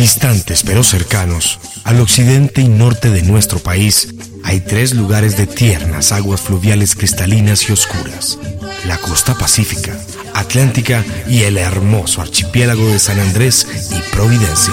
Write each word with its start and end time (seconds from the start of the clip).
Distantes 0.00 0.62
pero 0.62 0.82
cercanos, 0.82 1.58
al 1.84 2.00
occidente 2.00 2.62
y 2.62 2.68
norte 2.68 3.10
de 3.10 3.20
nuestro 3.20 3.58
país, 3.58 4.08
hay 4.44 4.60
tres 4.60 4.94
lugares 4.94 5.36
de 5.36 5.46
tiernas 5.46 6.10
aguas 6.10 6.40
fluviales 6.40 6.94
cristalinas 6.94 7.68
y 7.68 7.72
oscuras. 7.72 8.38
La 8.86 8.96
costa 8.96 9.34
pacífica, 9.34 9.94
atlántica 10.32 11.04
y 11.28 11.42
el 11.42 11.58
hermoso 11.58 12.22
archipiélago 12.22 12.86
de 12.86 12.98
San 12.98 13.20
Andrés 13.20 13.66
y 13.90 14.00
Providencia. 14.10 14.72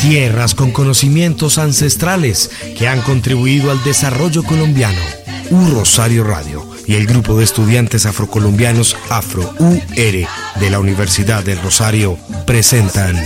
Tierras 0.00 0.54
con 0.54 0.70
conocimientos 0.70 1.58
ancestrales 1.58 2.50
que 2.78 2.86
han 2.86 3.00
contribuido 3.02 3.72
al 3.72 3.82
desarrollo 3.82 4.44
colombiano. 4.44 5.00
Un 5.50 5.74
Rosario 5.74 6.22
Radio 6.22 6.71
y 6.86 6.94
el 6.94 7.06
grupo 7.06 7.38
de 7.38 7.44
estudiantes 7.44 8.06
afrocolombianos 8.06 8.96
Afro-UR 9.08 9.86
de 9.96 10.70
la 10.70 10.78
Universidad 10.78 11.42
del 11.42 11.60
Rosario 11.60 12.18
presentan 12.46 13.16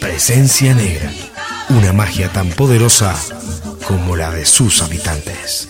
Presencia 0.00 0.74
Negra, 0.74 1.10
una 1.70 1.92
magia 1.92 2.28
tan 2.30 2.48
poderosa 2.50 3.14
como 3.86 4.16
la 4.16 4.30
de 4.30 4.44
sus 4.46 4.82
habitantes. 4.82 5.68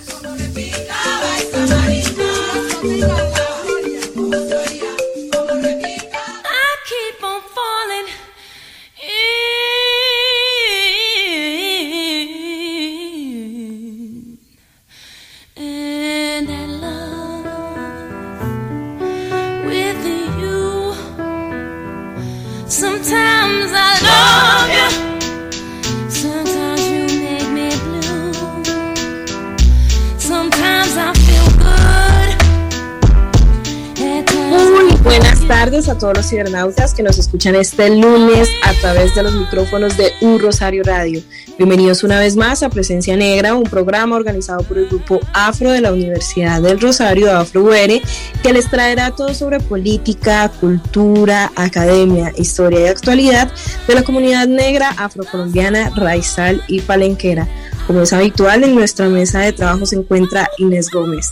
Tardes 35.65 35.89
a 35.89 35.97
todos 35.97 36.15
los 36.15 36.29
cibernautas 36.29 36.93
que 36.93 37.03
nos 37.03 37.19
escuchan 37.19 37.55
este 37.55 37.89
lunes 37.89 38.51
a 38.65 38.75
través 38.83 39.15
de 39.15 39.23
los 39.23 39.33
micrófonos 39.33 39.97
de 39.97 40.13
Un 40.21 40.39
Rosario 40.39 40.83
Radio. 40.85 41.23
Bienvenidos 41.57 42.05
una 42.05 42.19
vez 42.19 42.37
más 42.37 42.63
a 42.63 42.69
Presencia 42.69 43.17
Negra, 43.17 43.55
un 43.55 43.63
programa 43.63 44.15
organizado 44.15 44.63
por 44.65 44.77
el 44.77 44.89
grupo 44.89 45.21
Afro 45.33 45.71
de 45.71 45.81
la 45.81 45.91
Universidad 45.91 46.61
del 46.61 46.79
Rosario, 46.79 47.35
Afro 47.35 47.63
UR, 47.63 48.03
que 48.43 48.53
les 48.53 48.69
traerá 48.69 49.13
todo 49.13 49.33
sobre 49.33 49.59
política, 49.59 50.53
cultura, 50.61 51.51
academia, 51.57 52.31
historia 52.37 52.81
y 52.81 52.87
actualidad 52.89 53.51
de 53.89 53.95
la 53.95 54.03
comunidad 54.03 54.47
negra 54.47 54.91
afrocolombiana, 54.91 55.93
raizal 55.97 56.63
y 56.69 56.83
palenquera. 56.83 57.49
Como 57.87 58.03
es 58.03 58.13
habitual, 58.13 58.65
en 58.65 58.75
nuestra 58.75 59.09
mesa 59.09 59.41
de 59.41 59.55
trabajo 59.55 59.87
se 59.87 59.97
encuentra 59.97 60.47
Inés 60.59 60.91
Gómez. 60.91 61.31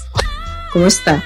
¿Cómo 0.72 0.86
está? 0.86 1.22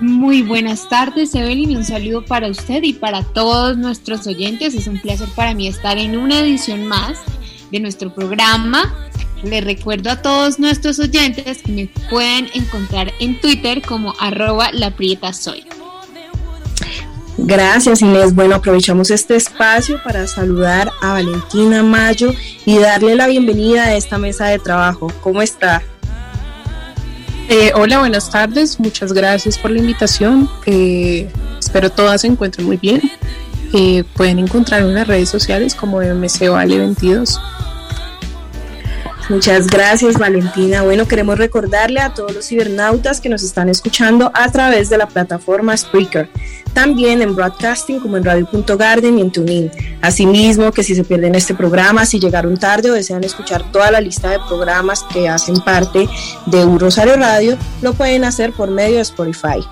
Muy 0.00 0.42
buenas 0.42 0.88
tardes, 0.90 1.34
Evelyn. 1.34 1.76
Un 1.76 1.84
saludo 1.84 2.22
para 2.24 2.48
usted 2.48 2.82
y 2.82 2.92
para 2.92 3.22
todos 3.22 3.78
nuestros 3.78 4.26
oyentes. 4.26 4.74
Es 4.74 4.86
un 4.86 5.00
placer 5.00 5.28
para 5.34 5.54
mí 5.54 5.68
estar 5.68 5.96
en 5.96 6.18
una 6.18 6.40
edición 6.40 6.86
más 6.86 7.18
de 7.70 7.80
nuestro 7.80 8.14
programa. 8.14 8.94
Les 9.42 9.64
recuerdo 9.64 10.10
a 10.10 10.20
todos 10.20 10.58
nuestros 10.58 10.98
oyentes 10.98 11.62
que 11.62 11.72
me 11.72 11.90
pueden 12.10 12.48
encontrar 12.52 13.12
en 13.20 13.40
Twitter 13.40 13.80
como 13.80 14.14
arroba 14.20 14.70
la 14.72 14.94
prieta 14.94 15.32
soy. 15.32 15.64
Gracias 17.38 18.02
Inés. 18.02 18.34
Bueno, 18.34 18.56
aprovechamos 18.56 19.10
este 19.10 19.36
espacio 19.36 20.00
para 20.02 20.26
saludar 20.26 20.90
a 21.00 21.12
Valentina 21.12 21.82
Mayo 21.82 22.34
y 22.64 22.78
darle 22.78 23.14
la 23.14 23.28
bienvenida 23.28 23.84
a 23.84 23.94
esta 23.94 24.18
mesa 24.18 24.46
de 24.46 24.58
trabajo. 24.58 25.12
¿Cómo 25.22 25.40
está? 25.40 25.82
Eh, 27.48 27.70
hola, 27.76 28.00
buenas 28.00 28.28
tardes. 28.28 28.80
Muchas 28.80 29.12
gracias 29.12 29.56
por 29.56 29.70
la 29.70 29.78
invitación. 29.78 30.50
Eh, 30.66 31.30
espero 31.58 31.90
todas 31.90 32.22
se 32.22 32.26
encuentren 32.26 32.66
muy 32.66 32.76
bien. 32.76 33.00
Eh, 33.72 34.02
pueden 34.14 34.40
encontrar 34.40 34.82
en 34.82 34.94
las 34.94 35.06
redes 35.06 35.28
sociales 35.28 35.74
como 35.74 36.00
MC 36.00 36.48
Vale 36.48 36.78
22. 36.78 37.40
Muchas 39.28 39.66
gracias 39.66 40.18
Valentina. 40.18 40.82
Bueno, 40.82 41.08
queremos 41.08 41.36
recordarle 41.36 42.00
a 42.00 42.14
todos 42.14 42.32
los 42.32 42.46
cibernautas 42.46 43.20
que 43.20 43.28
nos 43.28 43.42
están 43.42 43.68
escuchando 43.68 44.30
a 44.34 44.50
través 44.52 44.88
de 44.88 44.98
la 44.98 45.08
plataforma 45.08 45.76
Spreaker 45.76 46.30
también 46.76 47.22
en 47.22 47.34
broadcasting 47.34 48.00
como 48.00 48.18
en 48.18 48.24
radio.garden 48.24 49.18
y 49.18 49.22
en 49.22 49.30
TuneIn. 49.30 49.70
Asimismo, 50.02 50.72
que 50.72 50.82
si 50.82 50.94
se 50.94 51.04
pierden 51.04 51.34
este 51.34 51.54
programa, 51.54 52.04
si 52.04 52.20
llegaron 52.20 52.58
tarde 52.58 52.90
o 52.90 52.92
desean 52.92 53.24
escuchar 53.24 53.72
toda 53.72 53.90
la 53.90 53.98
lista 53.98 54.28
de 54.28 54.38
programas 54.40 55.02
que 55.04 55.26
hacen 55.26 55.56
parte 55.62 56.06
de 56.44 56.64
Un 56.66 56.78
Rosario 56.78 57.16
Radio, 57.16 57.56
lo 57.80 57.94
pueden 57.94 58.24
hacer 58.24 58.52
por 58.52 58.70
medio 58.70 58.96
de 58.96 59.00
Spotify. 59.00 59.66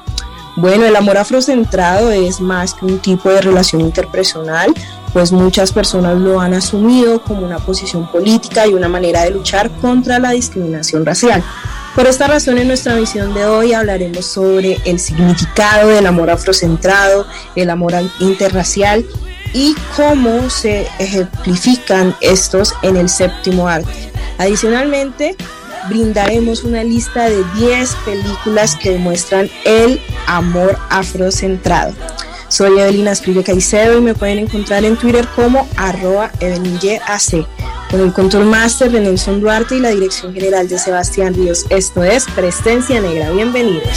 Bueno, 0.57 0.87
el 0.87 0.97
amor 0.97 1.19
afrocentrado 1.19 2.11
es 2.11 2.41
más 2.41 2.73
que 2.73 2.87
un 2.87 2.99
tipo 2.99 3.29
de 3.29 3.43
relación 3.43 3.83
interpersonal, 3.83 4.73
pues 5.15 5.31
muchas 5.31 5.73
personas 5.73 6.19
lo 6.19 6.41
han 6.41 6.55
asumido 6.55 7.23
como 7.23 7.47
una 7.47 7.61
posición 7.61 8.11
política 8.11 8.67
y 8.67 8.75
una 8.75 8.89
manera 8.89 9.23
de 9.23 9.31
luchar 9.31 9.71
contra 9.71 10.19
la 10.19 10.33
discriminación 10.33 11.07
racial. 11.07 11.43
Por 11.95 12.09
esta 12.09 12.27
razón, 12.27 12.59
en 12.59 12.67
nuestra 12.67 12.97
misión 12.97 13.33
de 13.33 13.47
hoy 13.47 13.73
hablaremos 13.73 14.27
sobre 14.27 14.81
el 14.85 14.99
significado 14.99 15.91
del 15.91 16.07
amor 16.07 16.31
afrocentrado, 16.31 17.27
el 17.55 17.71
amor 17.71 17.95
interracial 18.19 19.07
y 19.53 19.77
cómo 19.95 20.51
se 20.51 20.89
ejemplifican 20.99 22.17
estos 22.21 22.75
en 22.83 22.97
el 22.97 23.09
séptimo 23.09 23.69
arte. 23.69 24.11
Adicionalmente, 24.39 25.37
brindaremos 25.89 26.65
una 26.65 26.83
lista 26.83 27.31
de 27.31 27.45
10 27.55 27.95
películas 28.05 28.75
que 28.75 28.91
demuestran 28.91 29.49
el 29.65 30.01
amor 30.27 30.77
afrocentrado. 30.91 31.95
Soy 32.49 32.79
Evelina 32.79 33.13
Asprilla 33.13 33.43
Caicedo 33.43 33.99
y 33.99 34.01
me 34.01 34.15
pueden 34.15 34.39
encontrar 34.39 34.85
en 34.85 34.97
Twitter 34.97 35.27
como 35.35 35.69
arroba 35.77 36.31
EvelinYAC. 36.41 37.47
Con 37.91 38.01
el 38.01 38.13
control 38.13 38.47
máster 38.47 38.91
de 38.91 39.01
Nelson 39.01 39.41
Duarte 39.41 39.77
y 39.77 39.81
la 39.81 39.91
dirección 39.91 40.35
general 40.35 40.69
de 40.69 40.79
Sebastián 40.79 41.35
Ríos. 41.35 41.65
Esto 41.71 42.03
es 42.03 42.25
Presencia 42.35 43.01
Negra. 43.01 43.31
Bienvenidos. 43.31 43.89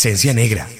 Presencia 0.00 0.32
negra. 0.32 0.77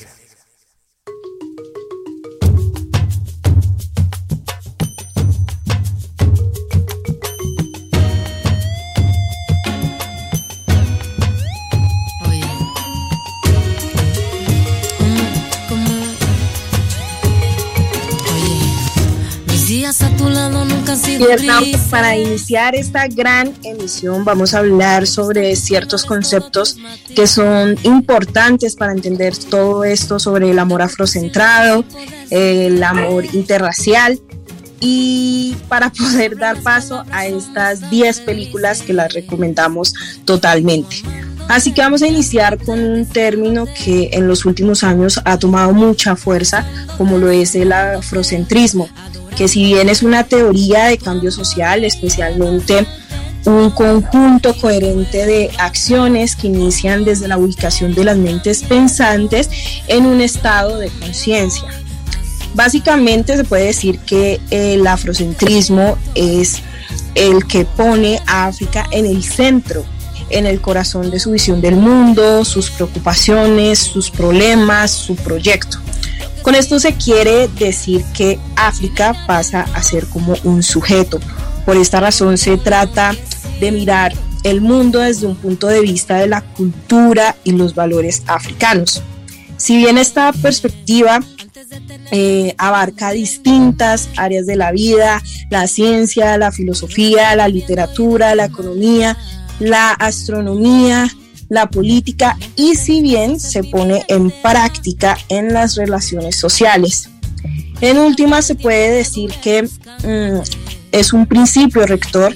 Para 21.90 22.16
iniciar 22.16 22.74
esta 22.74 23.06
gran 23.08 23.52
emisión 23.64 24.24
vamos 24.24 24.54
a 24.54 24.58
hablar 24.58 25.06
sobre 25.06 25.56
ciertos 25.56 26.04
conceptos 26.04 26.76
que 27.14 27.26
son 27.26 27.76
importantes 27.82 28.76
para 28.76 28.92
entender 28.92 29.36
todo 29.36 29.84
esto 29.84 30.18
sobre 30.18 30.50
el 30.50 30.58
amor 30.58 30.82
afrocentrado, 30.82 31.84
el 32.30 32.82
amor 32.82 33.24
interracial 33.32 34.20
y 34.80 35.56
para 35.68 35.90
poder 35.92 36.36
dar 36.36 36.60
paso 36.62 37.04
a 37.10 37.26
estas 37.26 37.90
10 37.90 38.20
películas 38.20 38.82
que 38.82 38.92
las 38.92 39.12
recomendamos 39.12 39.94
totalmente. 40.24 40.96
Así 41.48 41.72
que 41.72 41.80
vamos 41.80 42.02
a 42.02 42.06
iniciar 42.06 42.58
con 42.58 42.78
un 42.78 43.06
término 43.06 43.66
que 43.66 44.10
en 44.12 44.28
los 44.28 44.44
últimos 44.44 44.84
años 44.84 45.18
ha 45.24 45.38
tomado 45.38 45.72
mucha 45.72 46.14
fuerza, 46.14 46.66
como 46.98 47.16
lo 47.16 47.30
es 47.30 47.54
el 47.54 47.72
afrocentrismo, 47.72 48.88
que 49.38 49.46
si 49.46 49.62
bien 49.62 49.88
es 49.88 50.02
una 50.02 50.24
teoría 50.24 50.86
de 50.86 50.98
cambio 50.98 51.30
social, 51.30 51.84
especialmente 51.84 52.84
un 53.44 53.70
conjunto 53.70 54.52
coherente 54.56 55.24
de 55.26 55.50
acciones 55.58 56.34
que 56.34 56.48
inician 56.48 57.04
desde 57.04 57.28
la 57.28 57.38
ubicación 57.38 57.94
de 57.94 58.04
las 58.04 58.16
mentes 58.16 58.64
pensantes 58.64 59.48
en 59.86 60.06
un 60.06 60.20
estado 60.20 60.78
de 60.78 60.88
conciencia. 60.88 61.68
Básicamente 62.54 63.36
se 63.36 63.44
puede 63.44 63.66
decir 63.66 64.00
que 64.00 64.40
el 64.50 64.84
afrocentrismo 64.84 65.96
es 66.16 66.60
el 67.14 67.46
que 67.46 67.64
pone 67.64 68.20
a 68.26 68.46
África 68.48 68.88
en 68.90 69.06
el 69.06 69.22
centro 69.22 69.84
en 70.30 70.46
el 70.46 70.60
corazón 70.60 71.10
de 71.10 71.20
su 71.20 71.30
visión 71.30 71.60
del 71.60 71.76
mundo, 71.76 72.44
sus 72.44 72.70
preocupaciones, 72.70 73.78
sus 73.78 74.10
problemas, 74.10 74.90
su 74.90 75.16
proyecto. 75.16 75.78
Con 76.48 76.54
esto 76.54 76.80
se 76.80 76.94
quiere 76.94 77.46
decir 77.46 78.02
que 78.16 78.38
África 78.56 79.14
pasa 79.26 79.66
a 79.74 79.82
ser 79.82 80.06
como 80.06 80.34
un 80.44 80.62
sujeto. 80.62 81.20
Por 81.66 81.76
esta 81.76 82.00
razón 82.00 82.38
se 82.38 82.56
trata 82.56 83.14
de 83.60 83.70
mirar 83.70 84.14
el 84.44 84.62
mundo 84.62 85.00
desde 85.00 85.26
un 85.26 85.36
punto 85.36 85.66
de 85.66 85.82
vista 85.82 86.16
de 86.16 86.26
la 86.26 86.40
cultura 86.40 87.36
y 87.44 87.52
los 87.52 87.74
valores 87.74 88.22
africanos. 88.26 89.02
Si 89.58 89.76
bien 89.76 89.98
esta 89.98 90.32
perspectiva 90.32 91.20
eh, 92.12 92.54
abarca 92.56 93.10
distintas 93.10 94.08
áreas 94.16 94.46
de 94.46 94.56
la 94.56 94.72
vida, 94.72 95.22
la 95.50 95.66
ciencia, 95.66 96.38
la 96.38 96.50
filosofía, 96.50 97.36
la 97.36 97.48
literatura, 97.48 98.34
la 98.34 98.46
economía, 98.46 99.18
la 99.60 99.90
astronomía, 99.90 101.10
la 101.48 101.68
política 101.68 102.36
y 102.56 102.74
si 102.74 103.00
bien 103.02 103.40
se 103.40 103.64
pone 103.64 104.04
en 104.08 104.30
práctica 104.42 105.16
en 105.28 105.52
las 105.52 105.76
relaciones 105.76 106.36
sociales. 106.36 107.08
En 107.80 107.98
última, 107.98 108.42
se 108.42 108.54
puede 108.54 108.90
decir 108.90 109.30
que 109.42 109.62
mm, 109.62 110.40
es 110.92 111.12
un 111.12 111.26
principio 111.26 111.86
rector 111.86 112.34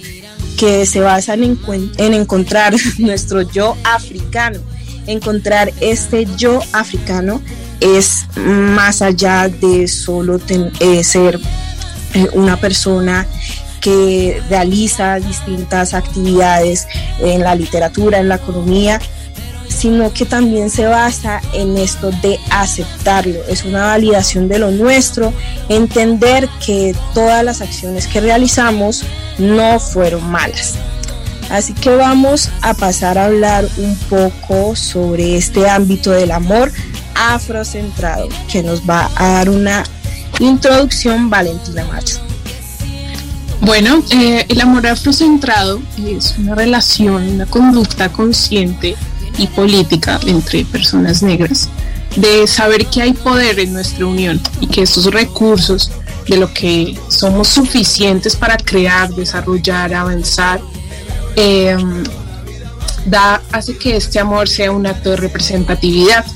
que 0.56 0.86
se 0.86 1.00
basa 1.00 1.34
en, 1.34 1.58
encontrar 1.98 2.74
nuestro 2.98 3.42
yo 3.42 3.76
africano. 3.84 4.60
Encontrar 5.06 5.72
este 5.80 6.28
yo 6.36 6.60
africano 6.72 7.42
es 7.80 8.26
más 8.36 9.02
allá 9.02 9.48
de 9.48 9.88
solo 9.88 10.40
eh, 10.78 11.02
ser 11.02 11.40
eh, 12.14 12.28
una 12.34 12.56
persona 12.56 13.26
que 13.82 14.40
realiza 14.48 15.18
distintas 15.18 15.92
actividades 15.92 16.88
en 17.18 17.42
la 17.42 17.54
literatura, 17.54 18.18
en 18.18 18.28
la 18.28 18.36
economía, 18.36 19.00
sino 19.68 20.12
que 20.12 20.24
también 20.24 20.70
se 20.70 20.86
basa 20.86 21.40
en 21.52 21.76
esto 21.76 22.10
de 22.22 22.38
aceptarlo. 22.50 23.40
Es 23.48 23.64
una 23.64 23.86
validación 23.86 24.48
de 24.48 24.58
lo 24.58 24.70
nuestro, 24.70 25.32
entender 25.68 26.48
que 26.64 26.94
todas 27.12 27.44
las 27.44 27.60
acciones 27.60 28.06
que 28.06 28.20
realizamos 28.20 29.04
no 29.38 29.80
fueron 29.80 30.30
malas. 30.30 30.74
Así 31.50 31.74
que 31.74 31.90
vamos 31.90 32.48
a 32.62 32.74
pasar 32.74 33.18
a 33.18 33.26
hablar 33.26 33.66
un 33.76 33.96
poco 34.08 34.76
sobre 34.76 35.36
este 35.36 35.68
ámbito 35.68 36.12
del 36.12 36.30
amor 36.30 36.72
afrocentrado 37.14 38.28
que 38.50 38.62
nos 38.62 38.88
va 38.88 39.10
a 39.16 39.28
dar 39.32 39.50
una 39.50 39.82
introducción 40.38 41.28
Valentina 41.28 41.84
Macho. 41.84 42.31
Bueno, 43.62 44.02
eh, 44.10 44.44
el 44.48 44.60
amor 44.60 44.88
afrocentrado 44.88 45.80
es 46.04 46.34
una 46.36 46.56
relación, 46.56 47.22
una 47.28 47.46
conducta 47.46 48.08
consciente 48.08 48.96
y 49.38 49.46
política 49.46 50.18
entre 50.26 50.64
personas 50.64 51.22
negras, 51.22 51.68
de 52.16 52.48
saber 52.48 52.86
que 52.86 53.02
hay 53.02 53.12
poder 53.12 53.60
en 53.60 53.72
nuestra 53.72 54.04
unión 54.04 54.40
y 54.60 54.66
que 54.66 54.82
estos 54.82 55.06
recursos 55.06 55.92
de 56.26 56.38
lo 56.38 56.52
que 56.52 56.98
somos 57.06 57.46
suficientes 57.46 58.34
para 58.34 58.56
crear, 58.56 59.10
desarrollar, 59.14 59.94
avanzar, 59.94 60.60
em, 61.36 62.02
da, 63.06 63.40
hace 63.52 63.78
que 63.78 63.96
este 63.96 64.18
amor 64.18 64.48
sea 64.48 64.72
un 64.72 64.88
acto 64.88 65.10
de 65.10 65.18
representatividad, 65.18 66.26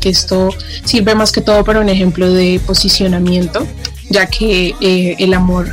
que 0.00 0.08
esto 0.08 0.48
sirve 0.84 1.14
más 1.14 1.30
que 1.30 1.42
todo 1.42 1.64
para 1.64 1.78
un 1.78 1.88
ejemplo 1.88 2.32
de 2.32 2.60
posicionamiento, 2.66 3.64
ya 4.10 4.26
que 4.26 4.74
eh, 4.80 5.14
el 5.20 5.32
amor 5.32 5.72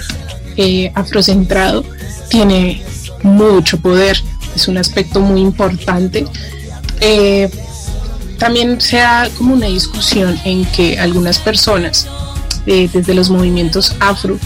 eh, 0.57 0.91
afrocentrado 0.95 1.83
tiene 2.29 2.83
mucho 3.23 3.79
poder, 3.79 4.21
es 4.55 4.67
un 4.67 4.77
aspecto 4.77 5.19
muy 5.19 5.41
importante. 5.41 6.25
Eh, 7.01 7.49
también 8.37 8.79
se 8.79 8.97
da 8.97 9.29
como 9.37 9.53
una 9.53 9.67
discusión 9.67 10.39
en 10.45 10.65
que 10.65 10.99
algunas 10.99 11.39
personas, 11.39 12.07
eh, 12.65 12.89
desde 12.91 13.13
los 13.13 13.29
movimientos 13.29 13.95
afro, 13.99 14.37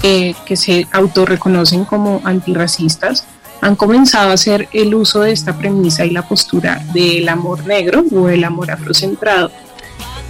que 0.00 0.56
se 0.56 0.86
autorreconocen 0.92 1.84
como 1.84 2.20
antirracistas, 2.22 3.24
han 3.60 3.74
comenzado 3.74 4.30
a 4.30 4.34
hacer 4.34 4.68
el 4.72 4.94
uso 4.94 5.22
de 5.22 5.32
esta 5.32 5.58
premisa 5.58 6.06
y 6.06 6.10
la 6.10 6.22
postura 6.22 6.84
del 6.94 7.28
amor 7.28 7.66
negro 7.66 8.04
o 8.12 8.28
el 8.28 8.44
amor 8.44 8.70
afrocentrado 8.70 9.50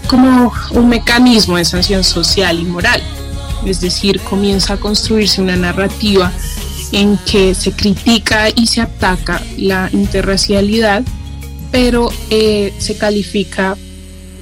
como 0.09 0.53
un 0.71 0.89
mecanismo 0.89 1.59
de 1.59 1.67
sanción 1.67 2.03
social 2.03 2.59
y 2.59 2.65
moral 2.65 3.03
es 3.67 3.81
decir, 3.81 4.21
comienza 4.21 4.75
a 4.75 4.77
construirse 4.79 5.41
una 5.41 5.57
narrativa 5.57 6.33
en 6.93 7.19
que 7.19 7.55
se 7.55 7.73
critica 7.73 8.49
y 8.55 8.67
se 8.67 8.81
ataca 8.81 9.43
la 9.57 9.91
interracialidad, 9.93 11.03
pero 11.71 12.11
eh, 12.31 12.73
se 12.79 12.97
califica 12.97 13.77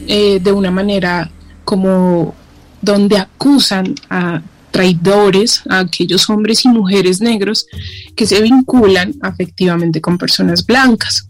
eh, 0.06 0.38
de 0.40 0.52
una 0.52 0.70
manera 0.70 1.30
como 1.64 2.34
donde 2.80 3.18
acusan 3.18 3.94
a 4.08 4.42
traidores, 4.70 5.62
a 5.68 5.80
aquellos 5.80 6.28
hombres 6.28 6.64
y 6.64 6.68
mujeres 6.68 7.20
negros 7.20 7.66
que 8.14 8.26
se 8.26 8.40
vinculan 8.42 9.14
afectivamente 9.22 10.00
con 10.00 10.18
personas 10.18 10.64
blancas. 10.64 11.28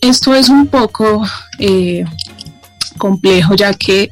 Esto 0.00 0.34
es 0.34 0.48
un 0.48 0.68
poco 0.68 1.24
eh, 1.58 2.04
complejo 2.96 3.54
ya 3.54 3.74
que 3.74 4.08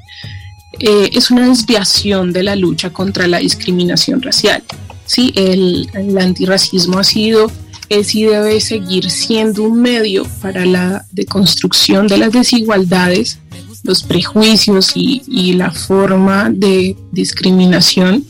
eh, 0.78 1.10
es 1.12 1.30
una 1.30 1.48
desviación 1.48 2.32
de 2.32 2.42
la 2.42 2.56
lucha 2.56 2.92
contra 2.92 3.26
la 3.26 3.38
discriminación 3.38 4.20
racial. 4.20 4.62
¿sí? 5.06 5.32
El, 5.34 5.88
antirracismo 6.20 6.98
ha 6.98 7.04
sido, 7.04 7.50
es 7.88 8.14
y 8.14 8.24
debe 8.24 8.60
seguir 8.60 9.10
siendo 9.10 9.62
un 9.62 9.80
medio 9.80 10.26
para 10.42 10.66
la 10.66 11.06
deconstrucción 11.12 12.08
de 12.08 12.18
las 12.18 12.32
desigualdades, 12.32 13.38
los 13.84 14.02
prejuicios 14.02 14.92
y, 14.96 15.52
la 15.54 15.70
forma 15.70 16.50
de 16.50 16.96
discriminación 17.12 18.24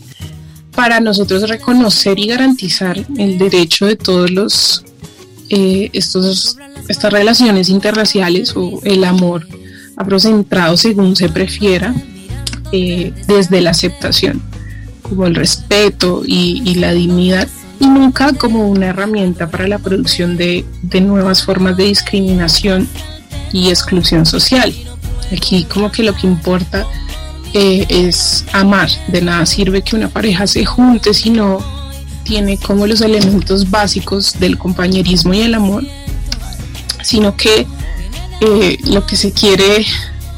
para 0.73 1.01
nosotros 1.01 1.49
reconocer 1.49 2.19
y 2.19 2.27
garantizar 2.27 3.05
el 3.17 3.39
derecho 3.39 3.87
de 3.87 3.97
todos 3.97 4.31
los 4.31 4.85
eh, 5.49 5.89
estos, 5.95 6.59
estas 6.89 7.11
relaciones 7.13 7.71
interraciales 7.71 8.53
o 8.55 8.81
el 8.85 9.05
amor 9.05 9.49
afrocentrado 9.97 10.77
según 10.77 11.17
se 11.17 11.31
prefiera 11.31 11.95
eh, 12.73 13.13
desde 13.27 13.61
la 13.61 13.71
aceptación, 13.71 14.43
como 15.03 15.27
el 15.27 15.35
respeto 15.35 16.23
y, 16.27 16.75
la 16.75 16.93
dignidad, 16.93 17.49
y 17.81 17.87
nunca 17.87 18.33
como 18.33 18.69
una 18.69 18.87
herramienta 18.87 19.51
para 19.51 19.69
la 19.69 19.79
producción 19.79 20.37
de, 20.37 20.65
nuevas 21.01 21.45
formas 21.45 21.77
de 21.77 21.85
discriminación 21.85 22.89
y 23.53 23.69
exclusión 23.69 24.27
social. 24.27 24.75
Aquí 25.33 25.65
como 25.65 25.91
que 25.91 26.03
lo 26.03 26.15
que 26.15 26.27
importa 26.27 26.87
eh, 27.53 27.87
es 27.89 28.45
amar, 28.53 28.89
de 29.09 29.23
nada 29.23 29.47
sirve 29.47 29.83
que 29.83 29.97
una 29.97 30.09
pareja 30.09 30.47
se 30.47 30.65
junte 30.65 31.15
si 31.15 31.31
no 31.31 31.59
tiene 32.25 32.59
como 32.59 32.87
los 32.87 33.01
elementos 33.01 33.71
básicos 33.71 34.39
del 34.41 34.59
compañerismo 34.59 35.33
y 35.33 35.43
el 35.43 35.55
amor, 35.55 35.85
sino 37.03 37.37
que 37.37 37.67
eh, 38.41 38.79
lo 38.85 39.07
que 39.07 39.17
se 39.17 39.33
quiere 39.33 39.87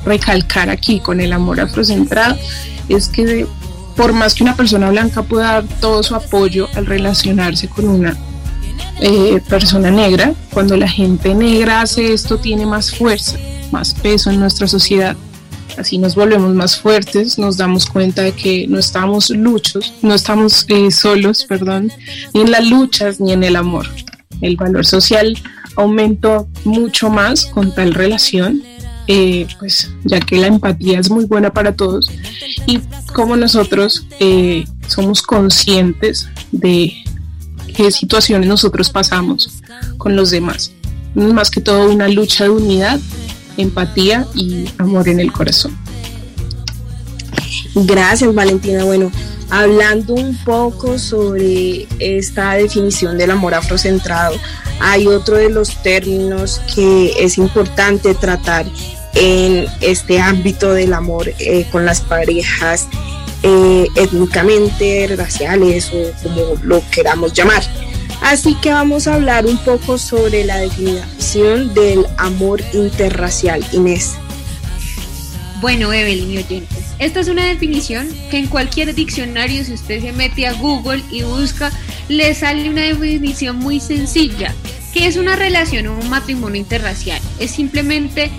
recalcar 0.08 0.70
aquí 0.70 1.00
con 1.00 1.20
el 1.20 1.32
amor 1.32 1.60
afrocentrado 1.60 2.36
es 2.88 3.08
que 3.08 3.46
por 3.96 4.12
más 4.12 4.34
que 4.34 4.42
una 4.42 4.56
persona 4.56 4.90
blanca 4.90 5.22
pueda 5.22 5.54
dar 5.54 5.64
todo 5.80 6.02
su 6.02 6.14
apoyo 6.14 6.68
al 6.74 6.86
relacionarse 6.86 7.68
con 7.68 7.88
una 7.88 8.16
eh, 9.00 9.40
persona 9.48 9.90
negra, 9.90 10.34
cuando 10.52 10.76
la 10.76 10.88
gente 10.88 11.34
negra 11.34 11.82
hace 11.82 12.12
esto 12.12 12.38
tiene 12.38 12.66
más 12.66 12.92
fuerza, 12.92 13.36
más 13.70 13.94
peso 13.94 14.30
en 14.30 14.40
nuestra 14.40 14.66
sociedad, 14.66 15.16
así 15.76 15.98
nos 15.98 16.14
volvemos 16.14 16.54
más 16.54 16.78
fuertes, 16.78 17.38
nos 17.38 17.56
damos 17.56 17.86
cuenta 17.86 18.22
de 18.22 18.32
que 18.32 18.66
no 18.68 18.78
estamos 18.78 19.30
luchos, 19.30 19.92
no 20.02 20.14
estamos 20.14 20.64
eh, 20.68 20.90
solos, 20.90 21.44
perdón, 21.44 21.92
ni 22.34 22.40
en 22.40 22.50
las 22.50 22.66
luchas 22.66 23.20
ni 23.20 23.32
en 23.32 23.44
el 23.44 23.56
amor. 23.56 23.86
El 24.40 24.56
valor 24.56 24.86
social 24.86 25.36
aumentó 25.76 26.48
mucho 26.64 27.10
más 27.10 27.46
con 27.46 27.74
tal 27.74 27.94
relación, 27.94 28.62
eh, 29.08 29.46
pues 29.58 29.90
ya 30.04 30.20
que 30.20 30.36
la 30.36 30.48
empatía 30.48 31.00
es 31.00 31.10
muy 31.10 31.24
buena 31.24 31.50
para 31.50 31.72
todos 31.72 32.10
y 32.66 32.78
como 33.14 33.36
nosotros 33.36 34.06
eh, 34.20 34.66
somos 34.86 35.22
conscientes 35.22 36.28
de 36.52 36.92
qué 37.74 37.90
situaciones 37.90 38.46
nosotros 38.46 38.90
pasamos 38.90 39.62
con 39.96 40.14
los 40.14 40.30
demás. 40.30 40.72
Más 41.14 41.50
que 41.50 41.62
todo 41.62 41.90
una 41.90 42.06
lucha 42.06 42.44
de 42.44 42.50
unidad 42.50 43.00
empatía 43.56 44.26
y 44.34 44.66
amor 44.76 45.08
en 45.08 45.20
el 45.20 45.32
corazón. 45.32 45.76
Gracias, 47.74 48.34
Valentina. 48.34 48.84
Bueno, 48.84 49.10
hablando 49.48 50.14
un 50.14 50.36
poco 50.44 50.98
sobre 50.98 51.86
esta 51.98 52.52
definición 52.54 53.16
del 53.16 53.30
amor 53.30 53.54
afrocentrado, 53.54 54.36
hay 54.80 55.06
otro 55.06 55.36
de 55.36 55.50
los 55.50 55.82
términos 55.82 56.60
que 56.74 57.14
es 57.18 57.38
importante 57.38 58.14
tratar 58.14 58.66
en 59.14 59.66
este 59.80 60.20
ámbito 60.20 60.72
del 60.72 60.92
amor 60.92 61.32
eh, 61.38 61.66
con 61.70 61.84
las 61.84 62.00
parejas 62.00 62.88
eh, 63.42 63.86
étnicamente, 63.96 65.14
raciales 65.16 65.90
o 65.92 66.12
como 66.22 66.56
lo 66.62 66.82
queramos 66.90 67.32
llamar. 67.32 67.62
Así 68.20 68.54
que 68.56 68.72
vamos 68.72 69.06
a 69.06 69.14
hablar 69.14 69.46
un 69.46 69.58
poco 69.58 69.96
sobre 69.96 70.44
la 70.44 70.58
definición 70.58 71.72
del 71.74 72.04
amor 72.16 72.60
interracial. 72.72 73.64
Inés. 73.72 74.14
Bueno, 75.60 75.92
Evelyn 75.92 76.30
y 76.30 76.38
oyentes, 76.38 76.84
esta 77.00 77.20
es 77.20 77.28
una 77.28 77.44
definición 77.44 78.08
que 78.30 78.38
en 78.38 78.46
cualquier 78.46 78.94
diccionario, 78.94 79.64
si 79.64 79.72
usted 79.72 80.00
se 80.00 80.12
mete 80.12 80.46
a 80.46 80.52
Google 80.52 81.02
y 81.10 81.22
busca, 81.22 81.72
le 82.08 82.32
sale 82.34 82.70
una 82.70 82.82
definición 82.82 83.56
muy 83.56 83.80
sencilla, 83.80 84.54
que 84.92 85.06
es 85.06 85.16
una 85.16 85.34
relación 85.34 85.88
o 85.88 85.98
un 85.98 86.08
matrimonio 86.10 86.60
interracial. 86.60 87.20
Es 87.40 87.50
simplemente 87.50 88.30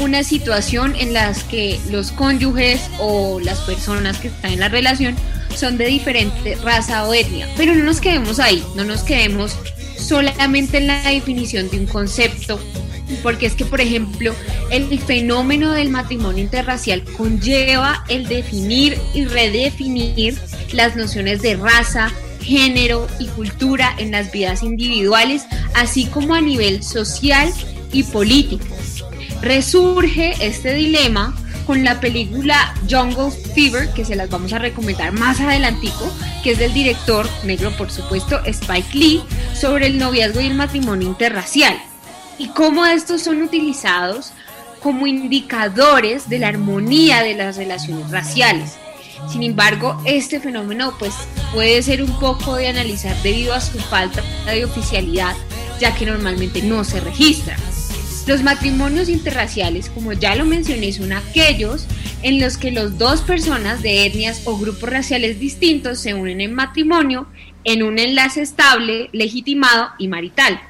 una 0.00 0.22
situación 0.22 0.94
en 0.96 1.12
las 1.12 1.44
que 1.44 1.78
los 1.90 2.12
cónyuges 2.12 2.80
o 2.98 3.40
las 3.40 3.60
personas 3.60 4.18
que 4.18 4.28
están 4.28 4.52
en 4.52 4.60
la 4.60 4.68
relación 4.68 5.16
son 5.54 5.78
de 5.78 5.86
diferente 5.86 6.56
raza 6.62 7.06
o 7.08 7.14
etnia. 7.14 7.48
Pero 7.56 7.74
no 7.74 7.84
nos 7.84 8.00
quedemos 8.00 8.38
ahí, 8.38 8.64
no 8.76 8.84
nos 8.84 9.02
quedemos 9.02 9.56
solamente 9.96 10.78
en 10.78 10.86
la 10.86 11.02
definición 11.02 11.68
de 11.70 11.80
un 11.80 11.86
concepto, 11.86 12.60
porque 13.22 13.46
es 13.46 13.54
que, 13.54 13.64
por 13.64 13.80
ejemplo, 13.80 14.34
el 14.70 14.98
fenómeno 15.00 15.72
del 15.72 15.90
matrimonio 15.90 16.44
interracial 16.44 17.02
conlleva 17.16 18.04
el 18.08 18.28
definir 18.28 18.98
y 19.14 19.24
redefinir 19.24 20.38
las 20.72 20.96
nociones 20.96 21.42
de 21.42 21.56
raza, 21.56 22.12
género 22.40 23.06
y 23.18 23.26
cultura 23.26 23.94
en 23.98 24.12
las 24.12 24.30
vidas 24.30 24.62
individuales, 24.62 25.44
así 25.74 26.06
como 26.06 26.34
a 26.34 26.40
nivel 26.40 26.82
social 26.82 27.52
y 27.92 28.04
político. 28.04 28.64
Resurge 29.40 30.34
este 30.40 30.74
dilema 30.74 31.34
con 31.66 31.84
la 31.84 32.00
película 32.00 32.74
Jungle 32.88 33.30
Fever, 33.30 33.92
que 33.92 34.04
se 34.04 34.16
las 34.16 34.30
vamos 34.30 34.52
a 34.52 34.58
recomendar 34.58 35.12
más 35.12 35.38
adelantico, 35.40 36.10
que 36.42 36.52
es 36.52 36.58
del 36.58 36.72
director, 36.72 37.28
negro 37.44 37.70
por 37.76 37.90
supuesto, 37.90 38.40
Spike 38.44 38.96
Lee, 38.96 39.22
sobre 39.54 39.86
el 39.86 39.98
noviazgo 39.98 40.40
y 40.40 40.46
el 40.46 40.54
matrimonio 40.54 41.08
interracial. 41.08 41.78
Y 42.38 42.48
cómo 42.48 42.86
estos 42.86 43.22
son 43.22 43.42
utilizados 43.42 44.32
como 44.80 45.06
indicadores 45.06 46.28
de 46.28 46.38
la 46.38 46.48
armonía 46.48 47.22
de 47.22 47.34
las 47.34 47.56
relaciones 47.56 48.10
raciales. 48.10 48.78
Sin 49.30 49.42
embargo, 49.42 50.00
este 50.04 50.40
fenómeno 50.40 50.94
pues, 50.98 51.12
puede 51.52 51.82
ser 51.82 52.02
un 52.02 52.18
poco 52.18 52.54
de 52.56 52.68
analizar 52.68 53.14
debido 53.22 53.52
a 53.52 53.60
su 53.60 53.78
falta 53.78 54.22
de 54.46 54.64
oficialidad, 54.64 55.34
ya 55.80 55.94
que 55.94 56.06
normalmente 56.06 56.62
no 56.62 56.82
se 56.82 57.00
registra. 57.00 57.56
Los 58.28 58.42
matrimonios 58.42 59.08
interraciales, 59.08 59.88
como 59.88 60.12
ya 60.12 60.34
lo 60.34 60.44
mencioné, 60.44 60.92
son 60.92 61.14
aquellos 61.14 61.86
en 62.22 62.38
los 62.38 62.58
que 62.58 62.70
las 62.70 62.98
dos 62.98 63.22
personas 63.22 63.80
de 63.80 64.04
etnias 64.04 64.42
o 64.44 64.58
grupos 64.58 64.90
raciales 64.90 65.40
distintos 65.40 65.98
se 65.98 66.12
unen 66.12 66.42
en 66.42 66.52
matrimonio 66.52 67.26
en 67.64 67.82
un 67.82 67.98
enlace 67.98 68.42
estable, 68.42 69.08
legitimado 69.12 69.92
y 69.98 70.08
marital. 70.08 70.60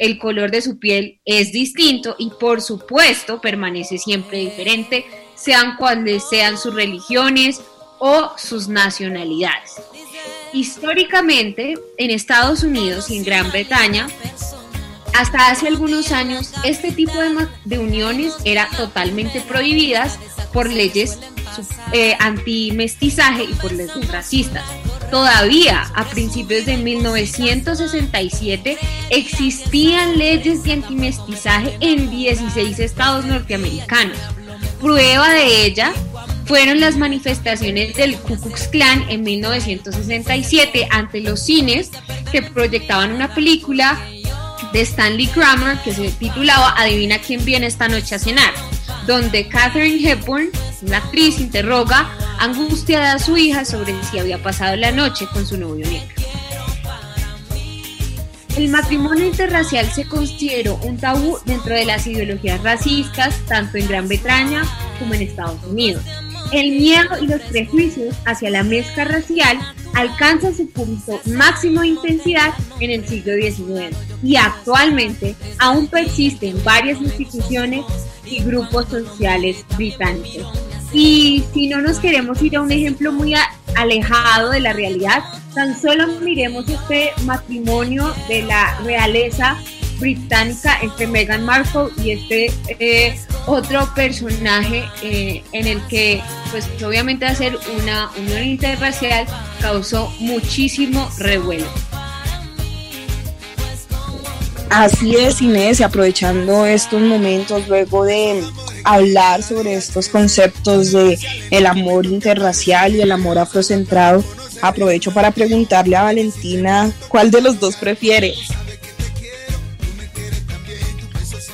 El 0.00 0.18
color 0.18 0.50
de 0.50 0.60
su 0.60 0.80
piel 0.80 1.20
es 1.24 1.52
distinto 1.52 2.16
y 2.18 2.30
por 2.30 2.62
supuesto 2.62 3.40
permanece 3.40 3.98
siempre 3.98 4.38
diferente, 4.38 5.04
sean 5.36 5.76
cuales 5.76 6.24
sean 6.28 6.58
sus 6.58 6.74
religiones 6.74 7.60
o 8.00 8.32
sus 8.36 8.66
nacionalidades. 8.66 9.74
Históricamente, 10.52 11.74
en 11.96 12.10
Estados 12.10 12.64
Unidos 12.64 13.08
y 13.08 13.18
en 13.18 13.24
Gran 13.24 13.52
Bretaña, 13.52 14.08
hasta 15.18 15.50
hace 15.50 15.66
algunos 15.66 16.12
años, 16.12 16.52
este 16.62 16.92
tipo 16.92 17.14
de, 17.64 17.78
uniones 17.78 18.34
era 18.44 18.68
totalmente 18.76 19.40
prohibidas 19.40 20.16
por 20.52 20.70
leyes 20.70 21.18
eh, 21.92 22.14
anti-mestizaje 22.20 23.42
y 23.42 23.52
por 23.54 23.72
leyes 23.72 24.12
racistas. 24.12 24.62
Todavía 25.10 25.90
a 25.96 26.04
principios 26.04 26.66
de 26.66 26.76
1967 26.76 28.78
existían 29.10 30.18
leyes 30.18 30.62
de 30.62 30.74
antimestizaje 30.74 31.76
en 31.80 32.10
16 32.10 32.78
estados 32.78 33.24
norteamericanos. 33.24 34.18
Prueba 34.80 35.30
de 35.30 35.64
ella 35.64 35.92
fueron 36.44 36.78
las 36.78 36.96
manifestaciones 36.96 37.96
del 37.96 38.14
Ku 38.18 38.40
Klux 38.40 38.68
Klan 38.68 39.04
en 39.08 39.24
1967 39.24 40.86
ante 40.92 41.22
los 41.22 41.40
cines 41.40 41.90
que 42.30 42.42
proyectaban 42.42 43.10
una 43.12 43.34
película 43.34 43.98
de 44.72 44.80
Stanley 44.82 45.26
Kramer 45.28 45.78
que 45.78 45.92
se 45.94 46.10
titulaba 46.12 46.74
Adivina 46.76 47.18
quién 47.18 47.44
viene 47.44 47.66
esta 47.66 47.88
noche 47.88 48.14
a 48.14 48.18
cenar, 48.18 48.52
donde 49.06 49.48
Catherine 49.48 50.10
Hepburn, 50.10 50.50
una 50.82 50.98
actriz, 50.98 51.40
interroga 51.40 52.10
angustiada 52.38 53.14
a 53.14 53.18
su 53.18 53.36
hija 53.36 53.64
sobre 53.64 53.94
si 54.04 54.18
había 54.18 54.42
pasado 54.42 54.76
la 54.76 54.92
noche 54.92 55.26
con 55.32 55.46
su 55.46 55.56
novio 55.56 55.86
negro. 55.86 56.14
El 58.56 58.70
matrimonio 58.70 59.24
interracial 59.24 59.88
se 59.92 60.04
consideró 60.08 60.80
un 60.82 60.98
tabú 60.98 61.38
dentro 61.44 61.74
de 61.76 61.84
las 61.84 62.06
ideologías 62.08 62.60
racistas, 62.62 63.36
tanto 63.46 63.78
en 63.78 63.86
Gran 63.86 64.08
Bretaña 64.08 64.64
como 64.98 65.14
en 65.14 65.22
Estados 65.22 65.62
Unidos. 65.64 66.02
El 66.52 66.72
miedo 66.72 67.10
y 67.20 67.26
los 67.26 67.42
prejuicios 67.42 68.14
hacia 68.24 68.50
la 68.50 68.62
mezcla 68.62 69.04
racial 69.04 69.58
alcanzan 69.94 70.54
su 70.54 70.68
punto 70.70 71.20
máximo 71.26 71.82
de 71.82 71.88
intensidad 71.88 72.54
en 72.80 72.90
el 72.90 73.06
siglo 73.06 73.34
XIX 73.34 73.96
y 74.22 74.36
actualmente 74.36 75.34
aún 75.58 75.88
persisten 75.88 76.62
varias 76.64 77.00
instituciones 77.00 77.84
y 78.24 78.42
grupos 78.42 78.88
sociales 78.88 79.64
británicos. 79.76 80.58
Y 80.92 81.44
si 81.52 81.68
no 81.68 81.82
nos 81.82 81.98
queremos 81.98 82.40
ir 82.42 82.56
a 82.56 82.62
un 82.62 82.72
ejemplo 82.72 83.12
muy 83.12 83.34
alejado 83.76 84.50
de 84.50 84.60
la 84.60 84.72
realidad, 84.72 85.22
tan 85.54 85.78
solo 85.78 86.06
miremos 86.20 86.68
este 86.68 87.10
matrimonio 87.24 88.14
de 88.28 88.42
la 88.42 88.78
realeza 88.80 89.58
británica 89.98 90.78
entre 90.82 91.06
Meghan 91.06 91.44
Markle 91.44 91.88
y 92.02 92.12
este 92.12 92.52
eh, 92.78 93.18
otro 93.46 93.92
personaje 93.94 94.84
eh, 95.02 95.42
en 95.52 95.66
el 95.66 95.80
que, 95.88 96.22
pues 96.50 96.66
obviamente 96.84 97.26
hacer 97.26 97.58
una 97.80 98.10
unión 98.18 98.44
interracial 98.44 99.26
causó 99.60 100.12
muchísimo 100.20 101.10
revuelo. 101.18 101.66
Así 104.70 105.16
es, 105.16 105.40
Inés, 105.40 105.80
aprovechando 105.80 106.66
estos 106.66 107.00
momentos 107.00 107.66
luego 107.68 108.04
de 108.04 108.44
hablar 108.84 109.42
sobre 109.42 109.74
estos 109.74 110.08
conceptos 110.08 110.92
de 110.92 111.18
el 111.50 111.66
amor 111.66 112.04
interracial 112.04 112.94
y 112.94 113.00
el 113.00 113.10
amor 113.10 113.38
afrocentrado, 113.38 114.22
aprovecho 114.60 115.12
para 115.12 115.30
preguntarle 115.30 115.96
a 115.96 116.02
Valentina 116.02 116.92
cuál 117.08 117.30
de 117.30 117.40
los 117.40 117.58
dos 117.58 117.76
prefiere. 117.76 118.34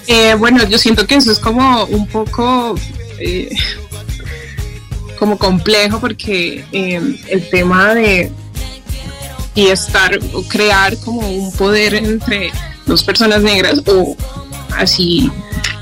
Eh, 0.06 0.34
bueno, 0.34 0.62
yo 0.68 0.78
siento 0.78 1.06
que 1.06 1.16
eso 1.16 1.32
es 1.32 1.38
como 1.38 1.84
un 1.86 2.06
poco 2.06 2.74
eh, 3.18 3.54
como 5.18 5.38
complejo 5.38 6.00
porque 6.00 6.64
eh, 6.72 7.20
el 7.28 7.48
tema 7.48 7.94
de 7.94 8.30
y 9.54 9.68
estar 9.68 10.18
o 10.32 10.42
crear 10.42 10.96
como 10.98 11.20
un 11.28 11.52
poder 11.52 11.94
entre 11.94 12.50
dos 12.86 13.04
personas 13.04 13.42
negras 13.42 13.80
o 13.86 14.16
así 14.76 15.30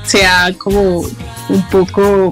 sea 0.03 0.53
como 0.57 0.99
un 1.49 1.69
poco 1.71 2.31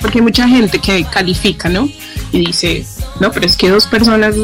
porque 0.00 0.18
hay 0.18 0.22
mucha 0.22 0.48
gente 0.48 0.78
que 0.78 1.04
califica, 1.04 1.68
¿no? 1.68 1.88
Y 2.32 2.46
dice, 2.46 2.86
no, 3.20 3.32
pero 3.32 3.46
es 3.46 3.56
que 3.56 3.68
dos 3.68 3.86
personas, 3.86 4.34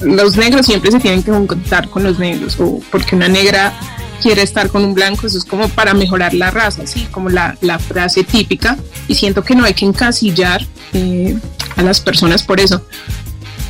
los 0.00 0.36
negros 0.36 0.66
siempre 0.66 0.90
se 0.90 1.00
tienen 1.00 1.22
que 1.22 1.32
juntar 1.32 1.88
con 1.88 2.04
los 2.04 2.18
negros 2.18 2.56
o 2.60 2.80
porque 2.90 3.16
una 3.16 3.28
negra 3.28 3.72
quiere 4.20 4.42
estar 4.42 4.70
con 4.70 4.84
un 4.84 4.94
blanco, 4.94 5.26
eso 5.26 5.38
es 5.38 5.44
como 5.44 5.68
para 5.68 5.94
mejorar 5.94 6.34
la 6.34 6.50
raza, 6.50 6.82
así 6.82 7.06
como 7.10 7.28
la, 7.28 7.56
la 7.60 7.78
frase 7.78 8.24
típica. 8.24 8.76
Y 9.08 9.14
siento 9.14 9.42
que 9.42 9.54
no 9.54 9.64
hay 9.64 9.74
que 9.74 9.84
encasillar 9.84 10.66
eh, 10.92 11.38
a 11.76 11.82
las 11.82 12.00
personas 12.00 12.42
por 12.42 12.60
eso. 12.60 12.84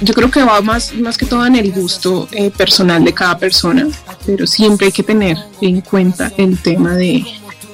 Yo 0.03 0.15
creo 0.15 0.31
que 0.31 0.43
va 0.43 0.61
más, 0.63 0.95
más 0.95 1.19
que 1.19 1.27
todo 1.27 1.45
en 1.45 1.57
el 1.57 1.73
gusto 1.73 2.27
eh, 2.33 2.51
personal 2.51 3.05
de 3.05 3.13
cada 3.13 3.39
persona, 3.39 3.87
pero 4.25 4.47
siempre 4.47 4.87
hay 4.87 4.93
que 4.93 5.03
tener 5.03 5.37
en 5.61 5.83
cuenta 5.83 6.33
el 6.39 6.59
tema 6.59 6.95
de, 6.97 7.27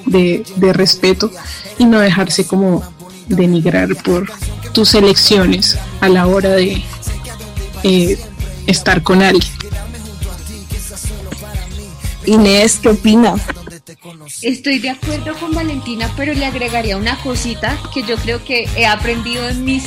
de, 0.06 0.72
respeto 0.72 1.30
y 1.78 1.84
no 1.84 2.00
dejarse 2.00 2.44
como 2.46 2.82
denigrar 3.28 3.94
por 4.02 4.26
tus 4.72 4.94
elecciones 4.94 5.78
a 6.00 6.08
la 6.08 6.26
hora 6.26 6.50
de 6.50 6.82
eh, 7.84 8.18
estar 8.66 9.02
con 9.02 9.22
alguien. 9.22 9.52
Inés, 12.26 12.80
¿qué 12.82 12.88
opina? 12.88 13.34
Estoy 14.42 14.78
de 14.80 14.90
acuerdo 14.90 15.34
con 15.38 15.54
Valentina, 15.54 16.10
pero 16.16 16.34
le 16.34 16.44
agregaría 16.44 16.96
una 16.96 17.16
cosita 17.22 17.78
que 17.94 18.02
yo 18.02 18.16
creo 18.16 18.44
que 18.44 18.68
he 18.76 18.84
aprendido 18.84 19.48
en 19.48 19.64
mis, 19.64 19.84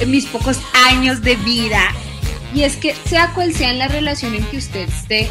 en 0.00 0.10
mis 0.10 0.26
pocos 0.26 0.58
años 0.88 1.22
de 1.22 1.36
vida. 1.36 1.80
Y 2.54 2.62
es 2.62 2.76
que 2.76 2.94
sea 3.06 3.32
cual 3.34 3.54
sea 3.54 3.72
la 3.74 3.88
relación 3.88 4.34
en 4.34 4.44
que 4.44 4.56
usted 4.56 4.88
esté, 4.88 5.30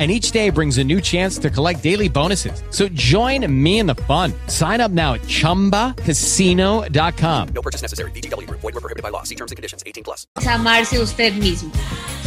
and 0.00 0.10
each 0.10 0.30
day 0.32 0.48
brings 0.50 0.78
a 0.78 0.84
new 0.84 1.00
chance 1.00 1.36
to 1.38 1.50
collect 1.50 1.82
daily 1.82 2.08
bonuses. 2.08 2.62
So 2.70 2.88
join 2.88 3.46
me 3.52 3.78
in 3.80 3.86
the 3.86 3.94
fun. 4.08 4.32
Sign 4.46 4.80
up 4.80 4.90
now 4.90 5.12
at 5.14 5.20
ChumbaCasino.com. 5.22 7.48
No 7.54 7.62
purchase 7.62 7.82
necessary. 7.82 8.10
Group. 8.46 8.60
Void 8.62 8.74
were 8.74 8.80
prohibited 8.80 9.02
by 9.02 9.10
law. 9.10 9.22
See 9.24 9.34
terms 9.34 9.50
and 9.52 9.56
conditions. 9.56 9.82
18 9.86 10.02
plus. 10.04 10.26
es 10.38 10.46
amarse 10.46 10.98
usted 10.98 11.34
mismo. 11.34 11.70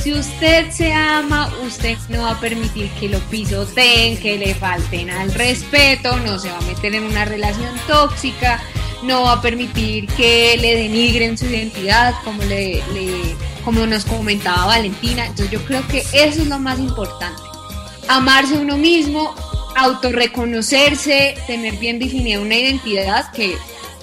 Si 0.04 0.12
usted 0.14 0.70
se 0.72 0.92
ama, 0.94 1.50
usted 1.66 1.98
no 2.10 2.24
va 2.24 2.32
a 2.32 2.40
permitir 2.40 2.90
que 3.00 3.10
lo 3.10 3.20
pisoteen, 3.32 4.18
que 4.20 4.38
le 4.38 4.54
falten 4.54 5.10
al 5.10 5.34
respeto, 5.34 6.18
no 6.20 6.38
se 6.38 6.50
va 6.50 6.58
a 6.58 6.62
meter 6.62 6.94
en 6.94 7.04
una 7.06 7.26
relación 7.26 7.74
tóxica, 7.88 8.62
no 9.04 9.24
va 9.24 9.34
a 9.34 9.42
permitir 9.42 10.08
que 10.08 10.58
le 10.60 10.76
denigren 10.76 11.38
su 11.38 11.46
identidad, 11.46 12.14
como, 12.24 12.44
le, 12.44 12.84
le- 12.94 13.36
como 13.64 13.86
nos 13.88 14.04
comentaba 14.06 14.66
Valentina. 14.68 15.26
Entonces 15.26 15.52
yo 15.52 15.64
creo 15.66 15.86
que 15.88 16.00
eso 16.00 16.42
es 16.42 16.48
lo 16.48 16.60
más 16.60 16.80
importante. 16.80 17.42
Amarse 18.08 18.56
a 18.56 18.60
uno 18.60 18.78
mismo, 18.78 19.34
autorreconocerse, 19.76 21.36
tener 21.48 21.76
bien 21.76 22.00
definida 22.00 22.40
una 22.40 22.56
identidad, 22.56 23.32
que 23.32 23.56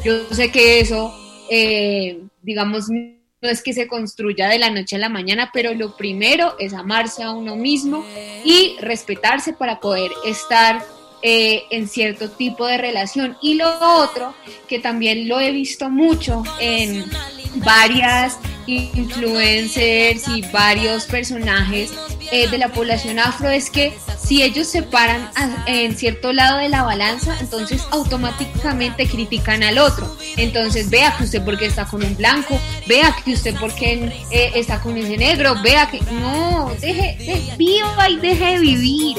yo 0.05 0.27
sé 0.33 0.51
que 0.51 0.81
eso, 0.81 1.15
eh, 1.51 2.21
digamos, 2.43 2.89
no 2.89 3.49
es 3.49 3.63
que 3.63 3.73
se 3.73 3.87
construya 3.87 4.49
de 4.49 4.59
la 4.59 4.71
noche 4.71 4.97
a 4.97 4.99
la 4.99 5.09
mañana, 5.09 5.51
pero 5.53 5.75
lo 5.75 5.97
primero 5.97 6.57
es 6.59 6.75
amarse 6.75 7.23
a 7.23 7.31
uno 7.31 7.57
mismo 7.57 8.05
y 8.45 8.77
respetarse 8.81 9.53
para 9.53 9.81
poder 9.81 10.11
estar 10.27 10.85
eh, 11.23 11.65
en 11.71 11.89
cierto 11.89 12.31
tipo 12.31 12.67
de 12.67 12.79
relación. 12.79 13.37
Y 13.41 13.55
lo 13.55 13.69
otro, 13.79 14.35
que 14.69 14.79
también 14.79 15.29
lo 15.29 15.41
he 15.41 15.53
visto 15.53 15.89
mucho 15.91 16.43
en 16.61 17.05
varias 17.57 18.39
influencers 18.67 20.29
y 20.29 20.43
varios 20.53 21.07
personajes 21.07 21.93
eh, 22.33 22.49
de 22.49 22.59
la 22.59 22.69
población 22.69 23.19
afro, 23.19 23.49
es 23.51 23.71
que 23.71 23.93
si 24.23 24.43
ellos 24.43 24.67
se 24.69 24.83
paran 24.83 25.29
a- 25.35 25.65
en 25.67 25.97
cierto 25.97 26.33
lado 26.33 26.59
de 26.59 26.69
la 26.69 26.83
balanza, 26.83 27.37
entonces 27.41 27.83
automáticamente 27.91 29.09
critican 29.09 29.63
al 29.63 29.79
otro. 29.79 30.17
Entonces, 30.37 30.91
vea 30.91 31.15
que 31.17 31.25
usted 31.25 31.45
porque 31.45 31.67
está 31.67 31.85
con 31.87 32.05
un 32.05 32.17
blanco, 32.17 32.59
vea 32.87 33.15
que 33.25 33.33
usted 33.33 33.55
porque 33.59 34.13
eh, 34.31 34.53
está 34.55 34.81
con 34.81 34.97
ese 34.97 35.17
negro, 35.17 35.55
vea 35.63 35.91
que 35.91 36.01
no, 36.13 36.73
deje, 36.81 37.17
de, 37.19 37.57
viva 37.57 38.09
y 38.09 38.17
deje 38.17 38.45
de 38.53 38.59
vivir. 38.59 39.17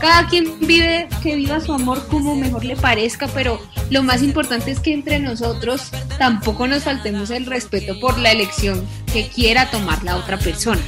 Cada 0.00 0.26
quien 0.28 0.58
vive, 0.60 1.08
que 1.22 1.36
viva 1.36 1.60
su 1.60 1.72
amor 1.72 2.06
como 2.08 2.34
mejor 2.34 2.64
le 2.64 2.76
parezca, 2.76 3.26
pero 3.28 3.60
lo 3.90 4.02
más 4.02 4.22
importante 4.22 4.70
es 4.70 4.80
que 4.80 4.92
entre 4.92 5.18
nosotros 5.18 5.82
tampoco 6.18 6.66
nos 6.66 6.82
faltemos 6.82 7.30
el 7.30 7.46
respeto 7.46 7.98
por 8.00 8.18
la 8.18 8.32
elección 8.32 8.86
que 9.12 9.28
quiera 9.28 9.70
tomar 9.70 10.02
la 10.02 10.16
otra 10.16 10.38
persona. 10.38 10.80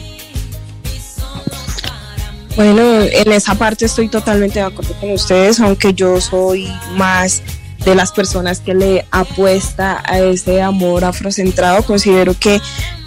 Bueno, 2.57 3.03
en 3.03 3.33
esa 3.33 3.55
parte 3.55 3.85
estoy 3.85 4.09
totalmente 4.09 4.61
de 4.61 4.65
acuerdo 4.65 4.95
con 4.99 5.11
ustedes, 5.11 5.61
aunque 5.61 5.93
yo 5.93 6.19
soy 6.23 6.73
más 6.97 7.43
de 7.85 7.95
las 7.95 8.13
personas 8.13 8.61
que 8.61 8.73
le 8.73 9.05
apuesta 9.11 10.03
a 10.07 10.21
ese 10.21 10.63
amor 10.63 11.05
afrocentrado. 11.05 11.83
Considero 11.83 12.33
que 12.33 12.59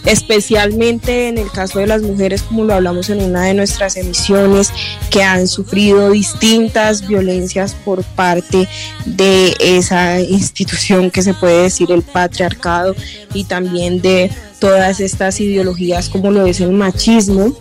especialmente 0.06 1.30
en 1.30 1.40
el 1.40 1.50
caso 1.50 1.80
de 1.80 1.88
las 1.88 2.04
mujeres, 2.04 2.44
como 2.44 2.64
lo 2.64 2.76
hablamos 2.76 3.10
en 3.10 3.24
una 3.24 3.46
de 3.46 3.56
nuestras 3.56 3.98
emisiones, 3.98 4.72
que 5.10 5.24
han 5.24 5.48
sufrido 5.48 6.12
distintas 6.12 7.08
violencias 7.08 7.74
por 7.74 8.04
parte 8.04 8.70
de 9.08 9.56
esa 9.60 10.22
institución 10.22 11.10
que 11.10 11.24
se 11.24 11.34
puede 11.34 11.64
decir 11.64 11.92
el 11.92 12.04
patriarcado 12.04 12.96
y 13.34 13.46
también 13.46 14.00
de 14.00 14.32
todas 14.60 15.00
estas 15.00 15.40
ideologías 15.40 16.08
como 16.08 16.30
lo 16.30 16.46
es 16.46 16.62
el 16.62 16.72
machismo 16.72 17.56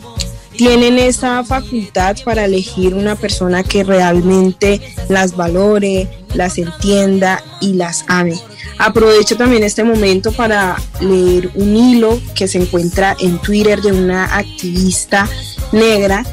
tienen 0.59 0.99
esa 0.99 1.45
facultad 1.45 2.17
para 2.25 2.45
elegir 2.45 2.93
una 2.93 3.15
persona 3.15 3.63
que 3.63 3.85
realmente 3.85 4.81
las 5.09 5.37
valore, 5.37 6.09
las 6.35 6.59
entienda 6.59 7.41
y 7.61 7.75
las 7.75 8.05
ame. 8.09 8.35
Aprovecho 8.77 9.37
también 9.37 9.63
este 9.63 9.85
momento 9.85 10.33
para 10.33 10.75
leer 11.01 11.53
un 11.55 11.77
hilo 11.77 12.21
que 12.35 12.49
se 12.49 12.59
encuentra 12.59 13.17
en 13.21 13.39
Twitter 13.39 13.81
de 13.81 13.93
una 13.93 14.37
activista 14.37 15.29
negra 15.71 16.27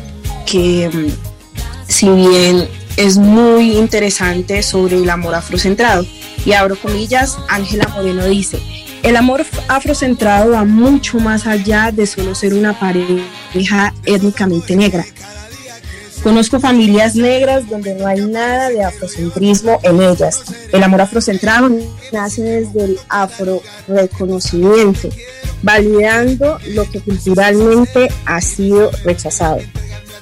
que 0.48 0.90
mm, 0.92 1.08
si 1.88 2.10
bien 2.10 2.68
es 2.98 3.18
muy 3.18 3.78
interesante 3.78 4.64
sobre 4.64 4.98
el 4.98 5.10
amor 5.12 5.36
afrocentrado. 5.36 6.04
Y 6.48 6.54
abro 6.54 6.76
comillas, 6.78 7.38
Ángela 7.48 7.88
Moreno 7.90 8.26
dice, 8.26 8.60
el 9.06 9.16
amor 9.18 9.46
afrocentrado 9.68 10.54
va 10.54 10.66
mucho 10.66 11.20
más 11.20 11.46
allá 11.46 11.92
de 11.92 12.08
solo 12.08 12.34
ser 12.34 12.56
una 12.56 12.80
pareja 12.80 13.94
étnicamente 14.04 14.76
negra. 14.76 15.06
Conozco 16.24 16.60
familias 16.60 17.16
negras 17.16 17.70
donde 17.70 17.94
no 17.94 18.08
hay 18.08 18.22
nada 18.22 18.70
de 18.70 18.84
afrocentrismo 18.84 19.80
en 19.84 20.02
ellas. 20.02 20.44
El 20.72 20.82
amor 20.82 21.02
afrocentrado 21.02 21.70
nace 22.12 22.42
desde 22.42 22.84
el 22.84 23.00
afro-reconocimiento, 23.08 25.10
validando 25.62 26.58
lo 26.70 26.90
que 26.90 27.00
culturalmente 27.00 28.08
ha 28.26 28.42
sido 28.42 28.90
rechazado. 29.04 29.60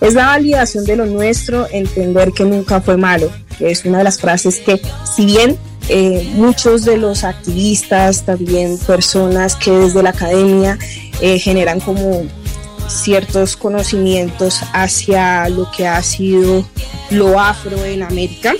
Es 0.02 0.14
la 0.14 0.26
validación 0.26 0.84
de 0.84 0.98
lo 0.98 1.06
nuestro, 1.06 1.70
entender 1.72 2.34
que 2.34 2.44
nunca 2.44 2.82
fue 2.82 2.98
malo, 2.98 3.32
que 3.58 3.72
es 3.72 3.86
una 3.86 4.00
de 4.00 4.04
las 4.04 4.20
frases 4.20 4.60
que, 4.60 4.82
si 5.16 5.26
bien 5.26 5.58
eh, 5.90 6.32
muchos 6.36 6.86
de 6.86 6.98
los 6.98 7.24
activistas, 7.24 8.24
también 8.24 8.78
personas 8.78 9.56
que 9.56 9.72
desde 9.72 10.04
la 10.04 10.12
academia 10.12 10.78
eh, 11.22 11.40
generan 11.40 11.80
como 11.80 12.26
ciertos 12.88 13.56
conocimientos 13.56 14.62
hacia 14.74 15.48
lo 15.50 15.70
que 15.72 15.88
ha 15.88 16.02
sido 16.04 16.66
lo 17.10 17.40
afro 17.40 17.84
en 17.86 18.04
América, 18.04 18.54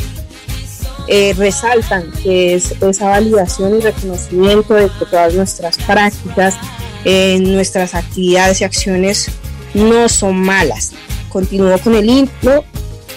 eh, 1.08 1.34
resaltan 1.38 2.12
que 2.24 2.56
es 2.56 2.74
esa 2.82 3.10
validación 3.10 3.78
y 3.78 3.82
reconocimiento 3.82 4.74
de 4.74 4.88
que 4.88 5.06
todas 5.06 5.34
nuestras 5.34 5.78
prácticas, 5.78 6.56
eh, 7.04 7.40
nuestras 7.42 7.94
actividades 7.94 8.62
y 8.62 8.64
acciones 8.64 9.30
no 9.74 10.08
son 10.08 10.40
malas. 10.40 10.94
Continúo 11.30 11.78
con 11.80 11.96
el 11.96 12.10
hilo, 12.10 12.64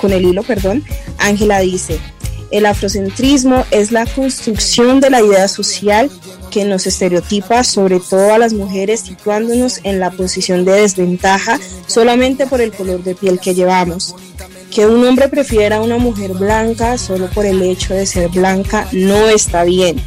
con 0.01 0.13
el 0.13 0.25
hilo, 0.25 0.43
perdón. 0.43 0.85
Ángela 1.19 1.61
dice, 1.61 2.01
el 2.51 2.67
afrocentrismo 2.67 3.65
es 3.71 3.93
la 3.93 4.07
construcción 4.07 5.01
de 5.01 5.11
la 5.11 5.21
idea 5.21 5.49
social 5.49 6.11
que 6.51 6.65
nos 6.65 6.87
estereotipa 6.87 7.65
sobre 7.65 8.01
todo 8.01 8.33
a 8.33 8.39
las 8.39 8.53
mujeres 8.53 9.01
situándonos 9.01 9.81
en 9.83 10.01
la 10.01 10.11
posición 10.11 10.65
de 10.65 10.73
desventaja 10.73 11.59
solamente 11.87 12.47
por 12.47 12.61
el 12.61 12.73
color 12.73 13.03
de 13.03 13.15
piel 13.15 13.41
que 13.41 13.55
llevamos. 13.55 14.15
Que 14.71 14.87
un 14.87 15.05
hombre 15.07 15.29
prefiera 15.29 15.77
a 15.77 15.83
una 15.83 15.99
mujer 15.99 16.33
blanca 16.33 16.99
solo 16.99 17.29
por 17.31 17.47
el 17.47 17.63
hecho 17.63 17.95
de 17.95 18.07
ser 18.07 18.29
blanca 18.29 18.89
no 18.93 19.29
está 19.29 19.65
bien. 19.65 20.01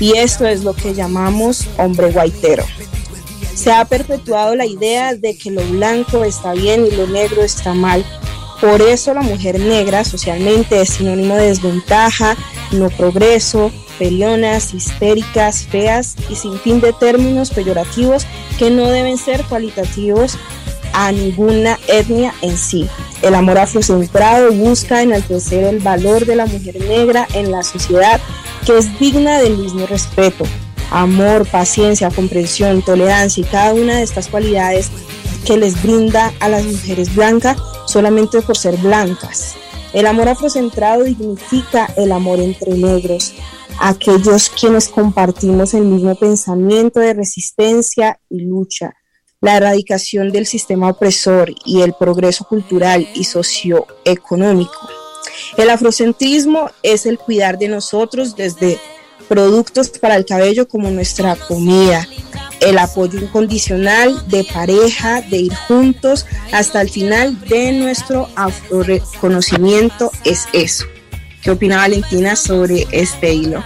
Y 0.00 0.16
esto 0.16 0.46
es 0.46 0.64
lo 0.64 0.74
que 0.74 0.94
llamamos 0.94 1.66
hombre 1.78 2.10
guaitero. 2.10 2.64
Se 3.54 3.70
ha 3.70 3.84
perpetuado 3.84 4.56
la 4.56 4.66
idea 4.66 5.14
de 5.14 5.38
que 5.38 5.50
lo 5.50 5.62
blanco 5.62 6.24
está 6.24 6.52
bien 6.52 6.86
y 6.86 6.90
lo 6.90 7.06
negro 7.06 7.42
está 7.42 7.72
mal. 7.72 8.04
Por 8.64 8.80
eso 8.80 9.12
la 9.12 9.20
mujer 9.20 9.60
negra 9.60 10.04
socialmente 10.04 10.80
es 10.80 10.94
sinónimo 10.94 11.36
de 11.36 11.48
desventaja, 11.48 12.34
no 12.72 12.88
progreso, 12.88 13.70
pelionas, 13.98 14.72
histéricas, 14.72 15.66
feas 15.66 16.16
y 16.30 16.36
sin 16.36 16.58
fin 16.58 16.80
de 16.80 16.94
términos 16.94 17.50
peyorativos 17.50 18.26
que 18.58 18.70
no 18.70 18.88
deben 18.88 19.18
ser 19.18 19.44
cualitativos 19.44 20.38
a 20.94 21.12
ninguna 21.12 21.78
etnia 21.88 22.32
en 22.40 22.56
sí. 22.56 22.88
El 23.20 23.34
amor 23.34 23.58
afrocentrado 23.58 24.50
busca 24.50 25.02
enaltecer 25.02 25.64
el 25.64 25.80
valor 25.80 26.24
de 26.24 26.36
la 26.36 26.46
mujer 26.46 26.80
negra 26.88 27.28
en 27.34 27.50
la 27.50 27.62
sociedad 27.62 28.18
que 28.64 28.78
es 28.78 28.98
digna 28.98 29.40
del 29.40 29.58
mismo 29.58 29.86
respeto. 29.86 30.46
Amor, 30.90 31.46
paciencia, 31.46 32.10
comprensión, 32.10 32.80
tolerancia 32.80 33.42
y 33.42 33.44
cada 33.44 33.74
una 33.74 33.96
de 33.96 34.04
estas 34.04 34.28
cualidades 34.28 34.88
que 35.44 35.58
les 35.58 35.82
brinda 35.82 36.32
a 36.40 36.48
las 36.48 36.64
mujeres 36.64 37.14
blancas 37.14 37.58
solamente 37.94 38.42
por 38.42 38.56
ser 38.56 38.76
blancas. 38.78 39.54
El 39.92 40.08
amor 40.08 40.28
afrocentrado 40.28 41.04
dignifica 41.04 41.86
el 41.96 42.10
amor 42.10 42.40
entre 42.40 42.74
negros, 42.74 43.32
aquellos 43.78 44.50
quienes 44.50 44.88
compartimos 44.88 45.74
el 45.74 45.84
mismo 45.84 46.16
pensamiento 46.16 46.98
de 46.98 47.14
resistencia 47.14 48.18
y 48.28 48.40
lucha, 48.46 48.94
la 49.40 49.58
erradicación 49.58 50.32
del 50.32 50.44
sistema 50.44 50.88
opresor 50.88 51.54
y 51.64 51.82
el 51.82 51.92
progreso 51.92 52.44
cultural 52.44 53.08
y 53.14 53.22
socioeconómico. 53.22 54.88
El 55.56 55.70
afrocentrismo 55.70 56.70
es 56.82 57.06
el 57.06 57.16
cuidar 57.16 57.58
de 57.58 57.68
nosotros 57.68 58.34
desde 58.34 58.80
productos 59.28 59.88
para 59.90 60.16
el 60.16 60.24
cabello 60.24 60.68
como 60.68 60.90
nuestra 60.90 61.36
comida, 61.36 62.06
el 62.60 62.78
apoyo 62.78 63.18
incondicional 63.18 64.28
de 64.28 64.44
pareja, 64.44 65.20
de 65.22 65.38
ir 65.38 65.54
juntos 65.54 66.26
hasta 66.52 66.80
el 66.80 66.90
final 66.90 67.38
de 67.40 67.72
nuestro 67.72 68.28
reconocimiento 68.70 70.10
es 70.24 70.46
eso. 70.52 70.84
¿Qué 71.42 71.50
opina 71.50 71.76
Valentina 71.76 72.36
sobre 72.36 72.86
este 72.90 73.34
hilo? 73.34 73.62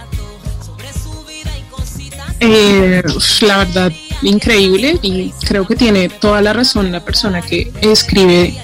Eh, 2.41 3.03
la 3.41 3.57
verdad, 3.57 3.91
increíble 4.21 4.97
y 5.01 5.31
creo 5.45 5.65
que 5.65 5.75
tiene 5.75 6.09
toda 6.09 6.41
la 6.41 6.53
razón 6.53 6.91
la 6.91 7.03
persona 7.03 7.41
que 7.41 7.71
escribe 7.81 8.55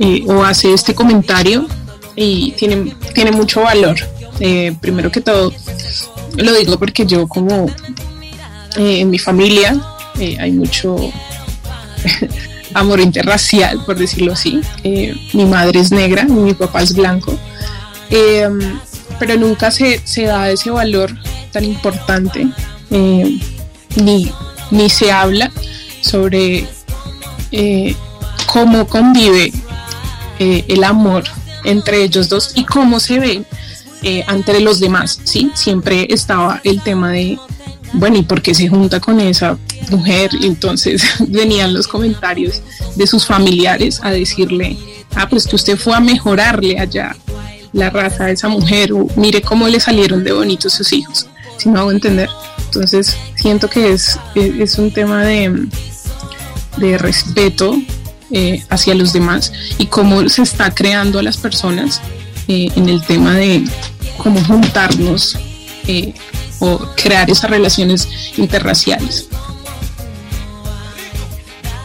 eh, 0.00 0.24
o 0.26 0.42
hace 0.44 0.72
este 0.72 0.94
comentario 0.94 1.66
y 2.16 2.52
tiene, 2.52 2.96
tiene 3.14 3.32
mucho 3.32 3.62
valor. 3.62 3.96
Eh, 4.40 4.74
primero 4.80 5.10
que 5.10 5.20
todo, 5.20 5.52
lo 6.36 6.54
digo 6.54 6.78
porque 6.78 7.06
yo 7.06 7.28
como 7.28 7.66
en 8.76 9.10
mi 9.10 9.18
familia 9.18 9.80
hay 10.16 10.52
mucho 10.52 10.96
amor 12.74 13.00
interracial, 13.00 13.84
por 13.84 13.98
decirlo 13.98 14.32
así. 14.32 14.60
mi 15.32 15.44
madre 15.44 15.80
es 15.80 15.90
negra 15.90 16.24
y 16.28 16.32
mi 16.32 16.54
papá 16.54 16.82
es 16.82 16.94
blanco. 16.94 17.38
Pero 19.18 19.36
nunca 19.36 19.70
se, 19.70 20.00
se, 20.04 20.24
da 20.24 20.50
ese 20.50 20.70
valor 20.70 21.14
tan 21.52 21.64
importante, 21.64 22.48
eh, 22.90 23.38
ni, 23.96 24.32
ni, 24.70 24.90
se 24.90 25.12
habla 25.12 25.52
sobre 26.00 26.66
eh, 27.52 27.94
cómo 28.46 28.86
convive 28.86 29.52
eh, 30.38 30.64
el 30.68 30.82
amor 30.82 31.24
entre 31.64 32.02
ellos 32.02 32.28
dos 32.28 32.52
y 32.56 32.64
cómo 32.64 32.98
se 32.98 33.44
ve 34.02 34.24
entre 34.28 34.60
los 34.60 34.80
demás, 34.80 35.20
¿sí? 35.24 35.50
Siempre 35.54 36.06
estaba 36.10 36.60
el 36.64 36.82
tema 36.82 37.10
de, 37.10 37.38
bueno, 37.94 38.18
¿y 38.18 38.22
por 38.22 38.42
qué 38.42 38.54
se 38.54 38.68
junta 38.68 39.00
con 39.00 39.20
esa 39.20 39.58
mujer? 39.90 40.30
Y 40.40 40.46
entonces 40.46 41.02
venían 41.28 41.74
los 41.74 41.86
comentarios 41.86 42.62
de 42.96 43.06
sus 43.06 43.26
familiares 43.26 44.00
a 44.02 44.10
decirle, 44.10 44.76
ah, 45.14 45.28
pues 45.28 45.46
que 45.46 45.56
usted 45.56 45.76
fue 45.76 45.94
a 45.94 46.00
mejorarle 46.00 46.78
allá 46.78 47.16
la 47.72 47.90
raza 47.90 48.26
de 48.26 48.32
esa 48.32 48.48
mujer 48.48 48.92
o 48.92 49.06
mire 49.16 49.40
cómo 49.40 49.66
le 49.66 49.80
salieron 49.80 50.24
de 50.24 50.32
bonitos 50.32 50.74
sus 50.74 50.92
hijos, 50.92 51.26
si 51.56 51.68
no 51.68 51.80
hago 51.80 51.90
entender. 51.90 52.28
Entonces 52.66 53.16
siento 53.34 53.68
que 53.68 53.92
es, 53.92 54.18
es 54.34 54.78
un 54.78 54.92
tema 54.92 55.24
de, 55.24 55.68
de 56.78 56.98
respeto 56.98 57.76
eh, 58.30 58.64
hacia 58.70 58.94
los 58.94 59.12
demás 59.12 59.52
y 59.76 59.86
cómo 59.86 60.26
se 60.28 60.42
está 60.42 60.74
creando 60.74 61.18
a 61.18 61.22
las 61.22 61.36
personas 61.36 62.00
eh, 62.48 62.70
en 62.76 62.88
el 62.88 63.02
tema 63.02 63.34
de 63.34 63.62
cómo 64.18 64.42
juntarnos 64.44 65.36
eh, 65.86 66.14
o 66.60 66.78
crear 66.96 67.30
esas 67.30 67.50
relaciones 67.50 68.08
interraciales. 68.36 69.28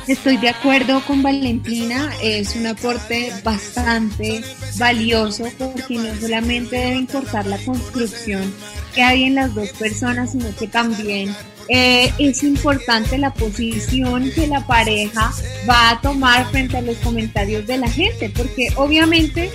Estoy 0.07 0.37
de 0.37 0.47
acuerdo 0.47 1.01
con 1.05 1.21
Valentina, 1.21 2.09
es 2.23 2.55
un 2.55 2.65
aporte 2.65 3.33
bastante 3.43 4.41
valioso 4.77 5.43
porque 5.57 5.95
no 5.95 6.15
solamente 6.15 6.77
debe 6.77 6.95
importar 6.95 7.45
la 7.45 7.57
construcción 7.57 8.53
que 8.95 9.03
hay 9.03 9.25
en 9.25 9.35
las 9.35 9.53
dos 9.53 9.69
personas, 9.71 10.31
sino 10.31 10.55
que 10.55 10.67
también 10.67 11.35
eh, 11.67 12.13
es 12.19 12.41
importante 12.43 13.17
la 13.17 13.33
posición 13.33 14.31
que 14.31 14.47
la 14.47 14.65
pareja 14.65 15.33
va 15.69 15.89
a 15.89 16.01
tomar 16.01 16.49
frente 16.51 16.77
a 16.77 16.81
los 16.81 16.95
comentarios 16.99 17.67
de 17.67 17.77
la 17.77 17.89
gente, 17.89 18.29
porque 18.29 18.69
obviamente 18.77 19.51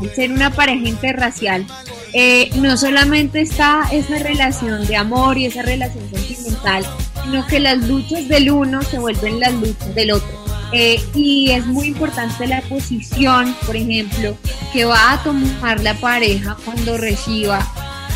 al 0.00 0.14
ser 0.14 0.32
una 0.32 0.50
pareja 0.50 0.88
interracial, 0.88 1.66
eh, 2.14 2.50
no 2.56 2.76
solamente 2.76 3.40
está 3.40 3.88
esa 3.90 4.18
relación 4.18 4.86
de 4.86 4.96
amor 4.96 5.38
y 5.38 5.46
esa 5.46 5.62
relación 5.62 6.04
sentimental, 6.10 6.84
sino 7.24 7.46
que 7.46 7.58
las 7.58 7.78
luchas 7.88 8.28
del 8.28 8.50
uno 8.50 8.82
se 8.82 8.98
vuelven 8.98 9.40
las 9.40 9.54
luchas 9.54 9.94
del 9.94 10.12
otro. 10.12 10.42
Eh, 10.74 11.02
y 11.14 11.50
es 11.50 11.66
muy 11.66 11.88
importante 11.88 12.46
la 12.46 12.60
posición, 12.62 13.54
por 13.66 13.76
ejemplo, 13.76 14.36
que 14.72 14.84
va 14.84 15.12
a 15.12 15.22
tomar 15.22 15.80
la 15.82 15.94
pareja 15.94 16.56
cuando 16.64 16.98
reciba 16.98 17.66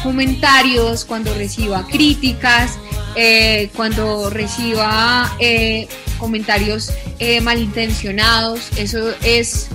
comentarios, 0.02 1.04
cuando 1.04 1.34
reciba 1.34 1.86
críticas, 1.86 2.78
eh, 3.14 3.70
cuando 3.74 4.28
reciba 4.30 5.34
comentarios 6.18 6.92
malintencionados. 7.42 8.70
Eso 8.76 9.12
es 9.22 9.68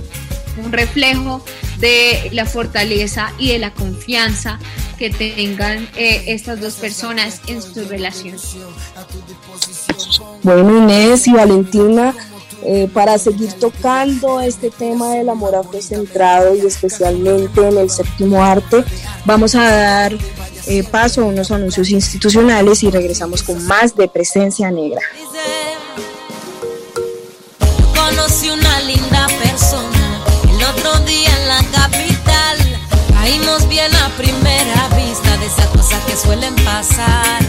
un 0.64 0.72
reflejo 0.72 1.44
de 1.82 2.30
la 2.32 2.46
fortaleza 2.46 3.32
y 3.38 3.48
de 3.48 3.58
la 3.58 3.74
confianza 3.74 4.58
que 4.98 5.10
tengan 5.10 5.88
eh, 5.96 6.22
estas 6.28 6.60
dos 6.60 6.74
personas 6.74 7.40
en 7.48 7.60
su 7.60 7.84
relación. 7.84 8.36
Bueno, 10.44 10.78
Inés 10.78 11.26
y 11.26 11.32
Valentina, 11.32 12.14
eh, 12.64 12.88
para 12.94 13.18
seguir 13.18 13.52
tocando 13.54 14.40
este 14.40 14.70
tema 14.70 15.14
del 15.14 15.28
amor 15.28 15.56
afrocentrado 15.56 16.54
y 16.54 16.60
especialmente 16.60 17.66
en 17.66 17.76
el 17.76 17.90
séptimo 17.90 18.44
arte, 18.44 18.84
vamos 19.24 19.56
a 19.56 19.68
dar 19.68 20.16
eh, 20.68 20.84
paso 20.84 21.22
a 21.22 21.24
unos 21.24 21.50
anuncios 21.50 21.90
institucionales 21.90 22.84
y 22.84 22.90
regresamos 22.92 23.42
con 23.42 23.66
más 23.66 23.96
de 23.96 24.06
Presencia 24.06 24.70
Negra. 24.70 25.00
Conocí 27.92 28.50
de 35.42 35.48
esas 35.48 35.66
cosas 35.68 36.04
que 36.04 36.16
suelen 36.16 36.54
pasar. 36.64 37.42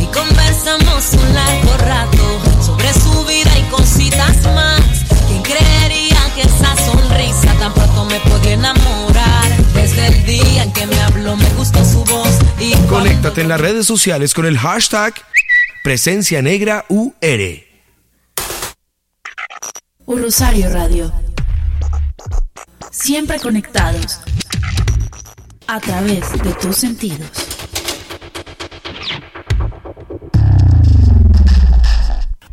Y 0.00 0.06
conversamos 0.06 1.12
un 1.14 1.34
largo 1.34 1.76
rato 1.78 2.62
sobre 2.62 2.92
su 2.92 3.24
vida 3.24 3.50
y 3.58 3.62
cositas 3.70 4.42
más. 4.54 4.82
¿Quién 5.26 5.42
creería 5.42 6.18
que 6.34 6.42
esa 6.42 6.76
sonrisa 6.76 7.54
tan 7.58 7.72
pronto 7.72 8.04
me 8.04 8.20
podía 8.20 8.52
enamorar? 8.52 9.56
Desde 9.72 10.08
el 10.08 10.26
día 10.26 10.64
en 10.64 10.72
que 10.72 10.86
me 10.86 11.00
habló 11.00 11.36
me 11.36 11.48
gustó 11.50 11.82
su 11.84 12.04
voz. 12.04 12.38
Y 12.58 12.74
Conéctate 12.88 13.40
en 13.40 13.48
las 13.48 13.60
redes 13.60 13.86
sociales 13.86 14.34
con 14.34 14.44
el 14.44 14.58
hashtag 14.58 15.14
Presencia 15.82 16.42
Negra 16.42 16.84
UR. 16.88 17.14
Rosario 20.06 20.68
Radio. 20.68 21.12
Siempre 22.90 23.40
conectados 23.40 24.20
a 25.70 25.78
través 25.78 26.32
de 26.42 26.52
tus 26.54 26.76
sentidos. 26.76 27.30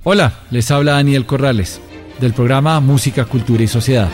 Hola, 0.04 0.34
les 0.52 0.70
habla 0.70 0.94
Daniel 0.94 1.26
Corrales 1.26 1.82
del 2.20 2.34
programa 2.34 2.80
Música, 2.80 3.26
Cultura 3.26 3.64
y 3.64 3.68
Sociedad. 3.68 4.10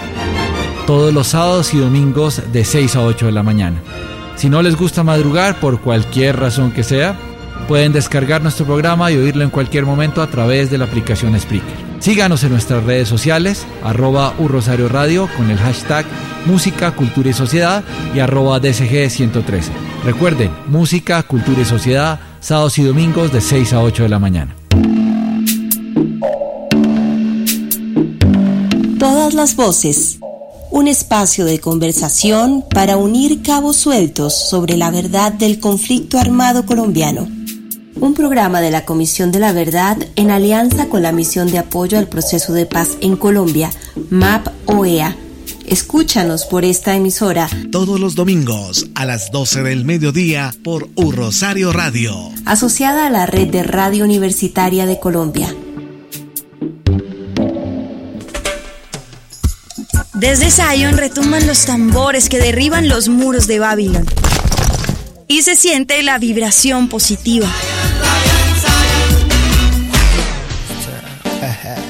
Todos 0.87 1.13
los 1.13 1.27
sábados 1.27 1.73
y 1.73 1.79
domingos 1.79 2.41
de 2.53 2.63
6 2.63 2.95
a 2.95 3.01
8 3.01 3.25
de 3.25 3.31
la 3.33 3.43
mañana. 3.43 3.81
Si 4.37 4.49
no 4.49 4.61
les 4.61 4.75
gusta 4.77 5.03
madrugar 5.03 5.59
por 5.59 5.81
cualquier 5.81 6.39
razón 6.39 6.71
que 6.71 6.83
sea, 6.83 7.17
Pueden 7.67 7.93
descargar 7.93 8.41
nuestro 8.41 8.65
programa 8.65 9.09
y 9.09 9.17
oírlo 9.17 9.43
en 9.43 9.49
cualquier 9.49 9.85
momento 9.85 10.21
a 10.21 10.27
través 10.27 10.69
de 10.69 10.77
la 10.77 10.85
aplicación 10.85 11.39
Spreaker. 11.39 11.92
Síganos 12.03 12.43
en 12.43 12.49
nuestras 12.49 12.83
redes 12.83 13.07
sociales, 13.07 13.65
arroba 13.81 14.35
Rosario 14.37 14.89
Radio 14.89 15.29
con 15.37 15.49
el 15.49 15.57
hashtag 15.57 16.05
Música, 16.45 16.93
Cultura 16.93 17.29
y 17.29 17.33
Sociedad 17.33 17.81
y 18.13 18.19
arroba 18.19 18.59
DSG 18.59 19.09
113. 19.09 19.71
Recuerden, 20.03 20.51
Música, 20.67 21.23
Cultura 21.23 21.61
y 21.61 21.65
Sociedad, 21.65 22.19
sábados 22.41 22.77
y 22.77 22.83
domingos 22.83 23.31
de 23.31 23.39
6 23.39 23.71
a 23.71 23.81
8 23.81 24.03
de 24.03 24.09
la 24.09 24.19
mañana. 24.19 24.53
Todas 28.99 29.33
las 29.33 29.55
voces. 29.55 30.19
Un 30.71 30.89
espacio 30.89 31.45
de 31.45 31.61
conversación 31.61 32.65
para 32.69 32.97
unir 32.97 33.41
cabos 33.43 33.77
sueltos 33.77 34.49
sobre 34.49 34.75
la 34.75 34.91
verdad 34.91 35.31
del 35.31 35.61
conflicto 35.61 36.19
armado 36.19 36.65
colombiano 36.65 37.42
un 37.95 38.13
programa 38.13 38.61
de 38.61 38.71
la 38.71 38.85
Comisión 38.85 39.31
de 39.31 39.39
la 39.39 39.53
Verdad 39.53 39.97
en 40.15 40.31
alianza 40.31 40.87
con 40.89 41.01
la 41.03 41.11
Misión 41.11 41.51
de 41.51 41.59
Apoyo 41.59 41.97
al 41.97 42.07
Proceso 42.07 42.53
de 42.53 42.65
Paz 42.65 42.97
en 43.01 43.15
Colombia, 43.15 43.69
MAP 44.09 44.47
OEA. 44.65 45.15
Escúchanos 45.65 46.45
por 46.45 46.65
esta 46.65 46.95
emisora 46.95 47.49
todos 47.71 47.99
los 47.99 48.15
domingos 48.15 48.87
a 48.95 49.05
las 49.05 49.31
12 49.31 49.63
del 49.63 49.85
mediodía 49.85 50.53
por 50.63 50.89
U 50.95 51.11
Rosario 51.11 51.71
Radio, 51.71 52.13
asociada 52.45 53.07
a 53.07 53.09
la 53.09 53.25
Red 53.25 53.49
de 53.49 53.63
Radio 53.63 54.03
Universitaria 54.03 54.85
de 54.85 54.99
Colombia. 54.99 55.55
Desde 60.13 60.51
Zion 60.51 60.97
retumban 60.97 61.47
los 61.47 61.65
tambores 61.65 62.29
que 62.29 62.39
derriban 62.39 62.87
los 62.87 63.09
muros 63.09 63.47
de 63.47 63.59
Babilón 63.59 64.05
y 65.27 65.41
se 65.41 65.55
siente 65.55 66.01
la 66.03 66.17
vibración 66.17 66.89
positiva. 66.89 67.47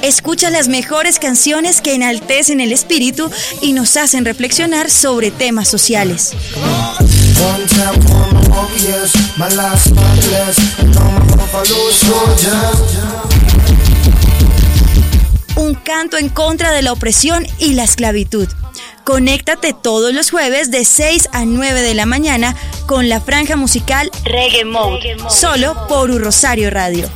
Escucha 0.02 0.50
las 0.50 0.68
mejores 0.68 1.18
canciones 1.18 1.80
que 1.80 1.94
enaltecen 1.94 2.60
el 2.60 2.74
espíritu 2.74 3.32
y 3.62 3.72
nos 3.72 3.96
hacen 3.96 4.26
reflexionar 4.26 4.90
sobre 4.90 5.32
temas 5.32 5.70
sociales. 5.70 6.34
Un 15.56 15.76
canto 15.76 16.18
en 16.18 16.28
contra 16.30 16.72
de 16.72 16.82
la 16.82 16.92
opresión 16.92 17.48
y 17.60 17.74
la 17.74 17.86
esclavitud. 17.86 18.50
Conéctate 19.04 19.74
todos 19.74 20.14
los 20.14 20.32
jueves 20.32 20.72
de 20.72 20.86
6 20.86 21.30
a 21.34 21.46
9 21.46 21.82
de 21.82 21.94
la 21.94 22.06
mañana 22.06 22.56
con 22.86 23.10
la 23.10 23.20
franja 23.20 23.56
musical 23.56 24.10
Reggae 24.24 24.64
Mode, 24.66 25.18
solo 25.30 25.76
por 25.88 26.10
Un 26.10 26.24
Rosario 26.24 26.70
Radio. 26.70 27.10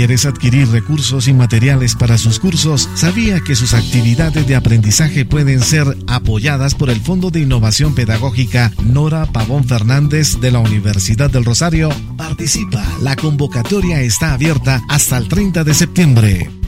¿Quieres 0.00 0.24
adquirir 0.24 0.66
recursos 0.68 1.28
y 1.28 1.34
materiales 1.34 1.94
para 1.94 2.16
sus 2.16 2.40
cursos? 2.40 2.88
¿Sabía 2.94 3.40
que 3.40 3.54
sus 3.54 3.74
actividades 3.74 4.46
de 4.46 4.56
aprendizaje 4.56 5.26
pueden 5.26 5.60
ser 5.60 5.94
apoyadas 6.06 6.74
por 6.74 6.88
el 6.88 7.02
Fondo 7.02 7.30
de 7.30 7.40
Innovación 7.40 7.94
Pedagógica 7.94 8.72
Nora 8.82 9.26
Pavón 9.26 9.64
Fernández 9.64 10.40
de 10.40 10.52
la 10.52 10.60
Universidad 10.60 11.28
del 11.28 11.44
Rosario? 11.44 11.90
Participa. 12.16 12.82
La 13.02 13.14
convocatoria 13.14 14.00
está 14.00 14.32
abierta 14.32 14.82
hasta 14.88 15.18
el 15.18 15.28
30 15.28 15.64
de 15.64 15.74
septiembre. 15.74 16.59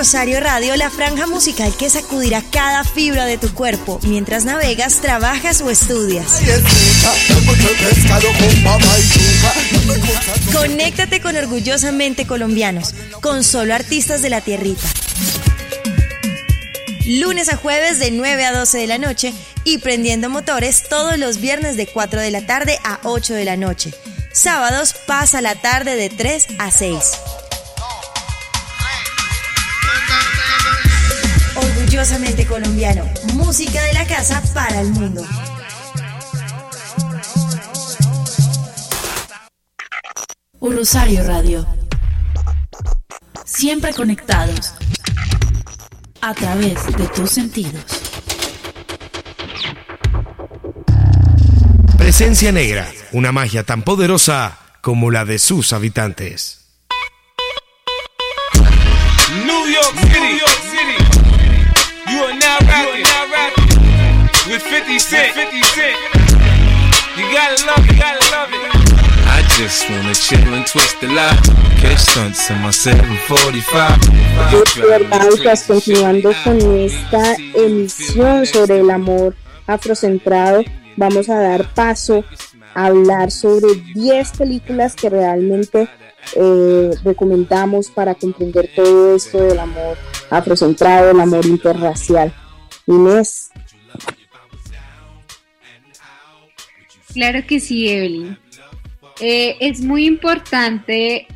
Rosario 0.00 0.40
Radio 0.40 0.74
la 0.76 0.88
franja 0.88 1.26
musical 1.26 1.76
que 1.76 1.90
sacudirá 1.90 2.42
cada 2.50 2.84
fibra 2.84 3.26
de 3.26 3.36
tu 3.36 3.52
cuerpo 3.52 4.00
mientras 4.04 4.46
navegas, 4.46 5.02
trabajas 5.02 5.60
o 5.60 5.68
estudias. 5.68 6.40
Conéctate 10.54 11.20
con 11.20 11.36
Orgullosamente 11.36 12.26
Colombianos, 12.26 12.94
con 13.20 13.44
solo 13.44 13.74
artistas 13.74 14.22
de 14.22 14.30
la 14.30 14.40
tierrita. 14.40 14.86
Lunes 17.04 17.50
a 17.50 17.56
jueves 17.56 17.98
de 17.98 18.10
9 18.10 18.46
a 18.46 18.52
12 18.52 18.78
de 18.78 18.86
la 18.86 18.96
noche 18.96 19.34
y 19.64 19.78
prendiendo 19.78 20.30
motores 20.30 20.84
todos 20.88 21.18
los 21.18 21.42
viernes 21.42 21.76
de 21.76 21.86
4 21.86 22.22
de 22.22 22.30
la 22.30 22.46
tarde 22.46 22.78
a 22.84 23.00
8 23.02 23.34
de 23.34 23.44
la 23.44 23.58
noche. 23.58 23.92
Sábados 24.32 24.94
pasa 25.06 25.42
la 25.42 25.56
tarde 25.56 25.94
de 25.94 26.08
3 26.08 26.46
a 26.58 26.70
6. 26.70 26.96
Orgullosamente 32.00 32.46
colombiano, 32.46 33.04
música 33.34 33.82
de 33.82 33.92
la 33.92 34.06
casa 34.06 34.42
para 34.54 34.80
el 34.80 34.88
mundo. 34.88 35.22
Un 40.60 40.76
Rosario 40.76 41.22
Radio. 41.24 41.66
Siempre 43.44 43.92
conectados 43.92 44.72
a 46.22 46.32
través 46.32 46.86
de 46.86 47.06
tus 47.08 47.32
sentidos. 47.32 47.84
Presencia 51.98 52.50
Negra, 52.50 52.90
una 53.12 53.30
magia 53.30 53.64
tan 53.64 53.82
poderosa 53.82 54.58
como 54.80 55.10
la 55.10 55.26
de 55.26 55.38
sus 55.38 55.74
habitantes. 55.74 56.64
New 59.44 59.66
York 59.68 60.19
now 62.66 62.90
rapping, 62.90 63.02
now 63.02 63.26
rapping 63.30 64.50
with 64.50 64.62
50 64.62 64.98
Cent. 64.98 65.34
50 65.34 65.62
Cent. 65.62 65.96
You 67.16 67.24
gotta 67.32 67.66
love 67.66 67.84
it, 67.88 67.98
gotta 67.98 68.24
love 68.32 68.50
it. 68.52 68.80
I 69.26 69.42
just 69.56 69.88
wanna 69.88 70.14
chill 70.14 70.54
and 70.54 70.66
twist 70.66 71.00
the 71.00 71.08
lot. 71.08 71.36
Catch 71.80 71.98
stunts 71.98 72.50
in 72.50 72.60
my 72.60 72.70
745. 72.70 74.20
Internautas, 74.52 75.64
continuando 75.64 76.32
con 76.44 76.60
esta 76.78 77.36
emisión 77.54 78.46
sobre 78.46 78.80
el 78.80 78.90
amor 78.90 79.34
afrocentrado, 79.66 80.62
vamos 80.96 81.28
a 81.28 81.38
dar 81.38 81.64
paso 81.74 82.24
a 82.74 82.86
hablar 82.86 83.30
sobre 83.30 83.74
10 83.94 84.30
películas 84.38 84.94
que 84.94 85.08
realmente 85.10 85.88
eh, 86.36 86.90
recomendamos 87.04 87.90
para 87.90 88.14
comprender 88.14 88.70
todo 88.74 89.14
esto 89.14 89.38
del 89.38 89.58
amor 89.58 89.96
afrocentrado, 90.30 91.10
el 91.10 91.20
amor 91.20 91.46
interracial. 91.46 92.32
Inés. 92.90 93.50
Claro 97.12 97.46
que 97.46 97.60
sí, 97.60 97.88
Evelyn. 97.88 98.38
Eh, 99.20 99.56
es 99.60 99.80
muy 99.80 100.06
importante 100.06 101.26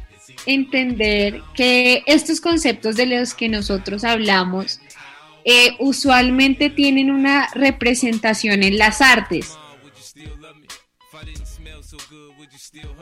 entender 0.46 1.42
que 1.54 2.02
estos 2.06 2.40
conceptos 2.40 2.96
de 2.96 3.06
los 3.06 3.34
que 3.34 3.48
nosotros 3.48 4.04
hablamos 4.04 4.80
eh, 5.44 5.70
usualmente 5.78 6.70
tienen 6.70 7.10
una 7.10 7.48
representación 7.54 8.62
en 8.62 8.78
las 8.78 9.00
artes. 9.00 9.52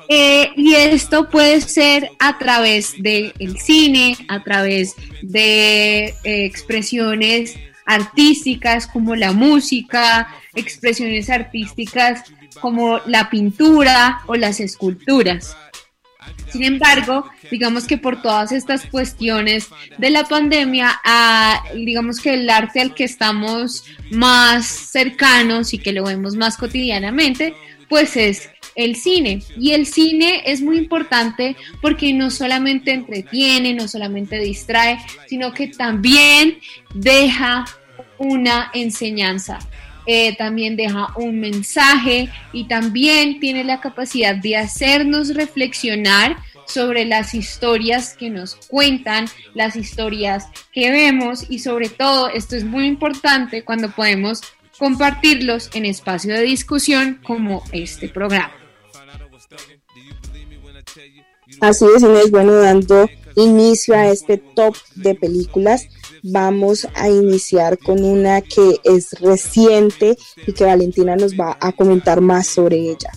Eh, 0.09 0.51
y 0.57 0.75
esto 0.75 1.31
puede 1.31 1.61
ser 1.61 2.11
a 2.19 2.39
través 2.39 3.01
del 3.01 3.33
cine, 3.59 4.17
a 4.29 4.43
través 4.43 4.95
de 5.23 6.15
expresiones 6.25 7.55
artísticas 7.87 8.87
como 8.87 9.15
la 9.17 9.33
música, 9.33 10.29
expresiones 10.55 11.31
artísticas 11.31 12.25
como 12.61 13.01
la 13.07 13.31
pintura 13.31 14.21
o 14.27 14.35
las 14.37 14.61
esculturas. 14.61 15.57
Sin 16.51 16.65
embargo, 16.65 17.25
digamos 17.51 17.87
que 17.87 17.97
por 17.97 18.21
todas 18.21 18.53
estas 18.53 18.85
cuestiones 18.87 19.69
de 19.97 20.11
la 20.11 20.25
pandemia, 20.25 21.01
digamos 21.75 22.21
que 22.21 22.35
el 22.35 22.49
arte 22.51 22.81
al 22.81 22.95
que 22.95 23.05
estamos 23.05 23.85
más 24.11 24.67
cercanos 24.67 25.73
y 25.73 25.79
que 25.79 25.93
lo 25.93 26.05
vemos 26.05 26.37
más 26.37 26.59
cotidianamente, 26.59 27.55
pues 27.89 28.17
es 28.17 28.51
el 28.75 28.97
cine. 28.97 29.43
Y 29.59 29.73
el 29.73 29.87
cine 29.87 30.43
es 30.47 30.63
muy 30.63 30.79
importante 30.79 31.57
porque 31.81 32.13
no 32.13 32.31
solamente 32.31 32.93
entretiene, 32.93 33.75
no 33.75 33.89
solamente 33.89 34.39
distrae, 34.39 34.99
sino 35.27 35.53
que 35.53 35.69
también 35.69 36.59
deja 36.95 37.65
una 38.19 38.71
enseñanza. 38.75 39.59
Eh, 40.05 40.37
también 40.37 40.75
deja 40.75 41.09
un 41.17 41.39
mensaje 41.39 42.29
y 42.53 42.65
también 42.65 43.39
tiene 43.39 43.63
la 43.63 43.81
capacidad 43.81 44.35
de 44.35 44.57
hacernos 44.57 45.35
reflexionar 45.35 46.37
sobre 46.67 47.05
las 47.05 47.35
historias 47.35 48.17
que 48.17 48.31
nos 48.31 48.57
cuentan, 48.57 49.27
las 49.55 49.77
historias 49.77 50.49
que 50.73 50.91
vemos 50.91 51.47
y 51.49 51.61
sobre 51.61 51.89
todo 51.89 52.29
esto 52.29 52.57
es 52.57 52.65
muy 52.65 52.87
importante 52.87 53.63
cuando 53.63 53.91
podemos 53.91 54.41
compartirlos 54.79 55.71
en 55.75 55.87
espacio 55.87 56.35
de 56.35 56.43
discusión 56.43 57.21
como 57.23 57.63
este 57.73 58.09
programa. 58.09 58.62
Así 61.61 61.85
es, 61.95 62.03
Inés, 62.03 62.31
bueno, 62.31 62.53
dando 62.55 63.09
inicio 63.37 63.95
a 63.95 64.09
este 64.09 64.39
top 64.39 64.77
de 64.95 65.15
películas, 65.15 65.89
vamos 66.23 66.87
a 66.95 67.09
iniciar 67.09 67.79
con 67.79 68.05
una 68.05 68.41
que 68.41 68.81
es 68.85 69.13
reciente 69.21 70.17
y 70.47 70.53
que 70.53 70.65
Valentina 70.65 71.17
nos 71.17 71.35
va 71.35 71.57
a 71.61 71.73
comentar 71.73 72.21
más 72.21 72.47
sobre 72.47 72.77
ella. 72.77 73.11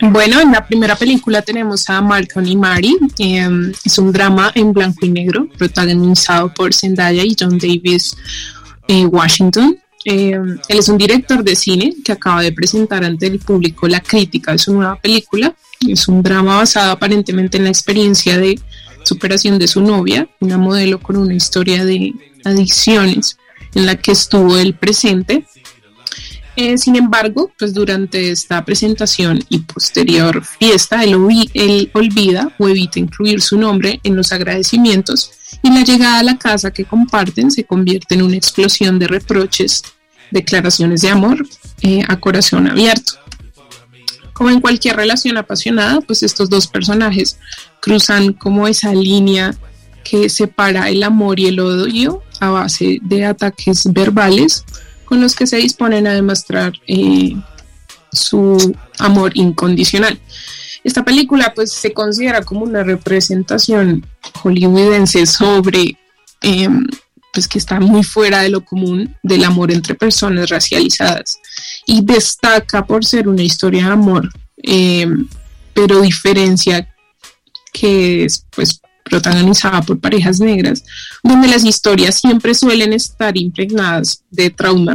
Bueno, 0.00 0.40
en 0.40 0.52
la 0.52 0.66
primera 0.66 0.96
película 0.96 1.42
tenemos 1.42 1.88
a 1.88 2.00
Malcolm 2.00 2.46
y 2.46 2.56
Mary. 2.56 2.96
Em, 3.18 3.72
es 3.84 3.98
un 3.98 4.12
drama 4.12 4.52
en 4.54 4.72
blanco 4.72 5.06
y 5.06 5.10
negro 5.10 5.48
protagonizado 5.56 6.52
por 6.54 6.74
Zendaya 6.74 7.24
y 7.24 7.36
John 7.38 7.58
Davis 7.58 8.16
eh, 8.88 9.06
Washington. 9.06 9.81
Em, 10.04 10.58
él 10.68 10.78
es 10.78 10.88
un 10.88 10.98
director 10.98 11.44
de 11.44 11.54
cine 11.54 11.94
que 12.04 12.12
acaba 12.12 12.42
de 12.42 12.52
presentar 12.52 13.04
ante 13.04 13.26
el 13.26 13.38
público 13.38 13.86
la 13.86 14.00
crítica 14.00 14.52
de 14.52 14.58
su 14.58 14.72
nueva 14.72 14.96
película. 14.96 15.54
Es 15.88 16.08
un 16.08 16.22
drama 16.22 16.58
basado 16.58 16.92
aparentemente 16.92 17.56
en 17.56 17.64
la 17.64 17.70
experiencia 17.70 18.38
de 18.38 18.58
superación 19.04 19.58
de 19.58 19.68
su 19.68 19.80
novia, 19.80 20.28
una 20.40 20.58
modelo 20.58 21.00
con 21.00 21.16
una 21.16 21.34
historia 21.34 21.84
de 21.84 22.12
adicciones 22.44 23.36
en 23.74 23.86
la 23.86 23.96
que 23.96 24.12
estuvo 24.12 24.58
él 24.58 24.74
presente 24.74 25.44
eh, 26.54 26.76
sin 26.76 26.96
embargo, 26.96 27.50
pues 27.58 27.72
durante 27.72 28.30
esta 28.30 28.62
presentación 28.64 29.42
y 29.48 29.60
posterior 29.60 30.44
fiesta, 30.44 31.02
él, 31.02 31.16
él, 31.54 31.90
olvida 31.94 32.54
o 32.58 32.68
evita 32.68 32.98
incluir 32.98 33.40
su 33.40 33.56
nombre 33.56 34.00
en 34.04 34.16
los 34.16 34.32
agradecimientos 34.32 35.32
y 35.62 35.70
la 35.70 35.82
llegada 35.82 36.18
a 36.18 36.22
la 36.22 36.38
casa 36.38 36.72
que 36.72 36.84
comparten 36.84 37.50
se 37.50 37.64
convierte 37.64 38.14
en 38.14 38.22
una 38.22 38.36
explosión 38.36 38.98
de 38.98 39.08
reproches, 39.08 39.84
declaraciones 40.30 41.02
de 41.02 41.10
amor 41.10 41.46
eh, 41.82 42.02
a 42.08 42.18
corazón 42.18 42.68
abierto. 42.68 43.14
Como 44.32 44.50
en 44.50 44.60
cualquier 44.60 44.96
relación 44.96 45.36
apasionada, 45.36 46.00
pues 46.00 46.22
estos 46.22 46.50
dos 46.50 46.66
personajes 46.66 47.38
cruzan 47.80 48.32
como 48.32 48.66
esa 48.66 48.92
línea 48.94 49.54
que 50.02 50.28
separa 50.28 50.88
el 50.88 51.02
amor 51.02 51.38
y 51.38 51.46
el 51.46 51.60
odio 51.60 52.22
a 52.40 52.50
base 52.50 52.98
de 53.02 53.24
ataques 53.24 53.92
verbales 53.92 54.64
con 55.04 55.20
los 55.20 55.36
que 55.36 55.46
se 55.46 55.58
disponen 55.58 56.06
a 56.06 56.14
demostrar 56.14 56.72
eh, 56.86 57.36
su 58.12 58.74
amor 58.98 59.32
incondicional. 59.34 60.18
Esta 60.84 61.04
película 61.04 61.52
pues 61.54 61.72
se 61.72 61.92
considera 61.92 62.42
como 62.42 62.62
una 62.62 62.82
representación 62.82 64.04
hollywoodense 64.42 65.26
sobre 65.26 65.96
em, 66.40 66.86
pues 67.32 67.48
que 67.48 67.58
está 67.58 67.80
muy 67.80 68.02
fuera 68.02 68.40
de 68.40 68.50
lo 68.50 68.64
común 68.64 69.16
del 69.22 69.44
amor 69.44 69.70
entre 69.72 69.94
personas 69.94 70.50
racializadas 70.50 71.38
y 71.86 72.04
destaca 72.04 72.84
por 72.86 73.04
ser 73.04 73.28
una 73.28 73.42
historia 73.42 73.86
de 73.86 73.92
amor, 73.92 74.28
em, 74.56 75.26
pero 75.72 76.02
diferencia 76.02 76.88
que 77.72 78.24
es 78.24 78.44
pues 78.50 78.80
protagonizada 79.04 79.82
por 79.82 80.00
parejas 80.00 80.40
negras, 80.40 80.84
donde 81.22 81.48
las 81.48 81.64
historias 81.64 82.18
siempre 82.20 82.54
suelen 82.54 82.92
estar 82.92 83.36
impregnadas 83.36 84.24
de 84.30 84.50
trauma. 84.50 84.94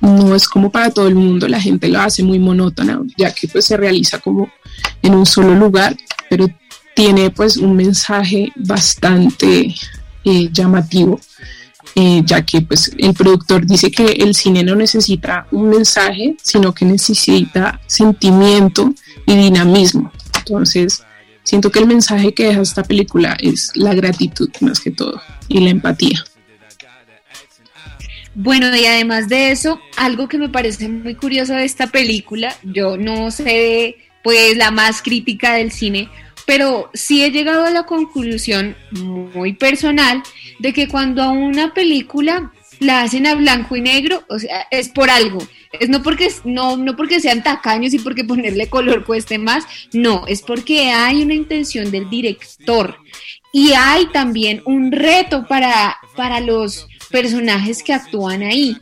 no 0.00 0.34
es 0.34 0.48
como 0.48 0.70
para 0.70 0.90
todo 0.90 1.08
el 1.08 1.14
mundo, 1.14 1.48
la 1.48 1.60
gente 1.60 1.88
lo 1.88 2.00
hace 2.00 2.22
muy 2.22 2.38
monótona, 2.38 3.00
ya 3.16 3.32
que 3.32 3.48
pues 3.48 3.64
se 3.64 3.76
realiza 3.76 4.18
como 4.18 4.50
en 5.02 5.14
un 5.14 5.26
solo 5.26 5.54
lugar, 5.54 5.96
pero 6.30 6.46
tiene 6.94 7.30
pues 7.30 7.56
un 7.56 7.76
mensaje 7.76 8.52
bastante 8.56 9.74
eh, 10.24 10.48
llamativo, 10.52 11.20
eh, 11.94 12.22
ya 12.24 12.44
que 12.44 12.60
pues 12.60 12.92
el 12.96 13.14
productor 13.14 13.66
dice 13.66 13.90
que 13.90 14.04
el 14.04 14.34
cine 14.34 14.62
no 14.62 14.74
necesita 14.74 15.46
un 15.50 15.68
mensaje, 15.70 16.36
sino 16.42 16.72
que 16.72 16.84
necesita 16.84 17.80
sentimiento 17.86 18.92
y 19.26 19.36
dinamismo. 19.36 20.12
Entonces, 20.38 21.02
siento 21.42 21.70
que 21.70 21.78
el 21.78 21.86
mensaje 21.86 22.34
que 22.34 22.46
deja 22.46 22.60
esta 22.60 22.82
película 22.82 23.36
es 23.40 23.72
la 23.74 23.94
gratitud 23.94 24.50
más 24.60 24.80
que 24.80 24.90
todo 24.90 25.20
y 25.48 25.60
la 25.60 25.70
empatía. 25.70 26.24
Bueno, 28.40 28.74
y 28.76 28.86
además 28.86 29.28
de 29.28 29.50
eso, 29.50 29.80
algo 29.96 30.28
que 30.28 30.38
me 30.38 30.48
parece 30.48 30.88
muy 30.88 31.16
curioso 31.16 31.54
de 31.54 31.64
esta 31.64 31.88
película, 31.88 32.54
yo 32.62 32.96
no 32.96 33.32
sé, 33.32 33.96
pues 34.22 34.56
la 34.56 34.70
más 34.70 35.02
crítica 35.02 35.54
del 35.54 35.72
cine, 35.72 36.08
pero 36.46 36.88
sí 36.94 37.24
he 37.24 37.32
llegado 37.32 37.64
a 37.64 37.70
la 37.70 37.82
conclusión 37.82 38.76
muy 38.92 39.54
personal 39.54 40.22
de 40.60 40.72
que 40.72 40.86
cuando 40.86 41.20
a 41.24 41.30
una 41.30 41.74
película 41.74 42.52
la 42.78 43.02
hacen 43.02 43.26
a 43.26 43.34
blanco 43.34 43.74
y 43.74 43.80
negro, 43.80 44.22
o 44.28 44.38
sea, 44.38 44.68
es 44.70 44.88
por 44.88 45.10
algo. 45.10 45.40
Es 45.72 45.88
no 45.88 46.04
porque 46.04 46.30
no 46.44 46.76
no 46.76 46.94
porque 46.94 47.18
sean 47.18 47.42
tacaños 47.42 47.92
y 47.92 47.98
porque 47.98 48.22
ponerle 48.22 48.68
color 48.68 49.04
cueste 49.04 49.38
más, 49.38 49.64
no, 49.92 50.28
es 50.28 50.42
porque 50.42 50.92
hay 50.92 51.22
una 51.24 51.34
intención 51.34 51.90
del 51.90 52.08
director 52.08 52.98
y 53.52 53.72
hay 53.72 54.06
también 54.12 54.62
un 54.64 54.92
reto 54.92 55.44
para 55.48 55.96
para 56.14 56.38
los 56.38 56.86
personajes 57.10 57.82
que 57.82 57.92
actúan 57.92 58.42
ahí. 58.42 58.76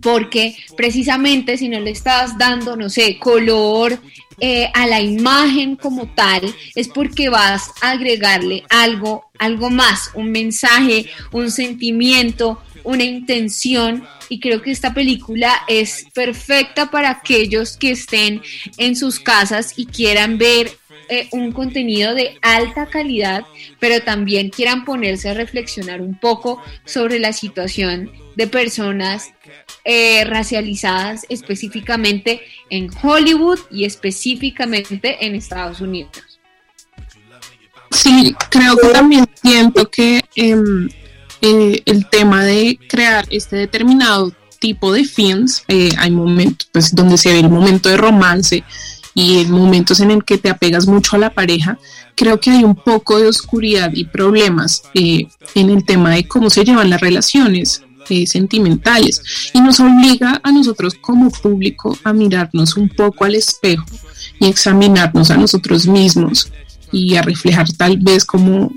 Porque 0.00 0.56
precisamente 0.76 1.58
si 1.58 1.68
no 1.68 1.80
le 1.80 1.90
estás 1.90 2.38
dando, 2.38 2.76
no 2.76 2.88
sé, 2.88 3.18
color 3.18 3.98
eh, 4.40 4.70
a 4.74 4.86
la 4.86 5.00
imagen 5.00 5.76
como 5.76 6.06
tal, 6.14 6.42
es 6.74 6.88
porque 6.88 7.28
vas 7.28 7.70
a 7.80 7.90
agregarle 7.90 8.64
algo, 8.70 9.30
algo 9.38 9.70
más, 9.70 10.10
un 10.14 10.32
mensaje, 10.32 11.06
un 11.30 11.50
sentimiento, 11.50 12.60
una 12.84 13.04
intención. 13.04 14.04
Y 14.28 14.40
creo 14.40 14.62
que 14.62 14.70
esta 14.70 14.94
película 14.94 15.62
es 15.68 16.06
perfecta 16.14 16.90
para 16.90 17.10
aquellos 17.10 17.76
que 17.76 17.90
estén 17.90 18.42
en 18.78 18.96
sus 18.96 19.20
casas 19.20 19.74
y 19.76 19.86
quieran 19.86 20.38
ver 20.38 20.72
eh, 21.08 21.28
un 21.32 21.52
contenido 21.52 22.14
de 22.14 22.38
alta 22.42 22.86
calidad, 22.86 23.44
pero 23.80 24.02
también 24.02 24.50
quieran 24.50 24.84
ponerse 24.84 25.30
a 25.30 25.34
reflexionar 25.34 26.00
un 26.00 26.14
poco 26.14 26.62
sobre 26.84 27.18
la 27.18 27.32
situación 27.32 28.10
de 28.36 28.46
personas 28.46 29.32
eh, 29.84 30.24
racializadas 30.24 31.26
específicamente 31.28 32.40
en 32.70 32.88
Hollywood 33.02 33.58
y 33.70 33.84
específicamente 33.84 35.26
en 35.26 35.34
Estados 35.34 35.80
Unidos. 35.80 36.40
Sí, 37.90 38.34
creo 38.48 38.76
que 38.76 38.88
también 38.88 39.26
siento 39.42 39.90
que 39.90 40.22
em, 40.34 40.88
eh, 41.42 41.82
el 41.84 42.08
tema 42.08 42.44
de 42.44 42.78
crear 42.88 43.26
este 43.30 43.56
determinado 43.56 44.32
tipo 44.58 44.92
de 44.92 45.04
films, 45.04 45.64
hay 45.98 46.10
momentos 46.10 46.68
pues, 46.72 46.94
donde 46.94 47.18
se 47.18 47.32
ve 47.32 47.40
el 47.40 47.50
momento 47.50 47.88
de 47.88 47.96
romance, 47.96 48.64
y 49.14 49.38
en 49.38 49.50
momentos 49.50 50.00
en 50.00 50.10
el 50.10 50.24
que 50.24 50.38
te 50.38 50.50
apegas 50.50 50.86
mucho 50.86 51.16
a 51.16 51.18
la 51.18 51.30
pareja, 51.30 51.78
creo 52.14 52.40
que 52.40 52.50
hay 52.50 52.64
un 52.64 52.74
poco 52.74 53.18
de 53.18 53.28
oscuridad 53.28 53.90
y 53.92 54.04
problemas 54.04 54.82
eh, 54.94 55.26
en 55.54 55.70
el 55.70 55.84
tema 55.84 56.10
de 56.10 56.26
cómo 56.26 56.50
se 56.50 56.64
llevan 56.64 56.90
las 56.90 57.00
relaciones 57.00 57.82
eh, 58.08 58.26
sentimentales 58.26 59.22
y 59.52 59.60
nos 59.60 59.80
obliga 59.80 60.40
a 60.42 60.50
nosotros 60.50 60.94
como 61.00 61.30
público 61.30 61.96
a 62.04 62.12
mirarnos 62.12 62.76
un 62.76 62.88
poco 62.88 63.24
al 63.24 63.34
espejo 63.34 63.86
y 64.40 64.46
examinarnos 64.46 65.30
a 65.30 65.36
nosotros 65.36 65.86
mismos 65.86 66.50
y 66.90 67.14
a 67.16 67.22
reflejar 67.22 67.72
tal 67.72 67.98
vez 67.98 68.24
como 68.24 68.72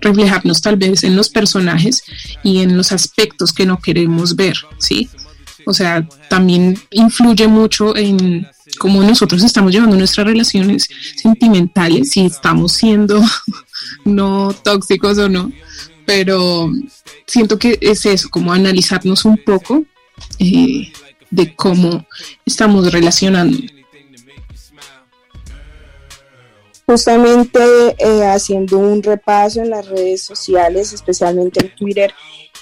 reflejarnos 0.00 0.60
tal 0.60 0.76
vez 0.76 1.04
en 1.04 1.16
los 1.16 1.28
personajes 1.28 2.02
y 2.42 2.58
en 2.58 2.76
los 2.76 2.92
aspectos 2.92 3.52
que 3.52 3.66
no 3.66 3.78
queremos 3.78 4.36
ver, 4.36 4.56
¿sí? 4.78 5.08
O 5.64 5.72
sea, 5.72 6.06
también 6.28 6.78
influye 6.90 7.48
mucho 7.48 7.96
en 7.96 8.46
cómo 8.76 9.02
nosotros 9.02 9.42
estamos 9.42 9.72
llevando 9.72 9.96
nuestras 9.96 10.26
relaciones 10.26 10.88
sentimentales, 11.16 12.10
si 12.10 12.26
estamos 12.26 12.72
siendo 12.72 13.22
no 14.04 14.54
tóxicos 14.62 15.18
o 15.18 15.28
no, 15.28 15.52
pero 16.04 16.70
siento 17.26 17.58
que 17.58 17.78
es 17.80 18.06
eso, 18.06 18.28
como 18.30 18.52
analizarnos 18.52 19.24
un 19.24 19.36
poco 19.38 19.84
eh, 20.38 20.92
de 21.30 21.54
cómo 21.54 22.06
estamos 22.44 22.90
relacionando. 22.92 23.58
Justamente 26.86 27.58
eh, 27.98 28.24
haciendo 28.26 28.78
un 28.78 29.02
repaso 29.02 29.60
en 29.60 29.70
las 29.70 29.88
redes 29.88 30.22
sociales, 30.22 30.92
especialmente 30.92 31.60
en 31.60 31.74
Twitter, 31.74 32.14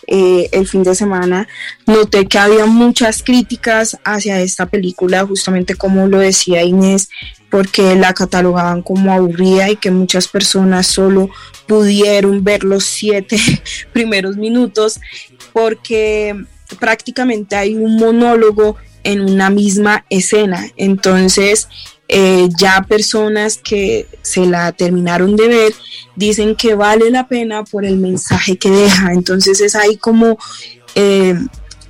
eh, 0.07 0.49
el 0.53 0.67
fin 0.67 0.83
de 0.83 0.95
semana, 0.95 1.49
noté 1.87 2.27
que 2.27 2.39
había 2.39 2.67
muchas 2.67 3.23
críticas 3.23 3.99
hacia 4.05 4.41
esta 4.41 4.67
película, 4.67 5.27
justamente 5.27 5.75
como 5.75 6.07
lo 6.07 6.19
decía 6.19 6.63
Inés, 6.63 7.09
porque 7.51 7.95
la 7.95 8.13
catalogaban 8.15 8.83
como 8.83 9.13
aburrida 9.13 9.71
y 9.71 9.77
que 9.77 9.91
muchas 9.91 10.29
personas 10.29 10.87
solo 10.87 11.31
pudieron 11.67 12.43
ver 12.43 12.65
los 12.65 12.85
siete 12.85 13.39
primeros 13.93 14.37
minutos 14.37 15.01
porque 15.53 16.35
prácticamente 16.81 17.57
hay 17.57 17.75
un 17.75 17.97
monólogo 17.97 18.77
en 19.05 19.21
una 19.21 19.51
misma 19.51 20.05
escena. 20.11 20.67
Entonces, 20.77 21.69
eh, 22.17 22.49
ya 22.57 22.81
personas 22.89 23.59
que 23.59 24.07
se 24.23 24.47
la 24.47 24.71
terminaron 24.71 25.35
de 25.35 25.49
ver 25.49 25.75
dicen 26.15 26.55
que 26.55 26.77
vale 26.77 27.11
la 27.11 27.27
pena 27.27 27.65
por 27.65 27.85
el 27.85 27.97
mensaje 27.97 28.57
que 28.57 28.71
deja. 28.71 29.12
Entonces 29.12 29.61
es 29.61 29.75
ahí 29.75 29.97
como 29.97 30.39
eh, 30.95 31.35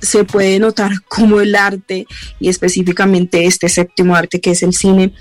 se 0.01 0.23
puede 0.23 0.57
notar 0.57 0.91
como 1.07 1.41
el 1.41 1.53
arte 1.53 2.07
y 2.39 2.49
específicamente 2.49 3.45
este 3.45 3.69
séptimo 3.69 4.15
arte 4.15 4.41
que 4.41 4.51
es 4.51 4.63
el 4.63 4.73
cine. 4.73 5.13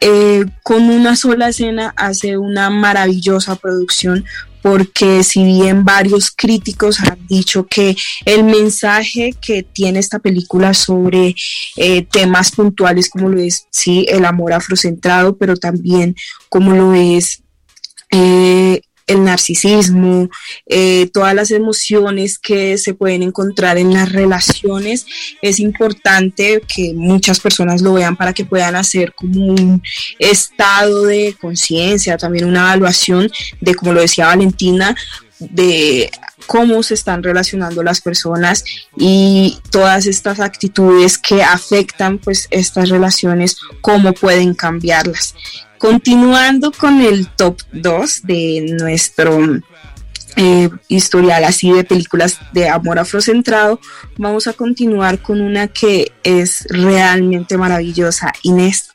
Eh, 0.00 0.44
con 0.62 0.90
una 0.90 1.16
sola 1.16 1.48
escena 1.48 1.94
hace 1.96 2.36
una 2.36 2.68
maravillosa 2.68 3.56
producción 3.56 4.26
porque 4.64 5.22
si 5.24 5.44
bien 5.44 5.84
varios 5.84 6.30
críticos 6.30 6.98
han 6.98 7.18
dicho 7.26 7.66
que 7.66 7.94
el 8.24 8.44
mensaje 8.44 9.34
que 9.38 9.62
tiene 9.62 9.98
esta 9.98 10.20
película 10.20 10.72
sobre 10.72 11.34
eh, 11.76 12.06
temas 12.10 12.50
puntuales 12.50 13.10
como 13.10 13.28
lo 13.28 13.38
es 13.38 13.66
sí 13.70 14.06
el 14.08 14.24
amor 14.24 14.54
afrocentrado, 14.54 15.36
pero 15.36 15.58
también 15.58 16.16
como 16.48 16.72
lo 16.72 16.94
es 16.94 17.42
eh, 18.10 18.80
el 19.06 19.24
narcisismo, 19.24 20.28
eh, 20.66 21.10
todas 21.12 21.34
las 21.34 21.50
emociones 21.50 22.38
que 22.38 22.78
se 22.78 22.94
pueden 22.94 23.22
encontrar 23.22 23.78
en 23.78 23.92
las 23.92 24.10
relaciones, 24.10 25.06
es 25.42 25.58
importante 25.60 26.62
que 26.66 26.92
muchas 26.94 27.40
personas 27.40 27.82
lo 27.82 27.94
vean 27.94 28.16
para 28.16 28.32
que 28.32 28.44
puedan 28.44 28.76
hacer 28.76 29.12
como 29.14 29.46
un 29.46 29.82
estado 30.18 31.04
de 31.04 31.36
conciencia, 31.40 32.16
también 32.16 32.46
una 32.46 32.60
evaluación 32.60 33.30
de, 33.60 33.74
como 33.74 33.92
lo 33.92 34.00
decía 34.00 34.26
Valentina, 34.26 34.96
de 35.38 36.10
cómo 36.46 36.82
se 36.82 36.94
están 36.94 37.22
relacionando 37.22 37.82
las 37.82 38.00
personas 38.00 38.64
y 38.96 39.58
todas 39.70 40.06
estas 40.06 40.40
actitudes 40.40 41.18
que 41.18 41.42
afectan 41.42 42.18
pues 42.18 42.48
estas 42.50 42.88
relaciones, 42.88 43.56
cómo 43.80 44.12
pueden 44.12 44.54
cambiarlas. 44.54 45.34
Continuando 45.84 46.72
con 46.72 47.02
el 47.02 47.28
top 47.28 47.60
2 47.72 48.22
de 48.22 48.74
nuestro 48.80 49.60
eh, 50.34 50.70
historial 50.88 51.44
así 51.44 51.70
de 51.72 51.84
películas 51.84 52.40
de 52.52 52.70
amor 52.70 52.98
afrocentrado, 52.98 53.78
vamos 54.16 54.46
a 54.46 54.54
continuar 54.54 55.20
con 55.20 55.42
una 55.42 55.68
que 55.68 56.10
es 56.22 56.66
realmente 56.70 57.58
maravillosa, 57.58 58.32
Inés. 58.44 58.94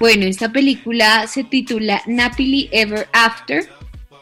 Bueno, 0.00 0.26
esta 0.26 0.50
película 0.50 1.28
se 1.28 1.44
titula 1.44 2.02
Napily 2.08 2.68
Ever 2.72 3.06
After 3.12 3.68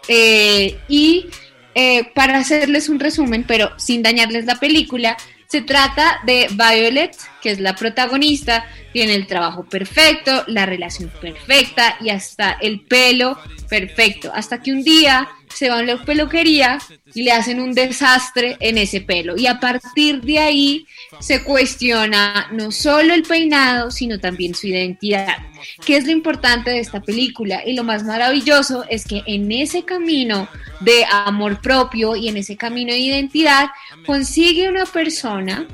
eh, 0.09 0.79
y 0.89 1.29
eh, 1.75 2.11
para 2.15 2.37
hacerles 2.37 2.91
un 2.91 3.01
resumen, 3.01 3.47
pero 3.49 3.71
sin 3.79 4.03
dañarles 4.03 4.45
la 4.45 4.57
película, 4.57 5.17
se 5.49 5.63
trata 5.63 6.21
de 6.27 6.47
Violet, 6.51 7.17
que 7.41 7.51
es 7.51 7.59
la 7.59 7.75
protagonista, 7.75 8.67
tiene 8.93 9.15
el 9.15 9.27
trabajo 9.27 9.65
perfecto, 9.65 10.45
la 10.47 10.67
relación 10.67 11.11
perfecta 11.21 11.97
y 12.01 12.11
hasta 12.11 12.53
el 12.61 12.83
pelo 12.83 13.39
perfecto. 13.69 14.31
Hasta 14.35 14.61
que 14.61 14.73
un 14.73 14.83
día 14.85 15.27
se 15.59 15.69
va 15.69 15.79
a 15.79 15.83
la 15.83 15.97
peluquería 16.05 16.79
y 17.15 17.25
le 17.25 17.33
hacen 17.33 17.61
un 17.61 17.73
desastre 17.73 18.57
en 18.61 18.79
ese 18.79 19.01
pelo. 19.01 19.37
Y 19.37 19.49
a 19.49 19.59
partir 19.59 20.21
de 20.21 20.39
ahí 20.39 20.87
se 21.19 21.43
cuestiona 21.43 22.47
no 22.53 22.71
solo 22.71 23.13
el 23.13 23.25
peinado, 23.25 23.91
sino 23.91 24.21
también 24.21 24.55
su 24.55 24.69
identidad. 24.69 25.37
¿Qué 25.85 25.97
es 25.97 26.05
lo 26.05 26.13
importante 26.13 26.71
de 26.71 26.79
esta 26.79 27.01
película? 27.01 27.63
Y 27.67 27.75
lo 27.75 27.83
más 27.83 28.05
maravilloso 28.05 28.85
es 28.89 29.05
que 29.05 29.23
en 29.27 29.51
ese 29.51 29.83
camino 29.85 30.49
de 30.79 31.05
amor 31.11 31.61
propio 31.61 32.15
y 32.15 32.29
en 32.29 32.37
ese 32.37 32.57
camino 32.57 32.93
de 32.93 33.01
identidad 33.01 33.71
consigue 34.07 34.69
una 34.69 34.87
persona 34.87 35.67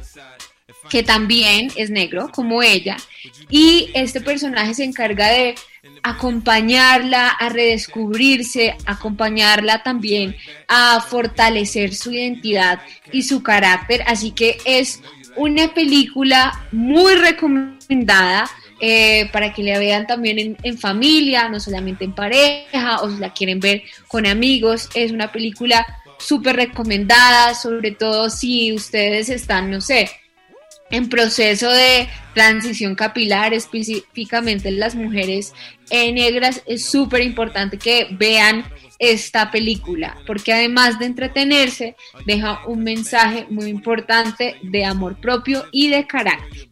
que 0.91 1.03
también 1.03 1.71
es 1.77 1.91
negro 1.91 2.31
como 2.33 2.63
ella 2.63 2.97
y 3.51 3.91
este 3.95 4.21
personaje 4.21 4.75
se 4.75 4.85
encarga 4.85 5.29
de 5.29 5.55
acompañarla 6.03 7.29
a 7.29 7.49
redescubrirse, 7.49 8.77
acompañarla 8.87 9.83
también 9.83 10.37
a 10.69 11.01
fortalecer 11.01 11.95
su 11.95 12.13
identidad 12.13 12.81
y 13.13 13.23
su 13.23 13.43
carácter, 13.43 14.03
así 14.07 14.31
que 14.31 14.59
es 14.65 15.01
una 15.37 15.75
película 15.75 16.67
muy 16.73 17.15
recomendada 17.15 18.51
eh, 18.81 19.31
para 19.33 19.53
que 19.53 19.63
la 19.63 19.79
vean 19.79 20.07
también 20.07 20.57
en, 20.63 20.79
familia, 20.79 21.49
no 21.49 21.61
solamente 21.61 22.05
en 22.05 22.13
pareja 22.13 23.01
o 23.03 23.11
si 23.11 23.19
la 23.19 23.33
quieren 23.33 23.61
ver 23.61 23.83
con 24.09 24.27
amigos. 24.27 24.89
Es 24.95 25.13
una 25.13 25.33
película 25.33 25.87
súper 26.19 26.57
recomendada, 26.57 27.55
sobre 27.55 27.93
todo 27.93 28.29
si 28.31 28.73
ustedes 28.73 29.29
están, 29.29 29.71
no 29.71 29.81
sé, 29.81 30.11
en 30.95 31.09
proceso 31.09 31.71
de 31.71 32.09
transición 32.35 32.95
capilar, 32.95 33.53
específicamente 33.53 34.71
las 34.71 34.95
mujeres 34.95 35.53
eh, 35.91 36.13
negras, 36.13 36.63
es 36.67 36.85
súper 36.85 37.23
importante 37.23 37.79
que 37.79 38.09
vean 38.13 38.65
esta 38.99 39.51
película, 39.51 40.17
porque 40.27 40.53
además 40.53 40.99
de 40.99 41.07
entretenerse, 41.07 41.97
deja 42.27 42.65
un 42.67 42.85
mensaje 42.85 43.47
muy 43.51 43.67
importante 43.67 44.57
de 44.63 44.85
amor 44.85 45.21
propio 45.21 45.65
y 45.73 45.89
de 45.89 46.07
carácter. 46.07 46.69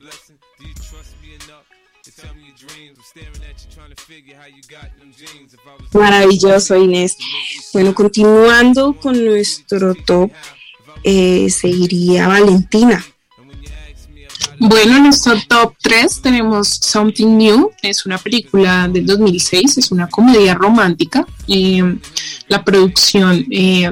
Maravilloso, 5.93 6.77
Inés. 6.77 7.17
Bueno, 7.73 7.95
continuando 7.95 8.95
con 8.95 9.25
nuestro 9.25 9.95
top, 9.95 10.31
eh, 11.05 11.51
seguiría 11.51 12.29
Valentina. 12.29 13.05
Bueno, 14.65 14.97
en 14.97 15.03
nuestro 15.03 15.35
top 15.49 15.75
3 15.83 16.23
tenemos 16.23 16.69
Something 16.69 17.37
New, 17.37 17.73
es 17.83 18.07
una 18.07 18.17
película 18.17 18.87
del 18.87 19.05
2006, 19.07 19.79
es 19.79 19.91
una 19.91 20.07
comedia 20.07 20.55
romántica. 20.55 21.27
y 21.49 21.83
la 22.47 22.63
producción 22.65 23.45
eh, 23.51 23.91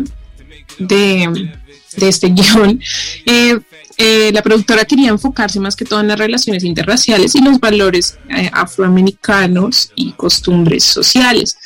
de, 0.78 1.50
este 1.96 2.28
guion, 2.30 2.80
eh, 3.26 3.58
eh, 3.96 4.30
la 4.32 4.42
productora 4.42 4.84
quería 4.84 5.08
enfocarse 5.08 5.58
más 5.58 5.74
que 5.74 5.84
todo 5.84 6.00
en 6.00 6.06
las 6.06 6.18
relaciones 6.20 6.62
interraciales 6.62 7.34
y 7.34 7.42
los 7.42 7.58
valores 7.58 8.16
afroamericanos 8.52 9.90
y 9.96 10.12
costumbres 10.12 10.84
sociales. 10.84 11.56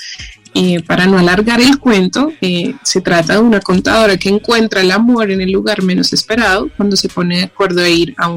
Eh, 0.57 0.81
para 0.85 1.07
no 1.07 1.19
alargar 1.19 1.61
el 1.61 1.81
cuento, 1.81 2.33
eh, 2.41 2.77
se 2.85 3.01
trata 3.01 3.35
de 3.35 3.41
una 3.41 3.59
contadora 3.59 4.17
que 4.17 4.29
encuentra 4.29 4.83
el 4.83 4.93
amor 4.93 5.33
en 5.33 5.41
el 5.41 5.51
lugar 5.51 5.83
menos 5.83 6.13
esperado 6.13 6.71
cuando 6.77 6.97
se 6.97 7.09
pone 7.09 7.39
de 7.39 7.43
acuerdo 7.43 7.83
a 7.83 7.89
ir 7.89 8.15
a, 8.17 8.29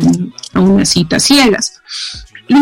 una 0.59 0.83
cita 0.83 1.19
ciegas. 1.19 1.79
Lo, 2.47 2.57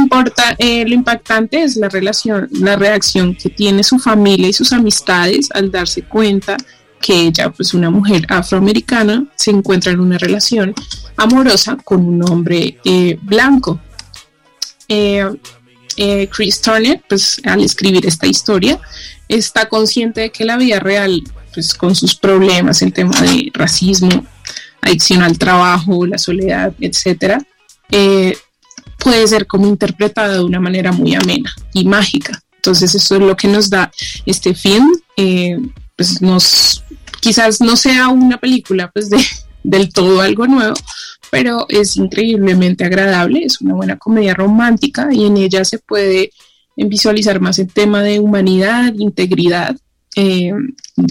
eh, 0.58 0.86
lo 0.86 0.93
impactante 0.93 1.64
es 1.64 1.78
la, 1.78 1.88
relación, 1.88 2.49
la 2.51 2.76
reacción 2.76 3.34
que 3.34 3.49
tiene 3.49 3.86
su 3.86 3.97
familia 3.97 4.49
y 4.49 4.53
sus 4.53 4.74
amistades 4.74 5.49
al 5.53 5.72
darse 5.72 6.01
cuenta 6.01 6.58
que 6.99 7.14
ella, 7.14 7.49
pues 7.49 7.74
una 7.74 7.89
mujer 7.89 8.26
afroamericana, 8.28 9.26
se 9.36 9.51
encuentra 9.51 9.93
en 9.93 10.01
una 10.01 10.18
relación 10.18 10.74
amorosa 11.16 11.78
con 11.82 12.06
un 12.06 12.30
hombre 12.30 12.78
blanco. 13.22 13.80
Eh, 15.97 16.27
Chris 16.27 16.61
Turner, 16.61 17.01
pues 17.07 17.41
al 17.43 17.63
escribir 17.63 18.05
esta 18.05 18.27
historia, 18.27 18.79
está 19.27 19.67
consciente 19.67 20.21
de 20.21 20.31
que 20.31 20.45
la 20.45 20.57
vida 20.57 20.79
real, 20.79 21.23
pues 21.53 21.73
con 21.73 21.95
sus 21.95 22.15
problemas, 22.15 22.81
el 22.81 22.93
tema 22.93 23.19
de 23.21 23.51
racismo, 23.53 24.25
adicción 24.81 25.23
al 25.23 25.37
trabajo, 25.37 26.05
la 26.05 26.17
soledad, 26.17 26.73
etcétera, 26.79 27.39
eh, 27.91 28.37
puede 28.97 29.27
ser 29.27 29.47
como 29.47 29.67
interpretada 29.67 30.35
de 30.35 30.43
una 30.43 30.59
manera 30.59 30.91
muy 30.91 31.15
amena 31.15 31.53
y 31.73 31.85
mágica. 31.85 32.41
Entonces 32.57 32.95
eso 32.95 33.15
es 33.15 33.21
lo 33.21 33.35
que 33.35 33.47
nos 33.47 33.69
da 33.69 33.91
este 34.25 34.53
film. 34.53 34.89
Eh, 35.17 35.57
pues 35.95 36.19
quizás 37.21 37.61
no 37.61 37.75
sea 37.75 38.09
una 38.09 38.37
película 38.37 38.91
pues 38.91 39.09
de, 39.09 39.23
del 39.63 39.91
todo 39.91 40.21
algo 40.21 40.47
nuevo, 40.47 40.75
pero 41.36 41.65
es 41.67 41.97
increíblemente 41.97 42.86
agradable, 42.86 43.43
es 43.43 43.59
una 43.59 43.73
buena 43.73 43.97
comedia 43.97 44.33
romántica 44.33 45.09
y 45.11 45.25
en 45.25 45.36
ella 45.36 45.65
se 45.65 45.79
puede 45.79 46.31
visualizar 46.77 47.41
más 47.41 47.59
el 47.59 47.67
tema 47.67 48.01
de 48.01 48.21
humanidad, 48.21 48.93
integridad, 48.97 49.75
eh, 50.15 50.53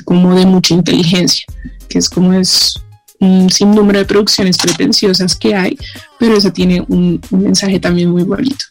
como 0.06 0.34
de 0.34 0.46
mucha 0.46 0.72
inteligencia, 0.72 1.44
que 1.90 1.98
es 1.98 2.08
como 2.08 2.32
es 2.32 2.80
un 3.20 3.50
sinnúmero 3.50 3.98
de 3.98 4.06
producciones 4.06 4.56
pretenciosas 4.56 5.36
que 5.36 5.54
hay, 5.54 5.78
pero 6.18 6.38
esa 6.38 6.50
tiene 6.50 6.80
un, 6.88 7.20
un 7.30 7.42
mensaje 7.42 7.78
también 7.78 8.08
muy 8.08 8.22
bonito. 8.22 8.64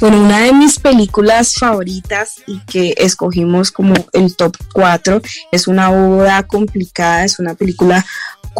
Bueno, 0.00 0.24
una 0.24 0.40
de 0.40 0.52
mis 0.54 0.80
películas 0.80 1.54
favoritas 1.54 2.42
y 2.48 2.58
que 2.60 2.94
escogimos 2.96 3.70
como 3.70 3.94
el 4.12 4.34
top 4.34 4.56
4 4.72 5.22
es 5.52 5.68
una 5.68 5.90
boda 5.90 6.42
complicada, 6.48 7.24
es 7.24 7.38
una 7.38 7.54
película 7.54 8.04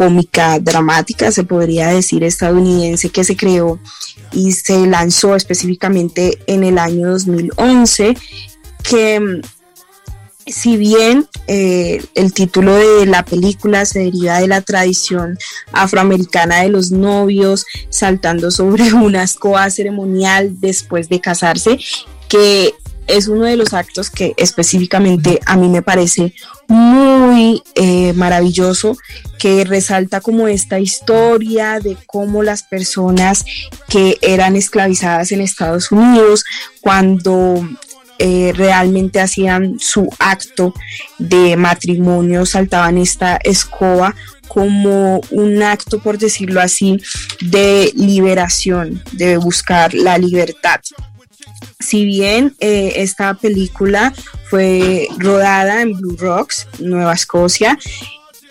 cómica, 0.01 0.57
dramática, 0.57 1.31
se 1.31 1.43
podría 1.43 1.89
decir, 1.89 2.23
estadounidense 2.23 3.11
que 3.11 3.23
se 3.23 3.35
creó 3.35 3.79
y 4.31 4.51
se 4.53 4.87
lanzó 4.87 5.35
específicamente 5.35 6.39
en 6.47 6.63
el 6.63 6.79
año 6.79 7.11
2011, 7.11 8.17
que 8.81 9.41
si 10.47 10.77
bien 10.77 11.27
eh, 11.45 12.03
el 12.15 12.33
título 12.33 12.73
de 12.73 13.05
la 13.05 13.23
película 13.23 13.85
se 13.85 13.99
deriva 13.99 14.39
de 14.39 14.47
la 14.47 14.61
tradición 14.61 15.37
afroamericana 15.71 16.63
de 16.63 16.69
los 16.69 16.89
novios 16.89 17.67
saltando 17.89 18.49
sobre 18.49 18.91
una 18.95 19.21
escoba 19.21 19.69
ceremonial 19.69 20.59
después 20.59 21.09
de 21.09 21.21
casarse, 21.21 21.77
que 22.27 22.73
es 23.11 23.27
uno 23.27 23.45
de 23.45 23.57
los 23.57 23.73
actos 23.73 24.09
que 24.09 24.33
específicamente 24.37 25.39
a 25.45 25.57
mí 25.57 25.69
me 25.69 25.81
parece 25.81 26.33
muy 26.67 27.61
eh, 27.75 28.13
maravilloso, 28.13 28.97
que 29.37 29.63
resalta 29.65 30.21
como 30.21 30.47
esta 30.47 30.79
historia 30.79 31.79
de 31.79 31.97
cómo 32.05 32.43
las 32.43 32.63
personas 32.63 33.43
que 33.89 34.17
eran 34.21 34.55
esclavizadas 34.55 35.31
en 35.31 35.41
Estados 35.41 35.91
Unidos, 35.91 36.45
cuando 36.79 37.67
eh, 38.19 38.53
realmente 38.55 39.19
hacían 39.19 39.79
su 39.79 40.07
acto 40.19 40.73
de 41.17 41.57
matrimonio, 41.57 42.45
saltaban 42.45 42.97
esta 42.97 43.37
escoba 43.43 44.15
como 44.47 45.21
un 45.31 45.63
acto, 45.63 45.99
por 45.99 46.17
decirlo 46.17 46.61
así, 46.61 47.01
de 47.39 47.91
liberación, 47.95 49.01
de 49.13 49.37
buscar 49.37 49.93
la 49.93 50.17
libertad. 50.17 50.81
Si 51.81 52.05
bien 52.05 52.55
eh, 52.59 52.93
esta 52.97 53.33
película 53.33 54.13
fue 54.49 55.07
rodada 55.17 55.81
en 55.81 55.93
Blue 55.93 56.15
Rocks, 56.17 56.67
Nueva 56.79 57.13
Escocia, 57.13 57.77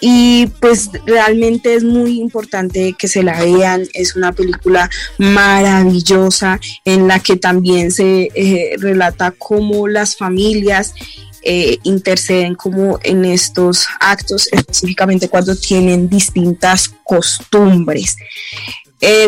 y 0.03 0.47
pues 0.61 0.91
realmente 1.05 1.75
es 1.75 1.85
muy 1.85 2.21
importante 2.21 2.95
que 2.99 3.07
se 3.07 3.23
la 3.23 3.43
vean. 3.43 3.87
Es 3.93 4.17
una 4.17 4.33
película 4.33 4.89
maravillosa 5.19 6.59
en 6.87 7.07
la 7.07 7.21
que 7.21 7.37
también 7.37 7.91
se 7.91 8.31
eh, 8.35 8.77
relata 8.79 9.33
cómo 9.33 9.89
las 9.89 10.17
familias 10.17 10.95
eh, 11.43 11.79
interceden 11.83 12.57
en 13.03 13.25
estos 13.27 13.87
actos, 14.01 14.49
específicamente 14.53 15.29
cuando 15.29 15.55
tienen 15.55 16.09
distintas 16.09 16.89
costumbres. 17.05 18.17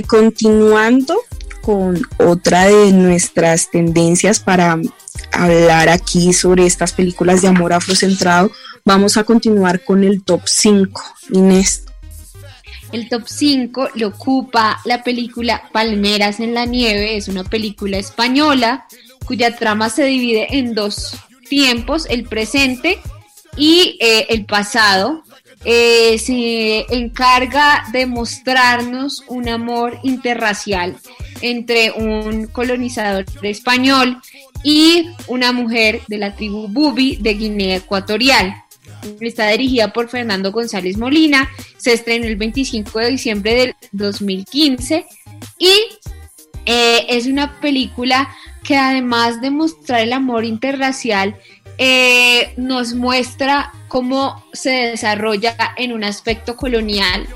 Continuando 0.07 1.19
con 1.63 2.03
otra 2.19 2.67
de 2.67 2.93
nuestras 2.93 3.71
tendencias 3.71 4.41
para 4.41 4.79
hablar 5.33 5.89
aquí 5.89 6.33
sobre 6.33 6.67
estas 6.67 6.93
películas 6.93 7.41
de 7.41 7.49
amor 7.49 7.73
afrocentrado, 7.73 8.51
Vamos 8.85 9.17
a 9.17 9.23
continuar 9.23 9.85
con 9.85 10.03
el 10.03 10.25
top 10.25 10.43
5. 10.45 11.03
Inés. 11.31 11.85
El 12.91 13.09
top 13.09 13.23
5 13.27 13.91
lo 13.95 14.09
ocupa 14.09 14.81
la 14.85 15.05
película 15.05 15.63
Palmeras 15.73 16.41
en 16.41 16.53
la 16.53 16.65
Nieve. 16.65 17.17
Es 17.17 17.29
una 17.29 17.45
película 17.45 17.99
española 17.99 18.87
cuya 19.25 19.57
trama 19.57 19.89
se 19.89 20.05
divide 20.05 20.59
en 20.59 20.75
dos 20.75 21.17
tiempos, 21.49 22.07
el 22.11 22.25
presente 22.25 22.99
y 23.57 23.99
eh, 24.01 24.27
el 24.31 24.47
pasado. 24.47 25.23
Eh, 25.65 26.19
se 26.19 26.93
encarga 26.93 27.85
de 27.93 28.07
mostrarnos 28.07 29.23
un 29.29 29.49
amor 29.49 29.97
interracial 30.03 30.97
entre 31.43 31.91
un 31.91 32.47
colonizador 32.47 33.27
español 33.43 34.21
y 34.65 35.11
una 35.29 35.53
mujer 35.53 36.01
de 36.09 36.19
la 36.19 36.35
tribu 36.35 36.69
Bubi 36.69 37.17
de 37.17 37.35
Guinea 37.35 37.77
Ecuatorial. 37.77 38.57
Está 39.21 39.49
dirigida 39.49 39.93
por 39.93 40.09
Fernando 40.09 40.53
González 40.53 40.97
Molina, 40.97 41.51
se 41.77 41.93
estrenó 41.93 42.27
el 42.27 42.37
25 42.37 42.99
de 43.01 43.11
diciembre 43.11 43.55
del 43.55 43.75
2015 43.93 45.05
y 45.59 45.73
eh, 46.67 47.07
es 47.09 47.27
una 47.27 47.61
película 47.61 48.29
que 48.63 48.77
además 48.77 49.41
de 49.41 49.51
mostrar 49.51 50.01
el 50.01 50.13
amor 50.13 50.45
interracial, 50.45 51.37
eh, 51.79 52.53
nos 52.57 52.95
muestra 52.95 53.73
cómo 53.89 54.45
se 54.53 54.71
desarrolla 54.71 55.57
en 55.77 55.93
un 55.93 56.05
aspecto 56.05 56.57
colonial. 56.57 57.27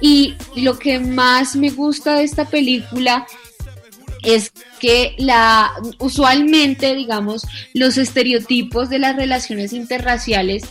Y 0.00 0.34
lo 0.56 0.78
que 0.78 0.98
más 0.98 1.54
me 1.54 1.70
gusta 1.70 2.16
de 2.16 2.24
esta 2.24 2.44
película 2.44 3.26
es 4.22 4.52
que 4.80 5.14
la 5.18 5.72
usualmente 5.98 6.94
digamos 6.94 7.46
los 7.74 7.98
estereotipos 7.98 8.88
de 8.90 8.98
las 8.98 9.16
relaciones 9.16 9.72
interraciales 9.72 10.64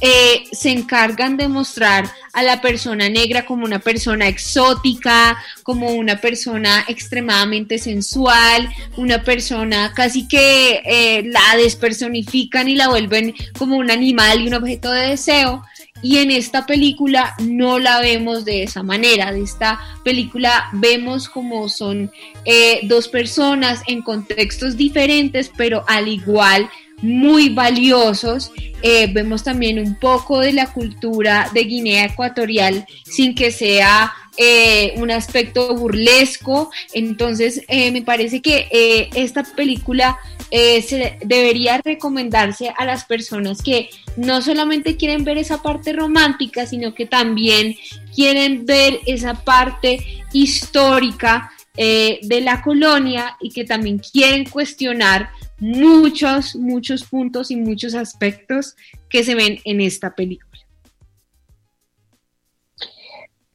eh, 0.00 0.44
se 0.52 0.70
encargan 0.70 1.36
de 1.36 1.48
mostrar 1.48 2.08
a 2.32 2.42
la 2.44 2.60
persona 2.60 3.08
negra 3.08 3.44
como 3.44 3.64
una 3.64 3.80
persona 3.80 4.28
exótica, 4.28 5.36
como 5.64 5.90
una 5.90 6.20
persona 6.20 6.84
extremadamente 6.86 7.78
sensual, 7.78 8.68
una 8.96 9.24
persona 9.24 9.92
casi 9.94 10.28
que 10.28 10.82
eh, 10.84 11.24
la 11.24 11.56
despersonifican 11.56 12.68
y 12.68 12.76
la 12.76 12.88
vuelven 12.88 13.34
como 13.58 13.76
un 13.76 13.90
animal 13.90 14.40
y 14.40 14.46
un 14.46 14.54
objeto 14.54 14.92
de 14.92 15.08
deseo. 15.08 15.64
Y 16.02 16.18
en 16.18 16.30
esta 16.30 16.66
película 16.66 17.34
no 17.40 17.78
la 17.78 18.00
vemos 18.00 18.44
de 18.44 18.62
esa 18.62 18.82
manera. 18.82 19.32
De 19.32 19.42
esta 19.42 19.80
película 20.04 20.68
vemos 20.72 21.28
como 21.28 21.68
son 21.68 22.10
eh, 22.44 22.80
dos 22.84 23.08
personas 23.08 23.82
en 23.86 24.02
contextos 24.02 24.76
diferentes, 24.76 25.50
pero 25.56 25.84
al 25.88 26.08
igual 26.08 26.70
muy 27.02 27.48
valiosos. 27.48 28.52
Eh, 28.82 29.10
vemos 29.12 29.42
también 29.42 29.78
un 29.78 29.96
poco 29.96 30.40
de 30.40 30.52
la 30.52 30.72
cultura 30.72 31.50
de 31.52 31.64
Guinea 31.64 32.06
Ecuatorial 32.06 32.86
sin 33.04 33.34
que 33.34 33.50
sea 33.50 34.12
eh, 34.38 34.94
un 34.96 35.10
aspecto 35.10 35.74
burlesco. 35.74 36.70
Entonces, 36.92 37.62
eh, 37.68 37.90
me 37.90 38.02
parece 38.02 38.40
que 38.40 39.08
esta 39.14 39.42
película 39.42 40.18
se 40.50 41.18
debería 41.22 41.78
recomendarse 41.84 42.72
a 42.78 42.86
las 42.86 43.04
personas 43.04 43.60
que 43.60 43.90
no 44.16 44.40
solamente 44.40 44.96
quieren 44.96 45.22
ver 45.22 45.36
esa 45.36 45.60
parte 45.60 45.92
romántica, 45.92 46.64
sino 46.64 46.94
que 46.94 47.04
también 47.04 47.76
quieren 48.14 48.64
ver 48.64 49.00
esa 49.04 49.34
parte 49.34 49.98
histórica 50.32 51.52
de 51.76 52.40
la 52.40 52.62
colonia 52.62 53.36
y 53.40 53.50
que 53.50 53.64
también 53.64 53.98
quieren 53.98 54.46
cuestionar 54.46 55.30
muchos, 55.60 56.56
muchos 56.56 57.04
puntos 57.04 57.50
y 57.50 57.56
muchos 57.56 57.94
aspectos 57.94 58.76
que 59.08 59.24
se 59.24 59.34
ven 59.34 59.58
en 59.64 59.80
esta 59.80 60.14
película. 60.14 60.47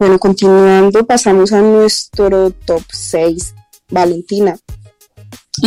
Bueno, 0.03 0.19
continuando, 0.19 1.05
pasamos 1.05 1.53
a 1.53 1.61
nuestro 1.61 2.51
top 2.65 2.83
6. 2.91 3.53
Valentina. 3.89 4.53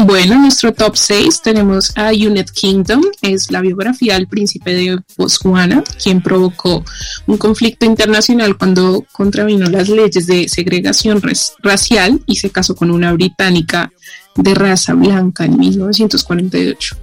Bueno, 0.05 0.35
en 0.35 0.43
nuestro 0.43 0.75
top 0.75 0.95
6 0.95 1.41
tenemos 1.41 1.97
a 1.97 2.11
United 2.11 2.53
Kingdom, 2.53 3.01
es 3.23 3.51
la 3.51 3.63
biografía 3.63 4.13
del 4.13 4.29
príncipe 4.29 4.75
de 4.75 4.99
Botswana, 5.17 5.83
quien 6.03 6.21
provocó 6.23 6.85
un 7.27 7.39
conflicto 7.39 7.87
internacional 7.87 8.59
cuando 8.59 9.07
contravino 9.11 9.71
las 9.71 9.89
leyes 9.89 10.27
de 10.27 10.51
segregación 10.51 11.23
racial 11.63 12.21
y 12.27 12.37
se 12.37 12.51
casó 12.51 12.77
con 12.77 12.91
una 12.91 13.15
británica 13.15 13.91
de 14.35 14.55
raza 14.55 14.93
blanca 14.93 15.47
en 15.47 15.59
1948. 15.59 16.95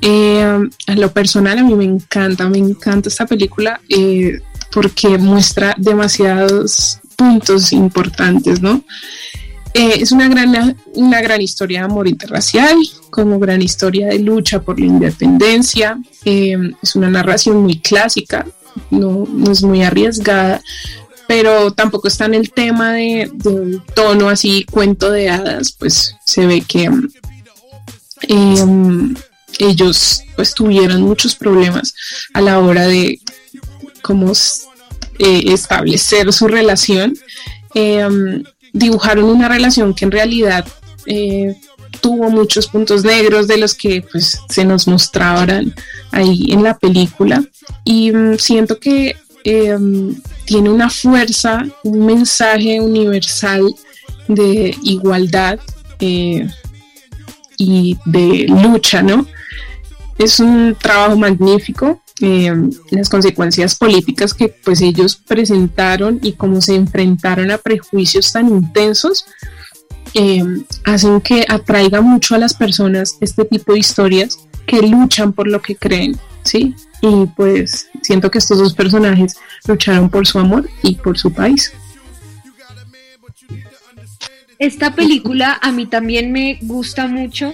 Eh, 0.00 0.68
a 0.86 0.94
lo 0.94 1.12
personal 1.12 1.58
a 1.58 1.62
mí 1.62 1.74
me 1.74 1.84
encanta, 1.84 2.48
me 2.48 2.56
encanta 2.56 3.10
esta 3.10 3.26
película 3.26 3.78
eh, 3.90 4.40
porque 4.72 5.18
muestra 5.18 5.74
demasiados 5.78 7.00
puntos 7.16 7.72
importantes, 7.72 8.60
¿no? 8.60 8.82
Eh, 9.74 9.98
es 10.00 10.10
una 10.10 10.28
gran, 10.28 10.76
una 10.94 11.20
gran 11.20 11.42
historia 11.42 11.80
de 11.80 11.84
amor 11.84 12.08
interracial, 12.08 12.76
como 13.10 13.38
gran 13.38 13.60
historia 13.60 14.06
de 14.08 14.18
lucha 14.18 14.62
por 14.62 14.80
la 14.80 14.86
independencia. 14.86 15.98
Eh, 16.24 16.56
es 16.82 16.96
una 16.96 17.10
narración 17.10 17.62
muy 17.62 17.78
clásica, 17.80 18.46
no, 18.90 19.26
no, 19.30 19.52
es 19.52 19.62
muy 19.62 19.82
arriesgada, 19.82 20.62
pero 21.28 21.72
tampoco 21.72 22.08
está 22.08 22.24
en 22.24 22.34
el 22.34 22.52
tema 22.52 22.94
de, 22.94 23.30
un 23.44 23.82
tono 23.94 24.30
así, 24.30 24.64
cuento 24.64 25.10
de 25.10 25.28
hadas, 25.28 25.72
pues 25.72 26.16
se 26.24 26.46
ve 26.46 26.62
que 26.62 26.90
eh, 28.28 29.14
ellos 29.58 30.22
pues 30.36 30.54
tuvieron 30.54 31.02
muchos 31.02 31.34
problemas 31.34 31.94
a 32.32 32.40
la 32.40 32.58
hora 32.60 32.86
de 32.86 33.20
cómo 34.06 34.32
eh, 35.18 35.42
establecer 35.52 36.32
su 36.32 36.46
relación. 36.46 37.14
Eh, 37.74 38.06
dibujaron 38.72 39.24
una 39.24 39.48
relación 39.48 39.94
que 39.94 40.04
en 40.04 40.12
realidad 40.12 40.64
eh, 41.06 41.56
tuvo 42.00 42.30
muchos 42.30 42.68
puntos 42.68 43.04
negros 43.04 43.48
de 43.48 43.56
los 43.56 43.74
que 43.74 44.02
pues 44.02 44.38
se 44.48 44.64
nos 44.64 44.86
mostraban 44.86 45.74
ahí 46.12 46.46
en 46.50 46.62
la 46.62 46.78
película 46.78 47.42
y 47.84 48.10
um, 48.12 48.38
siento 48.38 48.78
que 48.78 49.16
eh, 49.44 49.76
tiene 50.44 50.70
una 50.70 50.90
fuerza, 50.90 51.64
un 51.82 52.06
mensaje 52.06 52.80
universal 52.80 53.74
de 54.28 54.76
igualdad 54.82 55.58
y 55.98 56.42
de 58.04 58.46
lucha, 58.48 59.02
¿no? 59.02 59.26
Es 60.18 60.40
un 60.40 60.76
trabajo 60.80 61.16
magnífico. 61.16 62.02
Eh, 62.20 62.50
las 62.90 63.10
consecuencias 63.10 63.74
políticas 63.74 64.32
que 64.32 64.48
pues 64.48 64.80
ellos 64.80 65.16
presentaron 65.16 66.18
y 66.22 66.32
cómo 66.32 66.62
se 66.62 66.74
enfrentaron 66.74 67.50
a 67.50 67.58
prejuicios 67.58 68.32
tan 68.32 68.48
intensos 68.48 69.26
eh, 70.14 70.42
hacen 70.84 71.20
que 71.20 71.44
atraiga 71.46 72.00
mucho 72.00 72.34
a 72.34 72.38
las 72.38 72.54
personas 72.54 73.18
este 73.20 73.44
tipo 73.44 73.74
de 73.74 73.80
historias 73.80 74.38
que 74.66 74.80
luchan 74.80 75.34
por 75.34 75.46
lo 75.46 75.60
que 75.60 75.76
creen, 75.76 76.18
¿sí? 76.42 76.74
Y 77.02 77.26
pues 77.36 77.90
siento 78.00 78.30
que 78.30 78.38
estos 78.38 78.58
dos 78.58 78.72
personajes 78.72 79.36
lucharon 79.68 80.08
por 80.08 80.26
su 80.26 80.38
amor 80.38 80.70
y 80.82 80.94
por 80.94 81.18
su 81.18 81.30
país. 81.34 81.70
Esta 84.58 84.94
película 84.94 85.58
a 85.60 85.70
mí 85.70 85.84
también 85.84 86.32
me 86.32 86.58
gusta 86.62 87.06
mucho 87.08 87.52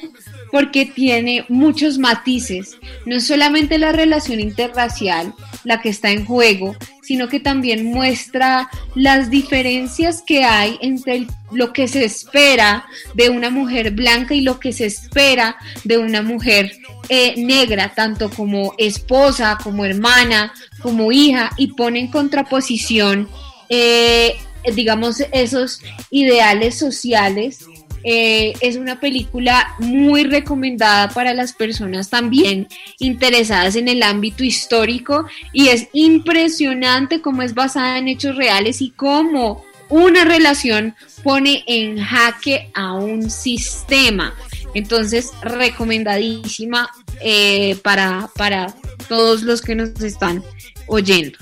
porque 0.53 0.85
tiene 0.85 1.47
muchos 1.49 1.99
matices. 1.99 2.77
No 3.07 3.19
solamente 3.21 3.79
la 3.79 3.91
relación 3.91 4.39
interracial 4.39 5.35
la 5.65 5.81
que 5.81 5.89
está 5.89 6.11
en 6.11 6.27
juego, 6.27 6.77
sino 7.03 7.29
que 7.29 7.41
también 7.41 7.87
muestra 7.87 8.69
las 8.95 9.31
diferencias 9.31 10.23
que 10.25 10.45
hay 10.45 10.79
entre 10.83 11.27
lo 11.51 11.73
que 11.73 11.89
se 11.89 12.05
espera 12.05 12.85
de 13.15 13.31
una 13.31 13.49
mujer 13.49 13.93
blanca 13.93 14.35
y 14.35 14.43
lo 14.43 14.61
que 14.61 14.73
se 14.73 14.87
espera 14.87 15.57
de 15.85 15.99
una 15.99 16.23
mujer 16.23 16.73
eh, 17.09 17.35
negra, 17.39 17.95
tanto 17.95 18.29
como 18.31 18.75
esposa, 18.77 19.59
como 19.63 19.85
hermana, 19.85 20.53
como 20.83 21.13
hija, 21.13 21.51
y 21.57 21.69
pone 21.69 22.01
en 22.01 22.09
contraposición, 22.09 23.29
eh, 23.71 24.37
digamos, 24.75 25.23
esos 25.33 25.81
ideales 26.11 26.79
sociales 26.79 27.65
eh, 28.05 28.53
es 28.61 28.77
una 28.77 29.01
película 29.01 29.75
muy 29.79 30.25
recomendada 30.25 31.09
para 31.09 31.35
las 31.35 31.53
personas 31.53 32.11
también 32.11 32.69
interesadas 32.99 33.77
en 33.77 33.89
el 33.89 34.03
ámbito 34.03 34.45
histórico 34.45 35.27
y 35.53 35.69
es 35.69 35.89
impresionante 35.93 37.21
cómo 37.21 37.43
es 37.43 37.55
basada 37.55 37.99
en 37.99 38.09
hechos 38.09 38.37
reales 38.37 38.81
y 38.81 38.91
cómo 38.91 39.65
una 39.89 40.25
relación 40.25 40.95
pone 41.23 41.65
en 41.67 41.99
jaque 41.99 42.71
a 42.75 42.95
un 42.95 43.31
sistema. 43.31 44.35
Entonces, 44.75 45.31
recomendadísima 45.43 46.91
eh, 47.21 47.77
para, 47.83 48.31
para 48.37 48.75
todos 49.09 49.43
los 49.43 49.61
que 49.61 49.75
nos 49.75 50.01
están 50.01 50.43
oyendo. 50.87 51.39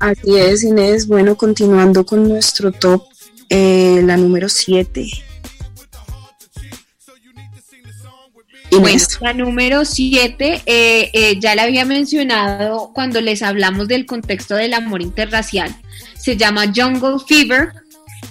Así 0.00 0.36
es, 0.36 0.62
Inés. 0.62 1.06
Bueno, 1.06 1.36
continuando 1.36 2.04
con 2.04 2.28
nuestro 2.28 2.72
top, 2.72 3.04
eh, 3.48 4.00
la 4.04 4.16
número 4.16 4.48
7. 4.48 5.06
Bueno, 8.70 8.98
la 9.20 9.32
número 9.32 9.84
7 9.84 10.62
eh, 10.66 11.10
eh, 11.12 11.38
ya 11.40 11.54
la 11.54 11.62
había 11.62 11.84
mencionado 11.84 12.90
cuando 12.92 13.20
les 13.20 13.42
hablamos 13.42 13.88
del 13.88 14.06
contexto 14.06 14.54
del 14.54 14.74
amor 14.74 15.02
interracial. 15.02 15.74
Se 16.18 16.36
llama 16.36 16.72
Jungle 16.74 17.16
Fever. 17.26 17.72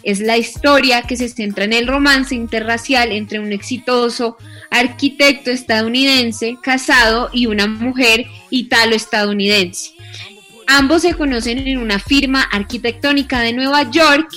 Es 0.03 0.19
la 0.19 0.37
historia 0.37 1.01
que 1.01 1.17
se 1.17 1.29
centra 1.29 1.63
en 1.63 1.73
el 1.73 1.87
romance 1.87 2.35
interracial 2.35 3.11
entre 3.11 3.39
un 3.39 3.51
exitoso 3.51 4.37
arquitecto 4.69 5.49
estadounidense 5.49 6.57
casado 6.61 7.29
y 7.33 7.47
una 7.47 7.65
mujer 7.65 8.25
italo-estadounidense. 8.51 9.94
Ambos 10.67 11.03
se 11.03 11.13
conocen 11.13 11.59
en 11.67 11.77
una 11.77 11.99
firma 11.99 12.41
arquitectónica 12.41 13.41
de 13.41 13.53
Nueva 13.53 13.89
York 13.91 14.29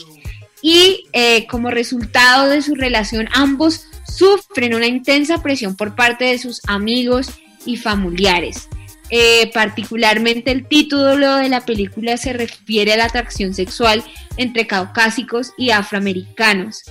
y 0.63 1.07
eh, 1.13 1.47
como 1.47 1.71
resultado 1.71 2.49
de 2.49 2.63
su 2.63 2.75
relación 2.75 3.29
ambos 3.33 3.87
sufren 4.07 4.75
una 4.75 4.87
intensa 4.87 5.43
presión 5.43 5.77
por 5.77 5.95
parte 5.95 6.27
de 6.27 6.39
sus 6.39 6.61
amigos 6.67 7.31
y 7.65 7.77
familiares. 7.77 8.69
Eh, 9.11 9.51
particularmente 9.55 10.51
el 10.51 10.67
título 10.67 11.37
de 11.37 11.49
la 11.49 11.65
película 11.65 12.19
se 12.19 12.35
refiere 12.35 12.93
a 12.93 12.99
la 12.99 13.07
atracción 13.07 13.55
sexual 13.55 14.05
entre 14.37 14.67
caucásicos 14.67 15.53
y 15.57 15.71
afroamericanos. 15.71 16.83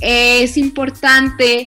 Es 0.00 0.56
importante 0.58 1.66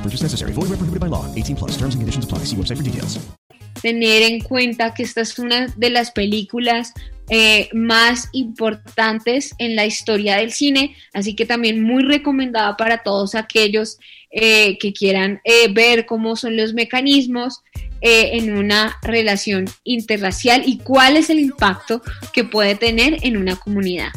No 0.00 0.04
purchase 0.04 0.22
necessary. 0.22 0.52
Void 0.52 0.70
where 0.70 0.78
prohibited 0.78 1.00
by 1.00 1.08
law. 1.08 1.26
18 1.34 1.56
plus. 1.56 1.72
Terms 1.76 1.94
and 1.94 2.00
conditions 2.00 2.24
apply. 2.24 2.44
See 2.44 2.56
website 2.56 2.78
for 2.78 2.84
details. 2.84 3.18
Tener 3.82 4.22
en 4.22 4.40
cuenta 4.40 4.94
que 4.94 5.02
esta 5.02 5.20
es 5.20 5.38
una 5.38 5.66
de 5.76 5.90
las 5.90 6.10
películas 6.10 6.92
eh, 7.28 7.68
más 7.72 8.28
importantes 8.32 9.54
en 9.58 9.76
la 9.76 9.86
historia 9.86 10.36
del 10.36 10.52
cine, 10.52 10.96
así 11.14 11.34
que 11.34 11.46
también 11.46 11.82
muy 11.82 12.02
recomendada 12.02 12.76
para 12.76 13.02
todos 13.02 13.34
aquellos 13.34 13.98
eh, 14.30 14.76
que 14.78 14.92
quieran 14.92 15.40
eh, 15.44 15.72
ver 15.72 16.04
cómo 16.06 16.36
son 16.36 16.56
los 16.56 16.74
mecanismos 16.74 17.62
en 18.02 18.56
una 18.56 18.96
relación 19.02 19.66
interracial 19.84 20.62
y 20.64 20.78
cuál 20.78 21.18
es 21.18 21.28
el 21.28 21.38
impacto 21.38 22.00
que 22.32 22.44
puede 22.44 22.74
tener 22.74 23.18
en 23.22 23.36
una 23.36 23.56
comunidad. 23.56 24.08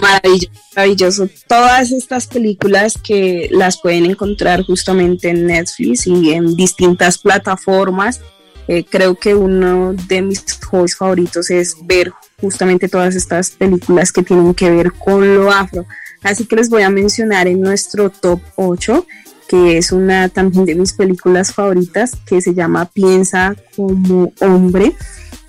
Maravilloso, 0.00 0.50
maravilloso. 0.74 1.28
Todas 1.48 1.92
estas 1.92 2.26
películas 2.26 2.98
que 3.02 3.48
las 3.52 3.80
pueden 3.80 4.06
encontrar 4.06 4.62
justamente 4.62 5.28
en 5.30 5.46
Netflix 5.46 6.06
y 6.06 6.32
en 6.32 6.56
distintas 6.56 7.18
plataformas. 7.18 8.20
Eh, 8.66 8.84
creo 8.84 9.14
que 9.14 9.34
uno 9.34 9.92
de 9.92 10.22
mis 10.22 10.42
hobbies 10.70 10.96
favoritos 10.96 11.50
es 11.50 11.76
ver 11.84 12.12
justamente 12.40 12.88
todas 12.88 13.14
estas 13.14 13.50
películas 13.50 14.10
que 14.10 14.22
tienen 14.22 14.54
que 14.54 14.70
ver 14.70 14.92
con 14.92 15.34
lo 15.34 15.50
afro. 15.50 15.86
Así 16.22 16.46
que 16.46 16.56
les 16.56 16.70
voy 16.70 16.82
a 16.82 16.90
mencionar 16.90 17.46
en 17.46 17.60
nuestro 17.60 18.08
top 18.08 18.40
8, 18.56 19.06
que 19.46 19.76
es 19.76 19.92
una 19.92 20.30
también 20.30 20.64
de 20.64 20.74
mis 20.74 20.94
películas 20.94 21.52
favoritas, 21.52 22.16
que 22.26 22.40
se 22.40 22.54
llama 22.54 22.86
Piensa 22.86 23.54
como 23.76 24.32
hombre, 24.40 24.96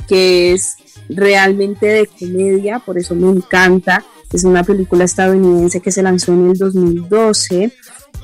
que 0.07 0.51
es 0.51 0.75
realmente 1.07 1.85
de 1.85 2.07
comedia, 2.07 2.79
por 2.79 2.97
eso 2.97 3.15
me 3.15 3.29
encanta. 3.29 4.03
Es 4.35 4.43
una 4.43 4.65
película 4.65 5.05
estadounidense 5.05 5.79
que 5.79 5.93
se 5.93 6.03
lanzó 6.03 6.33
en 6.33 6.49
el 6.49 6.57
2012 6.57 7.71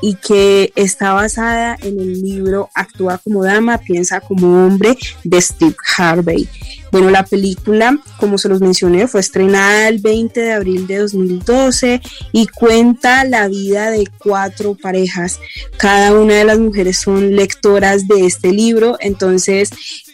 y 0.02 0.16
que 0.16 0.74
está 0.76 1.14
basada 1.14 1.78
en 1.82 2.02
el 2.02 2.22
libro 2.22 2.70
Actúa 2.76 3.18
como 3.20 3.46
dama, 3.46 3.78
piensa 3.78 4.20
como 4.20 4.66
hombre 4.66 4.98
de 5.24 5.42
Steve 5.42 5.76
Harvey. 5.98 6.50
Bueno, 6.92 7.12
la 7.12 7.24
película, 7.24 7.98
como 8.18 8.38
se 8.38 8.50
los 8.50 8.60
mencioné, 8.60 9.08
fue 9.08 9.22
estrenada 9.22 9.88
el 9.88 10.00
20 10.00 10.38
de 10.38 10.52
abril 10.52 10.86
de 10.86 10.98
2012 10.98 12.02
y 12.34 12.48
cuenta 12.48 13.24
la 13.24 13.48
vida 13.48 13.90
de 13.90 14.10
cuatro 14.18 14.76
parejas. 14.76 15.40
Cada 15.78 16.14
una 16.14 16.34
de 16.34 16.44
las 16.44 16.60
mujeres 16.60 16.98
son 16.98 17.38
lectoras 17.38 18.06
de 18.10 18.26
este 18.26 18.52
libro, 18.52 18.98
entonces 19.00 19.70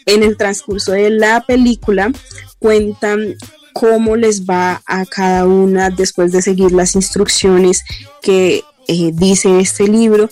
en 0.06 0.22
el 0.22 0.36
transcurso 0.36 0.92
de 0.92 1.10
la 1.10 1.40
película 1.44 2.12
cuentan 2.60 3.34
cómo 3.78 4.16
les 4.16 4.44
va 4.44 4.82
a 4.86 5.06
cada 5.06 5.46
una 5.46 5.90
después 5.90 6.32
de 6.32 6.42
seguir 6.42 6.72
las 6.72 6.96
instrucciones 6.96 7.84
que 8.20 8.64
eh, 8.88 9.10
dice 9.12 9.60
este 9.60 9.86
libro 9.86 10.28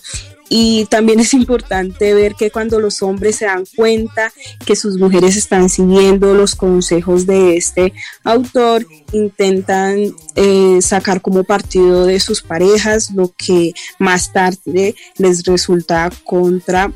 y 0.49 0.87
también 0.87 1.21
es 1.21 1.35
importante 1.35 2.15
ver 2.15 2.35
que 2.35 2.51
cuando 2.51 2.79
los 2.81 3.03
hombres 3.03 3.37
se 3.37 3.47
dan 3.47 3.65
cuenta 3.77 4.33
que 4.65 4.77
sus 4.77 4.97
mujeres 4.99 5.37
están 5.37 5.69
siguiendo 5.69 6.35
los 6.35 6.55
consejos 6.55 7.27
de 7.27 7.57
este 7.57 7.93
autor, 8.23 8.87
intentan 9.13 10.15
eh, 10.37 10.79
sacar 10.83 11.21
como 11.21 11.43
partido 11.43 12.07
de 12.07 12.21
sus 12.21 12.43
parejas, 12.43 13.11
lo 13.13 13.33
que 13.37 13.73
más 13.99 14.33
tarde 14.33 14.95
les 15.19 15.45
resulta 15.45 16.11
contra 16.25 16.93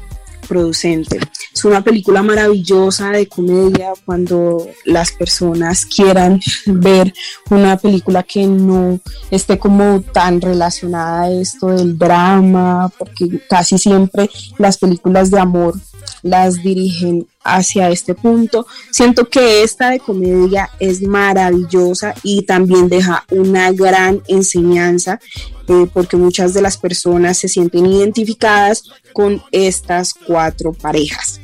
producente. 0.48 1.18
Es 1.60 1.66
una 1.66 1.84
película 1.84 2.22
maravillosa 2.22 3.10
de 3.10 3.28
comedia 3.28 3.92
cuando 4.06 4.66
las 4.86 5.12
personas 5.12 5.84
quieran 5.84 6.40
ver 6.64 7.12
una 7.50 7.76
película 7.76 8.22
que 8.22 8.46
no 8.46 8.98
esté 9.30 9.58
como 9.58 10.00
tan 10.00 10.40
relacionada 10.40 11.24
a 11.24 11.30
esto 11.30 11.66
del 11.66 11.98
drama, 11.98 12.90
porque 12.96 13.42
casi 13.46 13.76
siempre 13.76 14.30
las 14.56 14.78
películas 14.78 15.30
de 15.30 15.38
amor 15.38 15.74
las 16.22 16.62
dirigen 16.62 17.26
hacia 17.44 17.90
este 17.90 18.14
punto. 18.14 18.66
Siento 18.90 19.28
que 19.28 19.62
esta 19.62 19.90
de 19.90 20.00
comedia 20.00 20.70
es 20.78 21.02
maravillosa 21.02 22.14
y 22.22 22.40
también 22.46 22.88
deja 22.88 23.26
una 23.30 23.70
gran 23.72 24.22
enseñanza 24.28 25.20
eh, 25.68 25.86
porque 25.92 26.16
muchas 26.16 26.54
de 26.54 26.62
las 26.62 26.78
personas 26.78 27.36
se 27.36 27.48
sienten 27.48 27.84
identificadas 27.84 28.84
con 29.12 29.42
estas 29.52 30.14
cuatro 30.14 30.72
parejas. 30.72 31.38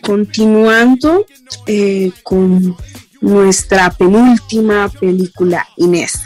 Continuando 0.00 1.26
eh, 1.66 2.10
con 2.22 2.76
nuestra 3.20 3.90
penúltima 3.90 4.88
película, 4.88 5.66
Inés. 5.76 6.20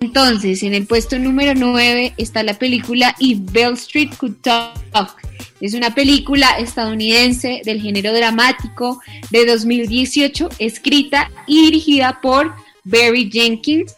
Entonces, 0.00 0.62
en 0.64 0.74
el 0.74 0.86
puesto 0.86 1.18
número 1.18 1.54
9 1.54 2.14
está 2.16 2.42
la 2.42 2.54
película 2.54 3.14
If 3.20 3.38
Bell 3.52 3.74
Street 3.74 4.10
Could 4.16 4.36
Talk. 4.42 5.16
Es 5.60 5.74
una 5.74 5.94
película 5.94 6.58
estadounidense 6.58 7.62
del 7.64 7.80
género 7.80 8.12
dramático 8.12 9.00
de 9.30 9.46
2018, 9.46 10.48
escrita 10.58 11.30
y 11.46 11.66
dirigida 11.66 12.20
por 12.20 12.52
Barry 12.82 13.30
Jenkins. 13.30 13.94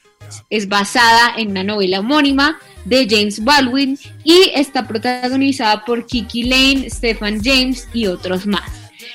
Es 0.51 0.69
basada 0.69 1.35
en 1.39 1.53
una 1.53 1.65
novela 1.65 2.01
homónima 2.01 2.59
de 2.85 3.07
James 3.09 3.43
Baldwin 3.43 3.99
y 4.23 4.51
está 4.55 4.87
protagonizada 4.87 5.85
por 5.85 6.07
Kiki 6.07 6.45
Lane, 6.45 6.91
Stephen 6.91 7.41
James 7.43 7.89
y 7.93 8.07
otros 8.07 8.47
más. 8.47 8.71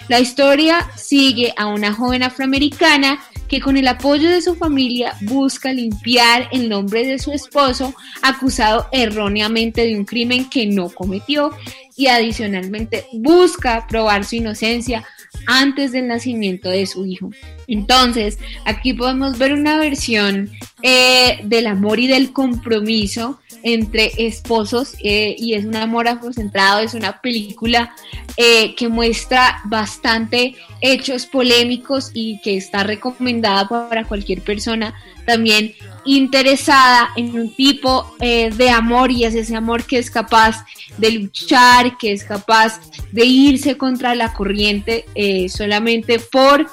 La 0.07 0.20
historia 0.20 0.89
sigue 0.95 1.53
a 1.55 1.67
una 1.67 1.93
joven 1.93 2.24
afroamericana 2.24 3.20
que 3.47 3.59
con 3.59 3.78
el 3.78 3.88
apoyo 3.88 4.30
de 4.30 4.41
su 4.41 4.55
familia 4.55 5.15
busca 5.22 5.74
limpiar 5.74 6.47
el 6.51 6.70
nombre 6.70 7.05
de 7.05 7.20
su 7.20 7.32
esposo 7.32 7.93
acusado 8.22 8.88
erróneamente 8.91 9.86
de 9.86 9.97
un 9.97 10.05
crimen 10.05 10.49
que 10.49 10.67
no 10.67 10.89
cometió 10.89 11.51
y 11.95 12.07
adicionalmente 12.07 13.07
busca 13.11 13.86
probar 13.88 14.24
su 14.24 14.36
inocencia 14.36 15.05
antes 15.48 15.92
del 15.92 16.08
nacimiento 16.08 16.70
de 16.70 16.86
su 16.86 17.06
hijo. 17.06 17.32
Entonces, 17.68 18.40
aquí 18.66 18.94
podemos 18.94 19.38
ver 19.38 19.54
una 19.54 19.78
versión 19.78 20.52
eh, 20.82 21.40
del 21.44 21.68
amor 21.68 22.00
y 22.00 22.08
del 22.08 22.32
compromiso 22.32 23.40
entre 23.64 24.12
esposos 24.18 24.96
eh, 25.04 25.36
y 25.38 25.54
es 25.54 25.66
un 25.66 25.76
amor 25.76 26.08
afrocentrado, 26.08 26.80
es 26.80 26.94
una 26.94 27.22
película 27.22 27.94
eh, 28.38 28.76
que 28.76 28.88
muestra 28.88 29.60
bastante 29.66 30.56
hechos 30.82 31.26
polémicos 31.26 32.12
y 32.14 32.40
que 32.42 32.56
está 32.56 32.84
recomendada 32.84 33.68
para 33.68 34.06
cualquier 34.06 34.42
persona 34.42 34.94
también 35.26 35.74
interesada 36.18 37.10
en 37.16 37.39
un 37.39 37.53
tipo 37.53 38.16
eh, 38.20 38.51
de 38.55 38.70
amor 38.70 39.12
y 39.12 39.26
es 39.26 39.36
ese 39.36 39.55
amor 39.55 39.84
que 39.84 39.97
es 39.97 40.10
capaz 40.10 40.66
de 40.97 41.12
luchar, 41.12 41.97
que 41.97 42.12
es 42.12 42.24
capaz 42.24 42.80
de 43.12 43.26
irse 43.26 43.78
contra 43.78 44.16
la 44.16 44.34
corriente 44.34 45.05
solamente 45.49 46.20
por 46.20 46.68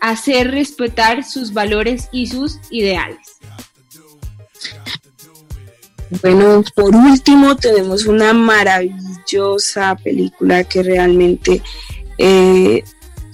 hacer 0.00 0.50
respetar 0.50 1.24
sus 1.24 1.52
valores 1.52 2.08
y 2.12 2.26
sus 2.26 2.58
ideales. 2.70 3.38
Bueno, 6.22 6.64
por 6.74 6.96
último 6.96 7.56
tenemos 7.56 8.06
una 8.06 8.32
maravillosa 8.32 9.94
película 9.96 10.64
que 10.64 10.82
realmente 10.82 11.62
eh, 12.16 12.82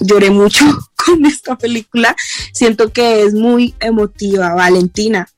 lloré 0.01 0.31
mucho 0.31 0.65
con 1.07 1.25
esta 1.27 1.57
película. 1.57 2.17
Siento 2.53 2.93
que 2.93 3.23
es 3.23 3.35
muy 3.35 3.75
emotiva, 3.81 4.55
Valentina. 4.55 5.29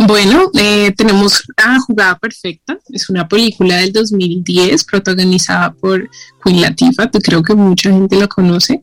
Bueno, 0.00 0.48
eh, 0.54 0.92
tenemos 0.96 1.42
La 1.56 1.80
Jugada 1.80 2.16
Perfecta. 2.18 2.78
Es 2.90 3.10
una 3.10 3.26
película 3.26 3.78
del 3.78 3.92
2010 3.92 4.84
protagonizada 4.84 5.72
por 5.72 6.08
Queen 6.44 6.60
Latifah. 6.60 7.10
Creo 7.10 7.42
que 7.42 7.54
mucha 7.54 7.90
gente 7.90 8.16
lo 8.16 8.28
conoce. 8.28 8.80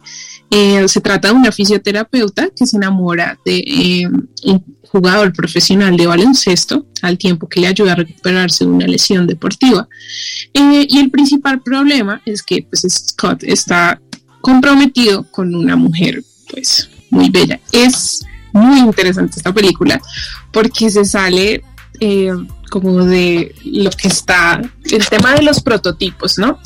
Eh, 0.52 0.86
se 0.90 1.00
trata 1.00 1.30
de 1.30 1.36
una 1.36 1.54
fisioterapeuta 1.54 2.50
que 2.54 2.68
se 2.68 2.76
enamora 2.76 3.40
de 3.46 3.60
eh, 3.60 4.10
un 4.44 4.78
jugador 4.90 5.32
profesional 5.32 5.96
de 5.96 6.06
baloncesto 6.06 6.86
al 7.02 7.18
tiempo 7.18 7.48
que 7.48 7.62
le 7.62 7.68
ayuda 7.68 7.94
a 7.94 7.96
recuperarse 7.96 8.66
de 8.66 8.72
una 8.72 8.86
lesión 8.86 9.26
deportiva. 9.26 9.88
Eh, 10.54 10.86
y 10.90 11.00
el 11.00 11.12
principal 11.12 11.62
problema 11.62 12.22
es 12.26 12.44
que 12.44 12.68
pues, 12.70 12.86
Scott 12.90 13.42
está 13.44 14.02
comprometido 14.42 15.24
con 15.32 15.56
una 15.56 15.78
mujer 15.78 16.22
pues 16.52 16.90
muy 17.10 17.30
bella. 17.30 17.58
Es 17.72 18.26
muy 18.56 18.80
interesante 18.80 19.38
esta 19.38 19.54
película 19.54 20.02
porque 20.52 20.90
se 20.90 21.06
sale 21.06 21.64
como 22.70 23.06
de 23.06 23.56
lo 23.64 23.90
que 23.92 24.10
está, 24.10 24.62
el 24.92 25.08
tema 25.08 25.34
de 25.34 25.44
los 25.44 25.62
prototipos, 25.62 26.38
¿no? 26.38 26.60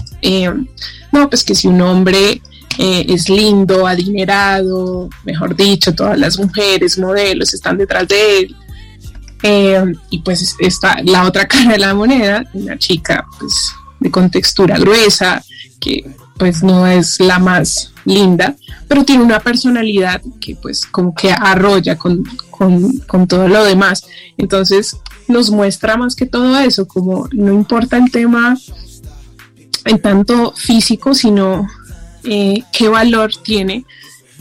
no, 1.11 1.29
pues 1.29 1.43
que 1.43 1.53
si 1.53 1.67
un 1.67 1.81
hombre 1.81 2.41
eh, 2.77 3.05
es 3.09 3.29
lindo, 3.29 3.85
adinerado, 3.85 5.09
mejor 5.25 5.55
dicho, 5.55 5.93
todas 5.93 6.17
las 6.17 6.39
mujeres, 6.39 6.97
modelos 6.97 7.53
están 7.53 7.77
detrás 7.77 8.07
de 8.07 8.39
él. 8.39 8.55
Eh, 9.43 9.93
y 10.09 10.19
pues 10.19 10.55
está 10.59 11.01
la 11.03 11.25
otra 11.25 11.47
cara 11.47 11.73
de 11.73 11.77
la 11.77 11.93
moneda, 11.93 12.43
una 12.53 12.77
chica 12.77 13.25
pues 13.39 13.71
de 13.99 14.09
contextura 14.09 14.77
gruesa, 14.77 15.43
que 15.79 16.05
pues 16.39 16.63
no 16.63 16.87
es 16.87 17.19
la 17.19 17.37
más 17.37 17.91
linda, 18.05 18.55
pero 18.87 19.05
tiene 19.05 19.23
una 19.23 19.39
personalidad 19.39 20.21
que 20.39 20.55
pues 20.55 20.85
como 20.87 21.13
que 21.13 21.31
arrolla 21.31 21.97
con, 21.97 22.23
con 22.49 23.27
todo 23.27 23.47
lo 23.47 23.63
demás. 23.63 24.07
Entonces 24.37 24.97
nos 25.27 25.51
muestra 25.51 25.95
más 25.95 26.15
que 26.15 26.25
todo 26.25 26.57
eso, 26.59 26.87
como 26.87 27.27
no 27.31 27.53
importa 27.53 27.97
el 27.97 28.09
tema 28.11 28.57
en 29.85 30.01
tanto 30.01 30.53
físico, 30.55 31.13
sino 31.13 31.67
eh, 32.23 32.63
qué 32.71 32.89
valor 32.89 33.31
tiene 33.43 33.85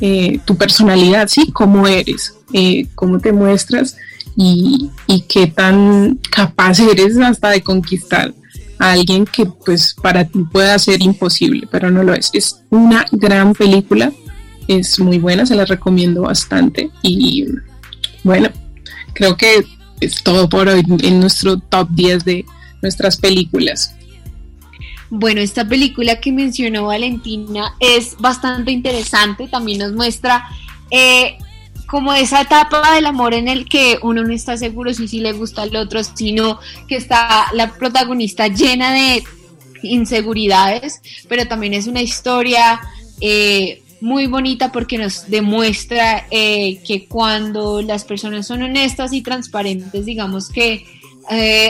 eh, 0.00 0.40
tu 0.44 0.56
personalidad, 0.56 1.28
¿sí? 1.28 1.52
Cómo 1.52 1.86
eres, 1.86 2.34
eh, 2.52 2.86
cómo 2.94 3.18
te 3.20 3.32
muestras 3.32 3.96
y, 4.36 4.90
qué 5.28 5.48
tan 5.48 6.18
capaz 6.30 6.78
eres 6.80 7.18
hasta 7.18 7.50
de 7.50 7.62
conquistar 7.62 8.32
a 8.78 8.92
alguien 8.92 9.24
que 9.24 9.46
pues 9.46 9.94
para 9.94 10.24
ti 10.24 10.44
pueda 10.50 10.78
ser 10.78 11.02
imposible, 11.02 11.68
pero 11.70 11.90
no 11.90 12.02
lo 12.02 12.14
es. 12.14 12.30
Es 12.32 12.62
una 12.70 13.06
gran 13.12 13.52
película, 13.52 14.12
es 14.66 14.98
muy 15.00 15.18
buena, 15.18 15.46
se 15.46 15.54
la 15.54 15.64
recomiendo 15.64 16.22
bastante 16.22 16.90
y 17.02 17.46
bueno, 18.24 18.48
creo 19.14 19.36
que 19.36 19.64
es 20.00 20.22
todo 20.22 20.48
por 20.48 20.68
hoy 20.68 20.84
en 21.02 21.20
nuestro 21.20 21.58
top 21.58 21.88
10 21.90 22.24
de 22.24 22.44
nuestras 22.82 23.16
películas. 23.16 23.94
Bueno, 25.10 25.40
esta 25.40 25.66
película 25.66 26.20
que 26.20 26.32
mencionó 26.32 26.86
Valentina 26.86 27.74
es 27.80 28.16
bastante 28.18 28.72
interesante, 28.72 29.48
también 29.48 29.78
nos 29.78 29.92
muestra 29.92 30.46
eh, 30.90 31.38
como 31.88 32.12
esa 32.12 32.42
etapa 32.42 32.94
del 32.94 33.06
amor 33.06 33.34
en 33.34 33.48
el 33.48 33.68
que 33.68 33.98
uno 34.02 34.22
no 34.22 34.32
está 34.32 34.56
seguro 34.56 34.92
si 34.92 35.08
sí 35.08 35.20
le 35.20 35.32
gusta 35.32 35.62
al 35.62 35.74
otro, 35.74 36.02
sino 36.04 36.58
que 36.86 36.96
está 36.96 37.46
la 37.52 37.72
protagonista 37.72 38.48
llena 38.48 38.92
de 38.92 39.24
inseguridades, 39.82 41.00
pero 41.28 41.48
también 41.48 41.74
es 41.74 41.86
una 41.86 42.02
historia 42.02 42.80
eh, 43.20 43.82
muy 44.00 44.26
bonita 44.26 44.70
porque 44.70 44.98
nos 44.98 45.28
demuestra 45.28 46.26
eh, 46.30 46.80
que 46.86 47.06
cuando 47.06 47.82
las 47.82 48.04
personas 48.04 48.46
son 48.46 48.62
honestas 48.62 49.12
y 49.12 49.22
transparentes, 49.22 50.04
digamos 50.04 50.50
que 50.50 50.84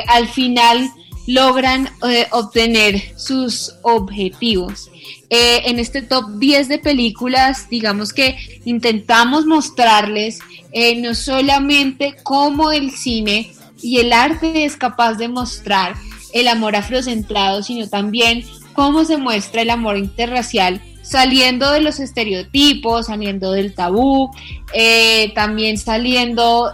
al 0.07 0.29
final 0.29 0.89
logran 1.29 1.91
eh, 2.09 2.27
obtener 2.31 3.13
sus 3.17 3.75
objetivos. 3.83 4.91
Eh, 5.31 5.63
en 5.67 5.79
este 5.79 6.01
top 6.01 6.39
10 6.39 6.69
de 6.69 6.79
películas, 6.79 7.69
digamos 7.69 8.15
que 8.15 8.39
intentamos 8.65 9.45
mostrarles 9.45 10.39
eh, 10.73 10.97
no 11.03 11.15
solamente 11.15 12.17
cómo 12.23 12.73
el 12.73 12.91
cine 12.93 13.53
y 13.83 13.99
el 13.99 14.15
arte 14.15 14.65
es 14.65 14.79
capaz 14.79 15.15
de 15.15 15.29
mostrar 15.29 15.97
el 16.33 16.49
amor 16.49 16.77
afrocentrado, 16.77 17.63
sino 17.63 17.89
también 17.89 18.43
cómo 18.73 19.05
se 19.05 19.19
muestra 19.19 19.61
el 19.61 19.69
amor 19.69 19.99
interracial 19.99 20.81
saliendo 21.03 21.73
de 21.73 21.81
los 21.81 22.01
estereotipos, 22.01 23.07
saliendo 23.07 23.53
del 23.53 23.75
tabú, 23.75 24.31
eh, 24.73 25.33
también 25.35 25.77
saliendo, 25.77 26.73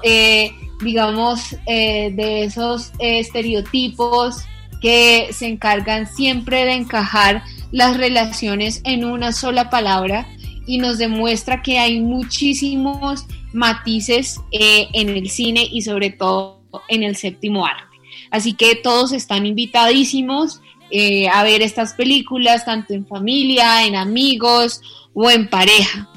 digamos, 0.81 1.57
de 1.67 2.45
esos 2.45 2.93
estereotipos 2.99 4.45
que 4.85 5.33
se 5.33 5.47
encargan 5.47 6.07
siempre 6.15 6.67
de 6.67 6.75
encajar 6.75 7.43
las 7.73 7.97
relaciones 7.97 8.83
en 8.85 9.07
una 9.07 9.33
sola 9.33 9.71
palabra 9.71 10.29
y 10.67 10.77
nos 10.77 10.99
demuestra 10.99 11.63
que 11.63 11.79
hay 11.79 12.01
muchísimos 12.01 13.25
matices 13.55 14.43
en 14.51 15.09
el 15.09 15.31
cine 15.31 15.67
y 15.73 15.81
sobre 15.81 16.11
todo 16.11 16.61
en 16.89 17.03
el 17.03 17.17
séptimo 17.17 17.65
arte. 17.65 17.97
Así 18.31 18.53
que 18.53 18.75
todos 18.75 19.13
están 19.13 19.47
invitadísimos 19.47 20.61
eh, 20.91 21.29
a 21.31 21.43
ver 21.45 21.63
estas 21.63 21.95
películas, 21.95 22.67
tanto 22.67 22.93
en 22.93 23.07
familia, 23.07 23.87
en 23.87 23.97
amigos 23.97 24.83
o 25.15 25.31
en 25.31 25.49
pareja. 25.49 26.11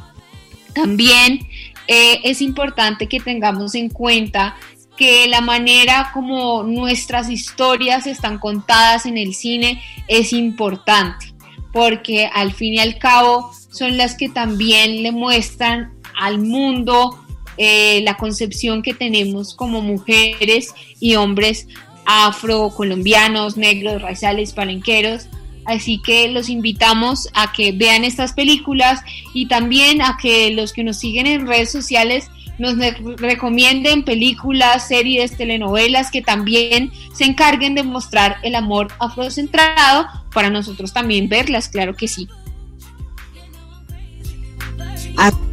También 0.76 1.40
eh, 1.88 2.20
es 2.26 2.42
importante 2.42 3.08
que 3.08 3.22
tengamos 3.22 3.76
en 3.76 3.88
cuenta 3.88 4.58
que 4.98 5.28
la 5.28 5.42
manera 5.42 6.12
como 6.14 6.64
nuestras 6.64 7.30
historias 7.30 8.08
están 8.08 8.40
contadas 8.40 9.06
en 9.06 9.18
el 9.18 9.34
cine 9.34 9.82
es 10.08 10.34
importante, 10.34 11.34
porque 11.72 12.26
al 12.26 12.54
fin 12.54 12.74
y 12.74 12.80
al 12.80 12.98
cabo 12.98 13.52
son 13.72 13.96
las 13.96 14.16
que 14.16 14.28
también 14.28 15.04
le 15.04 15.12
muestran 15.12 15.94
al 16.20 16.40
mundo 16.40 17.18
eh, 17.58 18.02
la 18.02 18.18
concepción 18.18 18.82
que 18.82 18.94
tenemos 18.94 19.56
como 19.56 19.82
mujeres 19.82 20.74
y 21.00 21.16
hombres 21.16 21.68
afro, 22.06 22.70
colombianos, 22.70 23.58
negros, 23.58 24.02
raciales, 24.02 24.54
palenqueros. 24.54 25.28
Así 25.66 26.02
que 26.02 26.30
los 26.30 26.48
invitamos 26.50 27.28
a 27.34 27.52
que 27.52 27.74
vean 27.74 28.06
estas 28.06 28.32
películas 28.34 29.02
y 29.34 29.48
también 29.48 30.02
a 30.02 30.18
que 30.20 30.52
los 30.52 30.72
que 30.72 30.84
nos 30.84 30.98
siguen 30.98 31.28
en 31.28 31.46
redes 31.46 31.72
sociales 31.72 32.30
nos 32.58 32.76
recomienden 33.18 34.04
películas, 34.04 34.88
series, 34.88 35.38
telenovelas 35.38 36.12
que 36.12 36.22
también 36.22 36.92
se 37.14 37.26
encarguen 37.26 37.76
de 37.76 37.84
mostrar 37.84 38.38
el 38.44 38.56
amor 38.56 38.88
afrocentrado 39.00 40.08
para 40.34 40.50
nosotros 40.50 40.94
también 40.94 41.30
verlas, 41.30 41.70
claro 41.70 41.96
que 41.96 42.08
sí. 42.08 42.28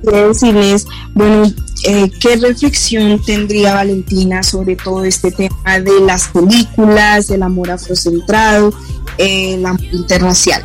decirles, 0.03 0.87
bueno, 1.15 1.51
eh, 1.87 2.11
¿qué 2.21 2.37
reflexión 2.37 3.21
tendría 3.23 3.75
Valentina 3.75 4.43
sobre 4.43 4.77
todo 4.77 5.05
este 5.05 5.31
tema 5.31 5.81
de 5.81 6.01
las 6.01 6.29
películas, 6.29 7.29
del 7.29 7.43
amor 7.43 7.71
afrocentrado, 7.71 8.73
eh, 9.19 9.55
el 9.55 9.67
amor 9.67 9.85
interracial? 9.93 10.65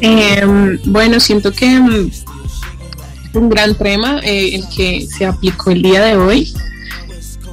Em, 0.00 0.78
bueno, 0.86 1.18
siento 1.18 1.52
que 1.52 1.74
es 1.74 1.80
mm, 1.80 2.10
un 3.38 3.48
gran 3.48 3.74
tema 3.74 4.20
eh, 4.22 4.54
el 4.56 4.68
que 4.68 5.06
se 5.06 5.24
aplicó 5.24 5.70
el 5.70 5.82
día 5.82 6.02
de 6.02 6.16
hoy. 6.16 6.52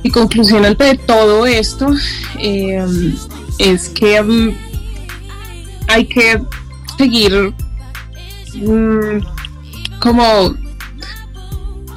Y 0.03 0.09
conclusión 0.11 0.65
ante 0.65 0.97
todo 0.97 1.45
esto 1.45 1.88
em, 2.38 3.15
es 3.57 3.89
que 3.89 4.21
mm, 4.21 4.55
hay 5.88 6.05
que 6.05 6.41
seguir 6.97 7.53
mm, 8.55 9.19
como 9.99 10.55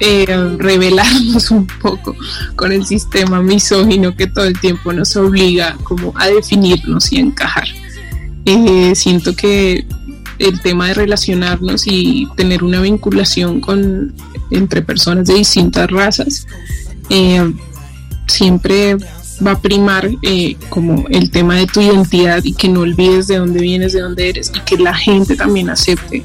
eh, 0.00 0.54
revelarnos 0.58 1.50
un 1.50 1.66
poco 1.66 2.14
con 2.56 2.72
el 2.72 2.86
sistema 2.86 3.42
misógino 3.42 4.14
que 4.16 4.26
todo 4.26 4.44
el 4.44 4.58
tiempo 4.58 4.92
nos 4.92 5.16
obliga 5.16 5.76
como 5.82 6.12
a 6.16 6.28
definirnos 6.28 7.12
y 7.12 7.18
encajar. 7.18 7.68
Eh, 8.44 8.94
siento 8.94 9.34
que 9.36 9.84
el 10.38 10.60
tema 10.60 10.88
de 10.88 10.94
relacionarnos 10.94 11.86
y 11.86 12.26
tener 12.36 12.62
una 12.62 12.80
vinculación 12.80 13.60
con 13.60 14.14
entre 14.50 14.82
personas 14.82 15.26
de 15.26 15.34
distintas 15.34 15.90
razas 15.90 16.46
eh, 17.10 17.52
siempre 18.26 18.96
va 19.44 19.52
a 19.52 19.60
primar 19.60 20.10
como 20.68 21.06
el 21.10 21.30
tema 21.30 21.56
de 21.56 21.66
tu 21.66 21.80
identidad 21.80 22.42
y 22.44 22.54
que 22.54 22.68
no 22.68 22.80
olvides 22.80 23.28
de 23.28 23.36
dónde 23.36 23.60
vienes, 23.60 23.92
de 23.92 24.00
dónde 24.00 24.28
eres 24.28 24.52
y 24.54 24.60
que 24.60 24.76
la 24.76 24.94
gente 24.94 25.36
también 25.36 25.70
acepte 25.70 26.24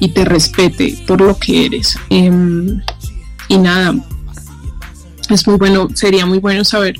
y 0.00 0.08
te 0.08 0.24
respete 0.24 0.98
por 1.06 1.20
lo 1.20 1.36
que 1.38 1.66
eres. 1.66 1.96
Em, 2.10 2.80
y 3.48 3.56
nada, 3.56 3.94
es 5.30 5.46
muy 5.46 5.56
bueno, 5.56 5.88
sería 5.94 6.26
muy 6.26 6.38
bueno 6.38 6.64
saber 6.64 6.96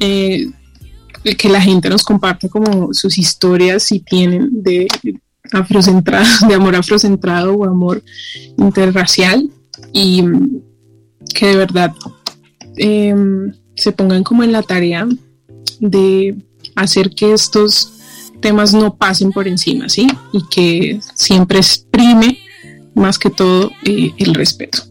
eh, 0.00 0.46
que 1.38 1.48
la 1.48 1.60
gente 1.60 1.88
nos 1.88 2.02
comparte 2.02 2.48
como 2.48 2.92
sus 2.92 3.18
historias 3.18 3.84
si 3.84 4.00
tienen 4.00 4.62
de 4.62 4.86
afrocentrado, 5.52 6.26
de 6.48 6.54
amor 6.54 6.76
afrocentrado 6.76 7.54
o 7.54 7.64
amor 7.64 8.02
interracial 8.58 9.50
y 9.92 10.24
que 11.34 11.46
de 11.46 11.56
verdad 11.56 11.92
em, 12.76 13.52
se 13.74 13.92
pongan 13.92 14.22
como 14.22 14.42
en 14.42 14.52
la 14.52 14.62
tarea 14.62 15.06
de 15.80 16.36
hacer 16.74 17.10
que 17.10 17.32
estos 17.32 17.92
temas 18.40 18.74
no 18.74 18.94
pasen 18.94 19.32
por 19.32 19.48
encima, 19.48 19.88
¿sí? 19.88 20.06
Y 20.32 20.46
que 20.48 21.00
siempre 21.14 21.58
exprime 21.58 22.38
más 22.94 23.18
que 23.18 23.30
todo 23.30 23.72
eh, 23.84 24.12
el 24.18 24.34
respeto. 24.34 24.82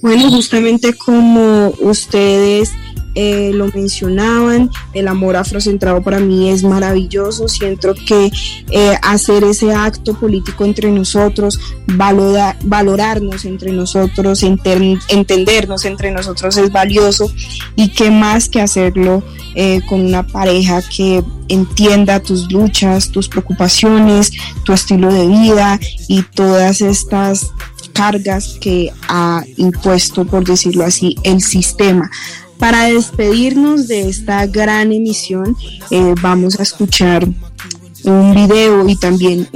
Bueno, 0.00 0.30
justamente 0.30 0.94
como 0.94 1.72
ustedes 1.80 2.72
eh, 3.20 3.50
lo 3.52 3.66
mencionaban, 3.66 4.70
el 4.94 5.08
amor 5.08 5.34
afrocentrado 5.34 6.00
para 6.04 6.20
mí 6.20 6.50
es 6.50 6.62
maravilloso. 6.62 7.48
Siento 7.48 7.92
que 8.06 8.30
eh, 8.70 8.96
hacer 9.02 9.42
ese 9.42 9.74
acto 9.74 10.14
político 10.14 10.64
entre 10.64 10.92
nosotros, 10.92 11.58
valorarnos 11.88 13.44
entre 13.44 13.72
nosotros, 13.72 14.44
entendernos 14.44 15.84
entre 15.84 16.12
nosotros 16.12 16.56
es 16.58 16.70
valioso 16.70 17.28
y 17.74 17.88
qué 17.88 18.12
más 18.12 18.48
que 18.48 18.60
hacerlo 18.60 19.24
eh, 19.56 19.80
con 19.88 20.06
una 20.06 20.24
pareja 20.24 20.80
que 20.82 21.24
entienda 21.48 22.20
tus 22.20 22.52
luchas, 22.52 23.10
tus 23.10 23.28
preocupaciones, 23.28 24.30
tu 24.62 24.72
estilo 24.72 25.12
de 25.12 25.26
vida 25.26 25.80
y 26.06 26.22
todas 26.22 26.82
estas 26.82 27.50
cargas 27.92 28.58
que 28.60 28.92
ha 29.08 29.42
impuesto, 29.56 30.24
por 30.24 30.44
decirlo 30.44 30.84
así, 30.84 31.16
el 31.24 31.40
sistema. 31.40 32.08
Para 32.58 32.84
despedirnos 32.86 33.86
de 33.86 34.08
esta 34.08 34.46
gran 34.46 34.92
emisión, 34.92 35.56
eh, 35.90 36.14
vamos 36.20 36.58
a 36.58 36.64
escuchar 36.64 37.26
un 38.04 38.34
video 38.34 38.88
y 38.88 38.96
también 38.96 39.48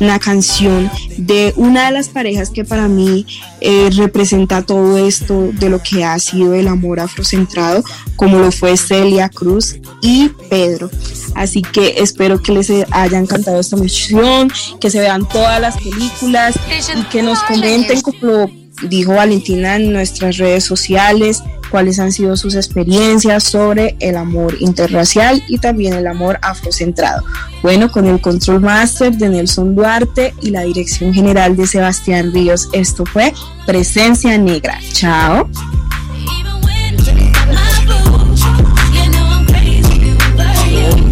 una 0.00 0.18
canción 0.18 0.90
de 1.16 1.52
una 1.56 1.86
de 1.86 1.92
las 1.92 2.08
parejas 2.08 2.50
que 2.50 2.64
para 2.64 2.88
mí 2.88 3.26
eh, 3.60 3.90
representa 3.94 4.62
todo 4.62 4.96
esto 4.98 5.50
de 5.52 5.68
lo 5.68 5.82
que 5.82 6.04
ha 6.04 6.18
sido 6.18 6.54
el 6.54 6.68
amor 6.68 7.00
afrocentrado, 7.00 7.84
como 8.16 8.38
lo 8.38 8.52
fue 8.52 8.76
Celia 8.76 9.28
Cruz 9.28 9.76
y 10.00 10.30
Pedro. 10.50 10.90
Así 11.34 11.62
que 11.62 11.94
espero 11.98 12.40
que 12.40 12.52
les 12.52 12.70
haya 12.90 13.18
encantado 13.18 13.60
esta 13.60 13.76
emisión, 13.76 14.50
que 14.80 14.90
se 14.90 15.00
vean 15.00 15.28
todas 15.28 15.60
las 15.60 15.76
películas 15.76 16.54
y 16.96 17.02
que 17.04 17.22
nos 17.22 17.42
comenten 17.42 18.00
como 18.00 18.50
dijo 18.88 19.14
Valentina 19.14 19.76
en 19.76 19.92
nuestras 19.92 20.36
redes 20.36 20.64
sociales 20.64 21.42
cuáles 21.74 21.98
han 21.98 22.12
sido 22.12 22.36
sus 22.36 22.54
experiencias 22.54 23.42
sobre 23.42 23.96
el 23.98 24.16
amor 24.16 24.54
interracial 24.60 25.42
y 25.48 25.58
también 25.58 25.94
el 25.94 26.06
amor 26.06 26.38
afrocentrado. 26.40 27.24
Bueno, 27.62 27.90
con 27.90 28.06
el 28.06 28.20
control 28.20 28.60
master 28.60 29.12
de 29.16 29.28
Nelson 29.28 29.74
Duarte 29.74 30.34
y 30.40 30.50
la 30.50 30.62
dirección 30.62 31.12
general 31.12 31.56
de 31.56 31.66
Sebastián 31.66 32.32
Ríos, 32.32 32.68
esto 32.72 33.04
fue 33.04 33.34
Presencia 33.66 34.38
Negra. 34.38 34.78
Chao. 34.92 35.50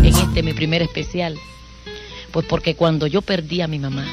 En 0.04 0.14
este 0.14 0.44
mi 0.44 0.52
primer 0.52 0.82
especial, 0.82 1.36
pues 2.30 2.46
porque 2.46 2.76
cuando 2.76 3.08
yo 3.08 3.20
perdí 3.20 3.62
a 3.62 3.66
mi 3.66 3.80
mamá, 3.80 4.06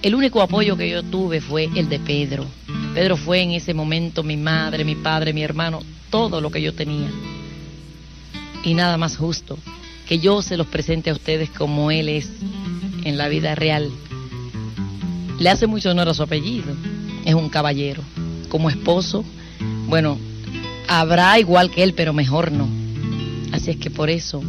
el 0.00 0.14
único 0.14 0.40
apoyo 0.40 0.78
que 0.78 0.88
yo 0.88 1.02
tuve 1.02 1.42
fue 1.42 1.68
el 1.76 1.90
de 1.90 1.98
Pedro. 1.98 2.46
Pedro 2.94 3.16
fue 3.16 3.42
en 3.42 3.52
ese 3.52 3.74
momento 3.74 4.22
mi 4.22 4.36
madre, 4.36 4.84
mi 4.84 4.96
padre, 4.96 5.32
mi 5.32 5.42
hermano, 5.42 5.80
todo 6.10 6.40
lo 6.40 6.50
que 6.50 6.60
yo 6.60 6.74
tenía. 6.74 7.08
Y 8.64 8.74
nada 8.74 8.98
más 8.98 9.16
justo 9.16 9.56
que 10.08 10.18
yo 10.18 10.42
se 10.42 10.56
los 10.56 10.66
presente 10.66 11.10
a 11.10 11.12
ustedes 11.12 11.50
como 11.50 11.92
él 11.92 12.08
es 12.08 12.28
en 13.04 13.16
la 13.16 13.28
vida 13.28 13.54
real. 13.54 13.90
Le 15.38 15.48
hace 15.48 15.68
mucho 15.68 15.92
honor 15.92 16.08
a 16.08 16.14
su 16.14 16.24
apellido. 16.24 16.74
Es 17.24 17.34
un 17.34 17.48
caballero. 17.48 18.02
Como 18.48 18.68
esposo, 18.68 19.24
bueno, 19.86 20.18
habrá 20.88 21.38
igual 21.38 21.70
que 21.70 21.84
él, 21.84 21.94
pero 21.94 22.12
mejor 22.12 22.50
no. 22.50 22.68
Así 23.52 23.70
es 23.70 23.76
que 23.76 23.90
por 23.90 24.10
eso. 24.10 24.42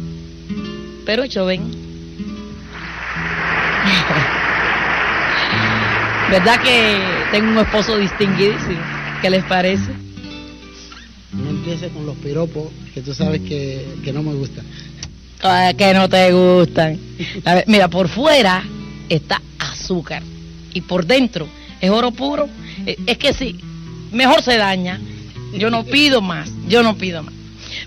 Pero 1.06 1.22
ven. 1.46 1.62
¿Verdad 6.32 6.62
que 6.62 6.98
tengo 7.30 7.50
un 7.50 7.58
esposo 7.58 7.98
distinguidísimo? 7.98 8.80
¿Qué 9.20 9.28
les 9.28 9.44
parece? 9.44 9.92
No 11.30 11.50
empieces 11.50 11.92
con 11.92 12.06
los 12.06 12.16
piropos, 12.16 12.72
que 12.94 13.02
tú 13.02 13.12
sabes 13.12 13.42
que, 13.42 13.84
no 14.14 14.22
me 14.22 14.32
gusta. 14.32 14.62
Ah, 15.42 15.74
que 15.76 15.92
no 15.92 16.08
te 16.08 16.32
gustan. 16.32 16.98
Ver, 17.44 17.64
mira, 17.66 17.88
por 17.88 18.08
fuera 18.08 18.64
está 19.10 19.42
azúcar 19.58 20.22
y 20.72 20.80
por 20.80 21.04
dentro 21.04 21.46
es 21.82 21.90
oro 21.90 22.12
puro. 22.12 22.48
Eh, 22.86 22.96
Es 23.06 23.18
que 23.18 23.34
sí, 23.34 23.60
mejor 24.10 24.40
se 24.40 24.56
daña. 24.56 24.98
Yo 25.52 25.68
no 25.68 25.84
pido 25.84 26.22
más, 26.22 26.50
yo 26.66 26.82
no 26.82 26.96
pido 26.96 27.22
más. 27.22 27.34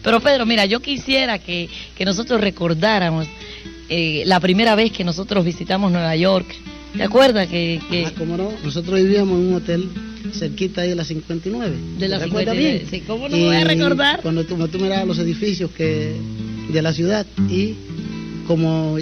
Pero 0.03 0.19
Pedro, 0.19 0.45
mira, 0.45 0.65
yo 0.65 0.81
quisiera 0.81 1.39
que, 1.39 1.67
que 1.97 2.05
nosotros 2.05 2.39
recordáramos 2.39 3.25
eh, 3.89 4.21
la 4.27 4.39
primera 4.39 4.75
vez 4.75 4.91
que 4.91 5.03
nosotros 5.03 5.43
visitamos 5.43 5.91
Nueva 5.91 6.15
York. 6.15 6.45
¿Te 6.97 7.03
acuerdas 7.03 7.47
que, 7.47 7.81
que 7.89 8.05
Ah, 8.05 8.11
¿cómo 8.17 8.37
no? 8.37 8.51
Nosotros 8.63 8.95
vivíamos 9.01 9.39
en 9.39 9.47
un 9.47 9.53
hotel 9.55 9.89
cerquita 10.33 10.81
ahí 10.81 10.89
de 10.89 10.95
la 10.95 11.03
59. 11.05 11.75
De 11.99 12.07
la 12.07 12.19
¿Te 12.19 12.25
acuerdas 12.25 12.55
59? 12.55 12.59
bien? 12.59 12.87
Sí, 12.89 13.03
¿cómo 13.05 13.29
no 13.29 13.37
me 13.37 13.43
voy 13.45 13.55
a 13.55 13.63
recordar? 13.63 14.21
Cuando 14.21 14.43
tú, 14.43 14.55
cuando 14.55 14.67
tú 14.67 14.79
mirabas 14.79 15.05
los 15.07 15.19
edificios 15.19 15.71
que 15.71 16.15
de 16.71 16.81
la 16.81 16.93
ciudad 16.93 17.25
y 17.49 17.75
como... 18.47 18.97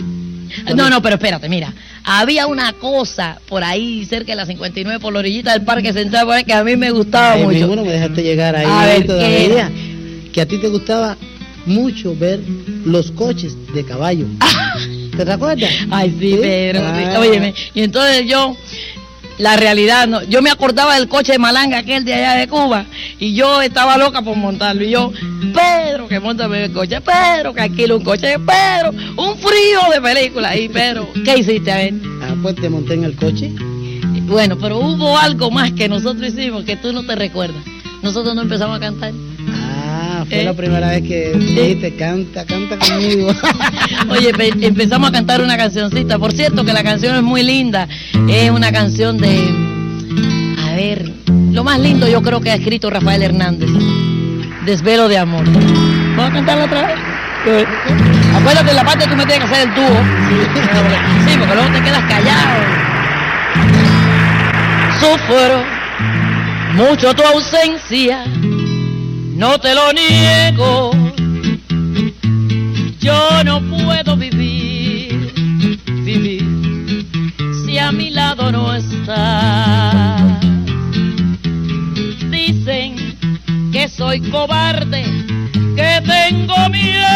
No, 0.76 0.90
no, 0.90 1.02
pero 1.02 1.16
espérate, 1.16 1.50
mira, 1.50 1.74
había 2.04 2.46
una 2.46 2.74
cosa 2.74 3.40
por 3.48 3.64
ahí 3.64 4.06
cerca 4.06 4.34
de 4.34 4.36
la 4.36 4.46
59 4.46 5.00
por 5.00 5.12
la 5.14 5.20
orillita 5.20 5.54
del 5.54 5.64
Parque 5.64 5.94
Central 5.94 6.26
por 6.26 6.36
ahí, 6.36 6.44
que 6.44 6.54
a 6.54 6.64
mí 6.64 6.76
me 6.76 6.92
gustaba 6.92 7.34
Ahí 7.34 7.44
mucho. 7.44 7.58
mismo 7.58 7.76
no 7.76 7.84
me 7.86 7.92
dejaste 7.94 8.22
llegar 8.22 8.56
ahí 8.56 8.66
A 8.70 8.86
ver, 8.86 9.06
¿qué? 9.08 10.30
Que 10.32 10.42
a 10.42 10.46
ti 10.48 10.58
te 10.60 10.68
gustaba 10.68 11.18
mucho 11.66 12.16
ver 12.16 12.40
los 12.86 13.12
coches 13.12 13.56
de 13.74 13.84
caballo. 13.84 14.26
¿Te 15.16 15.26
recuerdas? 15.26 15.70
Ay, 15.92 16.16
sí, 16.20 16.38
pero, 16.42 16.82
Ah. 16.84 17.20
óyeme, 17.20 17.54
y 17.74 17.82
entonces 17.84 18.26
yo, 18.26 18.56
la 19.38 19.56
realidad, 19.58 20.08
no, 20.08 20.24
yo 20.24 20.42
me 20.42 20.50
acordaba 20.50 20.96
del 20.96 21.08
coche 21.08 21.34
de 21.34 21.40
Malanga, 21.40 21.80
aquel 21.80 22.04
de 22.06 22.14
allá 22.14 22.34
de 22.36 22.48
Cuba, 22.48 22.86
y 23.20 23.34
yo 23.36 23.62
estaba 23.62 23.98
loca 23.98 24.22
por 24.22 24.36
montarlo, 24.36 24.84
y 24.84 24.90
yo, 24.92 25.12
Pedro, 25.54 26.08
que 26.08 26.20
montame 26.20 26.66
el 26.66 26.72
coche, 26.74 27.00
Pedro, 27.02 27.54
que 27.54 27.62
alquilo 27.62 27.98
un 27.98 28.04
coche, 28.04 28.36
Pedro, 28.40 28.92
un 29.18 29.38
frío 29.38 29.82
de 29.94 30.02
película, 30.02 30.58
y 30.58 30.68
Pedro, 30.70 31.08
¿qué 31.24 31.38
hiciste 31.38 31.72
a 31.72 31.78
ver? 31.78 31.94
Ah, 32.24 32.36
pues 32.42 32.56
te 32.56 32.70
monté 32.70 32.96
en 32.96 33.04
el 33.04 33.16
coche. 33.16 33.52
Bueno, 34.26 34.58
pero 34.60 34.78
hubo 34.80 35.18
algo 35.18 35.52
más 35.52 35.72
que 35.74 35.88
nosotros 35.88 36.34
hicimos 36.34 36.64
que 36.64 36.76
tú 36.78 36.92
no 36.94 37.04
te 37.06 37.14
recuerdas. 37.16 37.62
Nosotros 38.02 38.34
no 38.36 38.42
empezamos 38.42 38.78
a 38.78 38.80
cantar. 38.80 39.12
Fue 40.26 40.42
¿Eh? 40.42 40.44
la 40.46 40.54
primera 40.54 40.90
vez 40.90 41.02
que 41.04 41.32
dijiste, 41.38 41.96
canta, 41.96 42.46
canta 42.46 42.78
conmigo. 42.78 43.28
Oye, 44.10 44.34
pe- 44.34 44.54
empezamos 44.66 45.10
a 45.10 45.12
cantar 45.12 45.42
una 45.42 45.58
cancioncita. 45.58 46.18
Por 46.20 46.32
cierto, 46.34 46.64
que 46.64 46.74
la 46.74 46.84
canción 46.84 47.16
es 47.16 47.24
muy 47.24 47.44
linda. 47.44 47.88
Es 48.30 48.50
una 48.50 48.72
canción 48.72 49.18
de. 49.18 49.40
A 50.68 50.76
ver, 50.76 51.12
lo 51.52 51.64
más 51.64 51.80
lindo 51.80 52.08
yo 52.08 52.22
creo 52.22 52.42
que 52.42 52.52
ha 52.52 52.56
escrito 52.56 52.90
Rafael 52.90 53.22
Hernández. 53.24 53.70
Desvelo 54.66 55.08
de 55.08 55.18
amor. 55.18 55.44
¿Vamos 56.16 56.32
a 56.32 56.34
cantarla 56.34 56.66
otra 56.66 56.88
vez? 56.88 56.96
Acuérdate 58.36 58.68
de 58.68 58.74
la 58.74 58.86
parte 58.86 59.04
que 59.04 59.10
tú 59.12 59.16
me 59.18 59.26
tienes 59.26 59.46
que 59.50 59.54
hacer 59.54 59.68
el 59.68 59.76
dúo. 59.76 60.00
Sí, 61.28 61.36
porque 61.38 61.56
luego 61.56 61.72
te 61.74 61.82
quedas 61.82 62.02
callado. 62.08 62.64
Sufro 65.00 65.64
mucho 66.76 67.14
tu 67.14 67.24
ausencia, 67.24 68.24
no 69.36 69.60
te 69.60 69.74
lo 69.74 69.92
niego. 69.94 70.92
Yo 73.00 73.44
no 73.44 73.62
puedo 73.62 74.16
vivir, 74.16 75.34
vivir, 76.06 77.06
si 77.66 77.78
a 77.78 77.92
mi 77.92 78.10
lado 78.12 78.52
no 78.52 78.74
estás. 78.74 80.22
Dicen 82.30 83.18
que 83.72 83.90
soy 83.90 84.22
cobarde, 84.30 85.04
que 85.76 86.02
tengo 86.06 86.70
miedo 86.70 87.08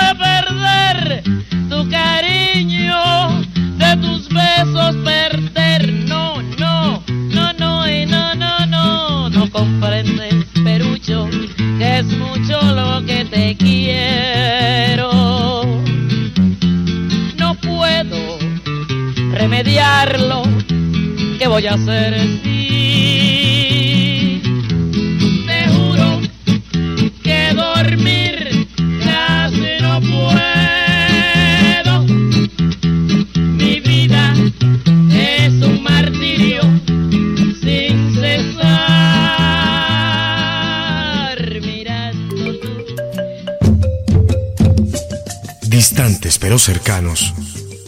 de 0.00 0.14
perder 0.26 1.22
tu 1.68 1.88
cariño, 1.90 3.40
de 3.78 3.96
tus 3.96 4.28
besos 4.28 4.96
perder. 5.04 5.99
Comprendes, 9.60 10.34
Perucho, 10.64 11.28
que 11.78 11.98
es 11.98 12.06
mucho 12.06 12.58
lo 12.62 13.04
que 13.04 13.26
te 13.26 13.56
quiero. 13.56 15.10
No 17.36 17.54
puedo 17.56 18.38
remediarlo, 19.32 20.44
¿qué 21.38 21.46
voy 21.46 21.66
a 21.66 21.74
hacer 21.74 22.18
si 22.42 22.59
pero 46.50 46.58
cercanos, 46.58 47.32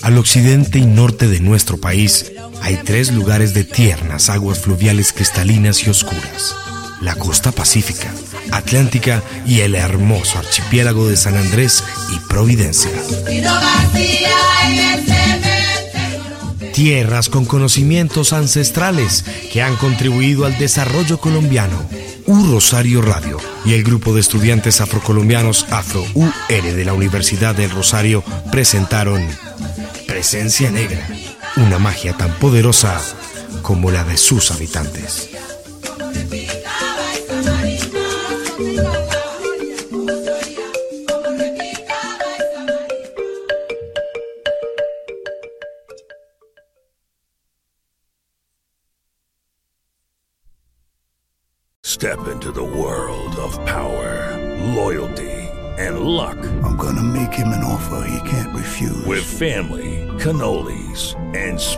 al 0.03 0.19
occidente 0.19 0.79
y 0.79 0.87
norte 0.87 1.27
de 1.27 1.41
nuestro 1.41 1.79
país 1.79 2.31
hay 2.61 2.77
tres 2.77 3.11
lugares 3.11 3.55
de 3.55 3.65
tiernas 3.65 4.31
aguas 4.31 4.61
fluviales 4.61 5.13
cristalinas 5.13 5.85
y 5.85 5.91
oscuras. 5.91 6.55
La 7.01 7.17
costa 7.17 7.51
pacífica, 7.51 8.15
atlántica 8.53 9.21
y 9.45 9.63
el 9.63 9.75
hermoso 9.75 10.39
archipiélago 10.39 11.09
de 11.09 11.17
San 11.17 11.37
Andrés 11.37 11.83
y 12.15 12.21
Providencia. 12.29 12.93
Tierras 16.73 17.29
con 17.29 17.45
conocimientos 17.45 18.33
ancestrales 18.33 19.25
que 19.53 19.61
han 19.61 19.75
contribuido 19.75 20.45
al 20.45 20.57
desarrollo 20.57 21.19
colombiano. 21.19 21.85
U 22.27 22.47
Rosario 22.47 23.03
Radio 23.03 23.41
y 23.65 23.75
el 23.75 23.85
grupo 23.85 24.15
de 24.15 24.21
estudiantes 24.21 24.81
afrocolombianos 24.81 25.67
Afro 25.71 26.05
UR 26.15 26.29
de 26.49 26.85
la 26.85 26.93
Universidad 26.93 27.55
del 27.55 27.71
Rosario 27.71 28.25
presentaron 28.51 29.27
Presencia 30.07 30.71
Negra, 30.71 31.07
una 31.57 31.79
magia 31.79 32.17
tan 32.17 32.33
poderosa 32.39 33.01
como 33.63 33.91
la 33.91 34.05
de 34.05 34.17
sus 34.17 34.51
habitantes. 34.51 35.31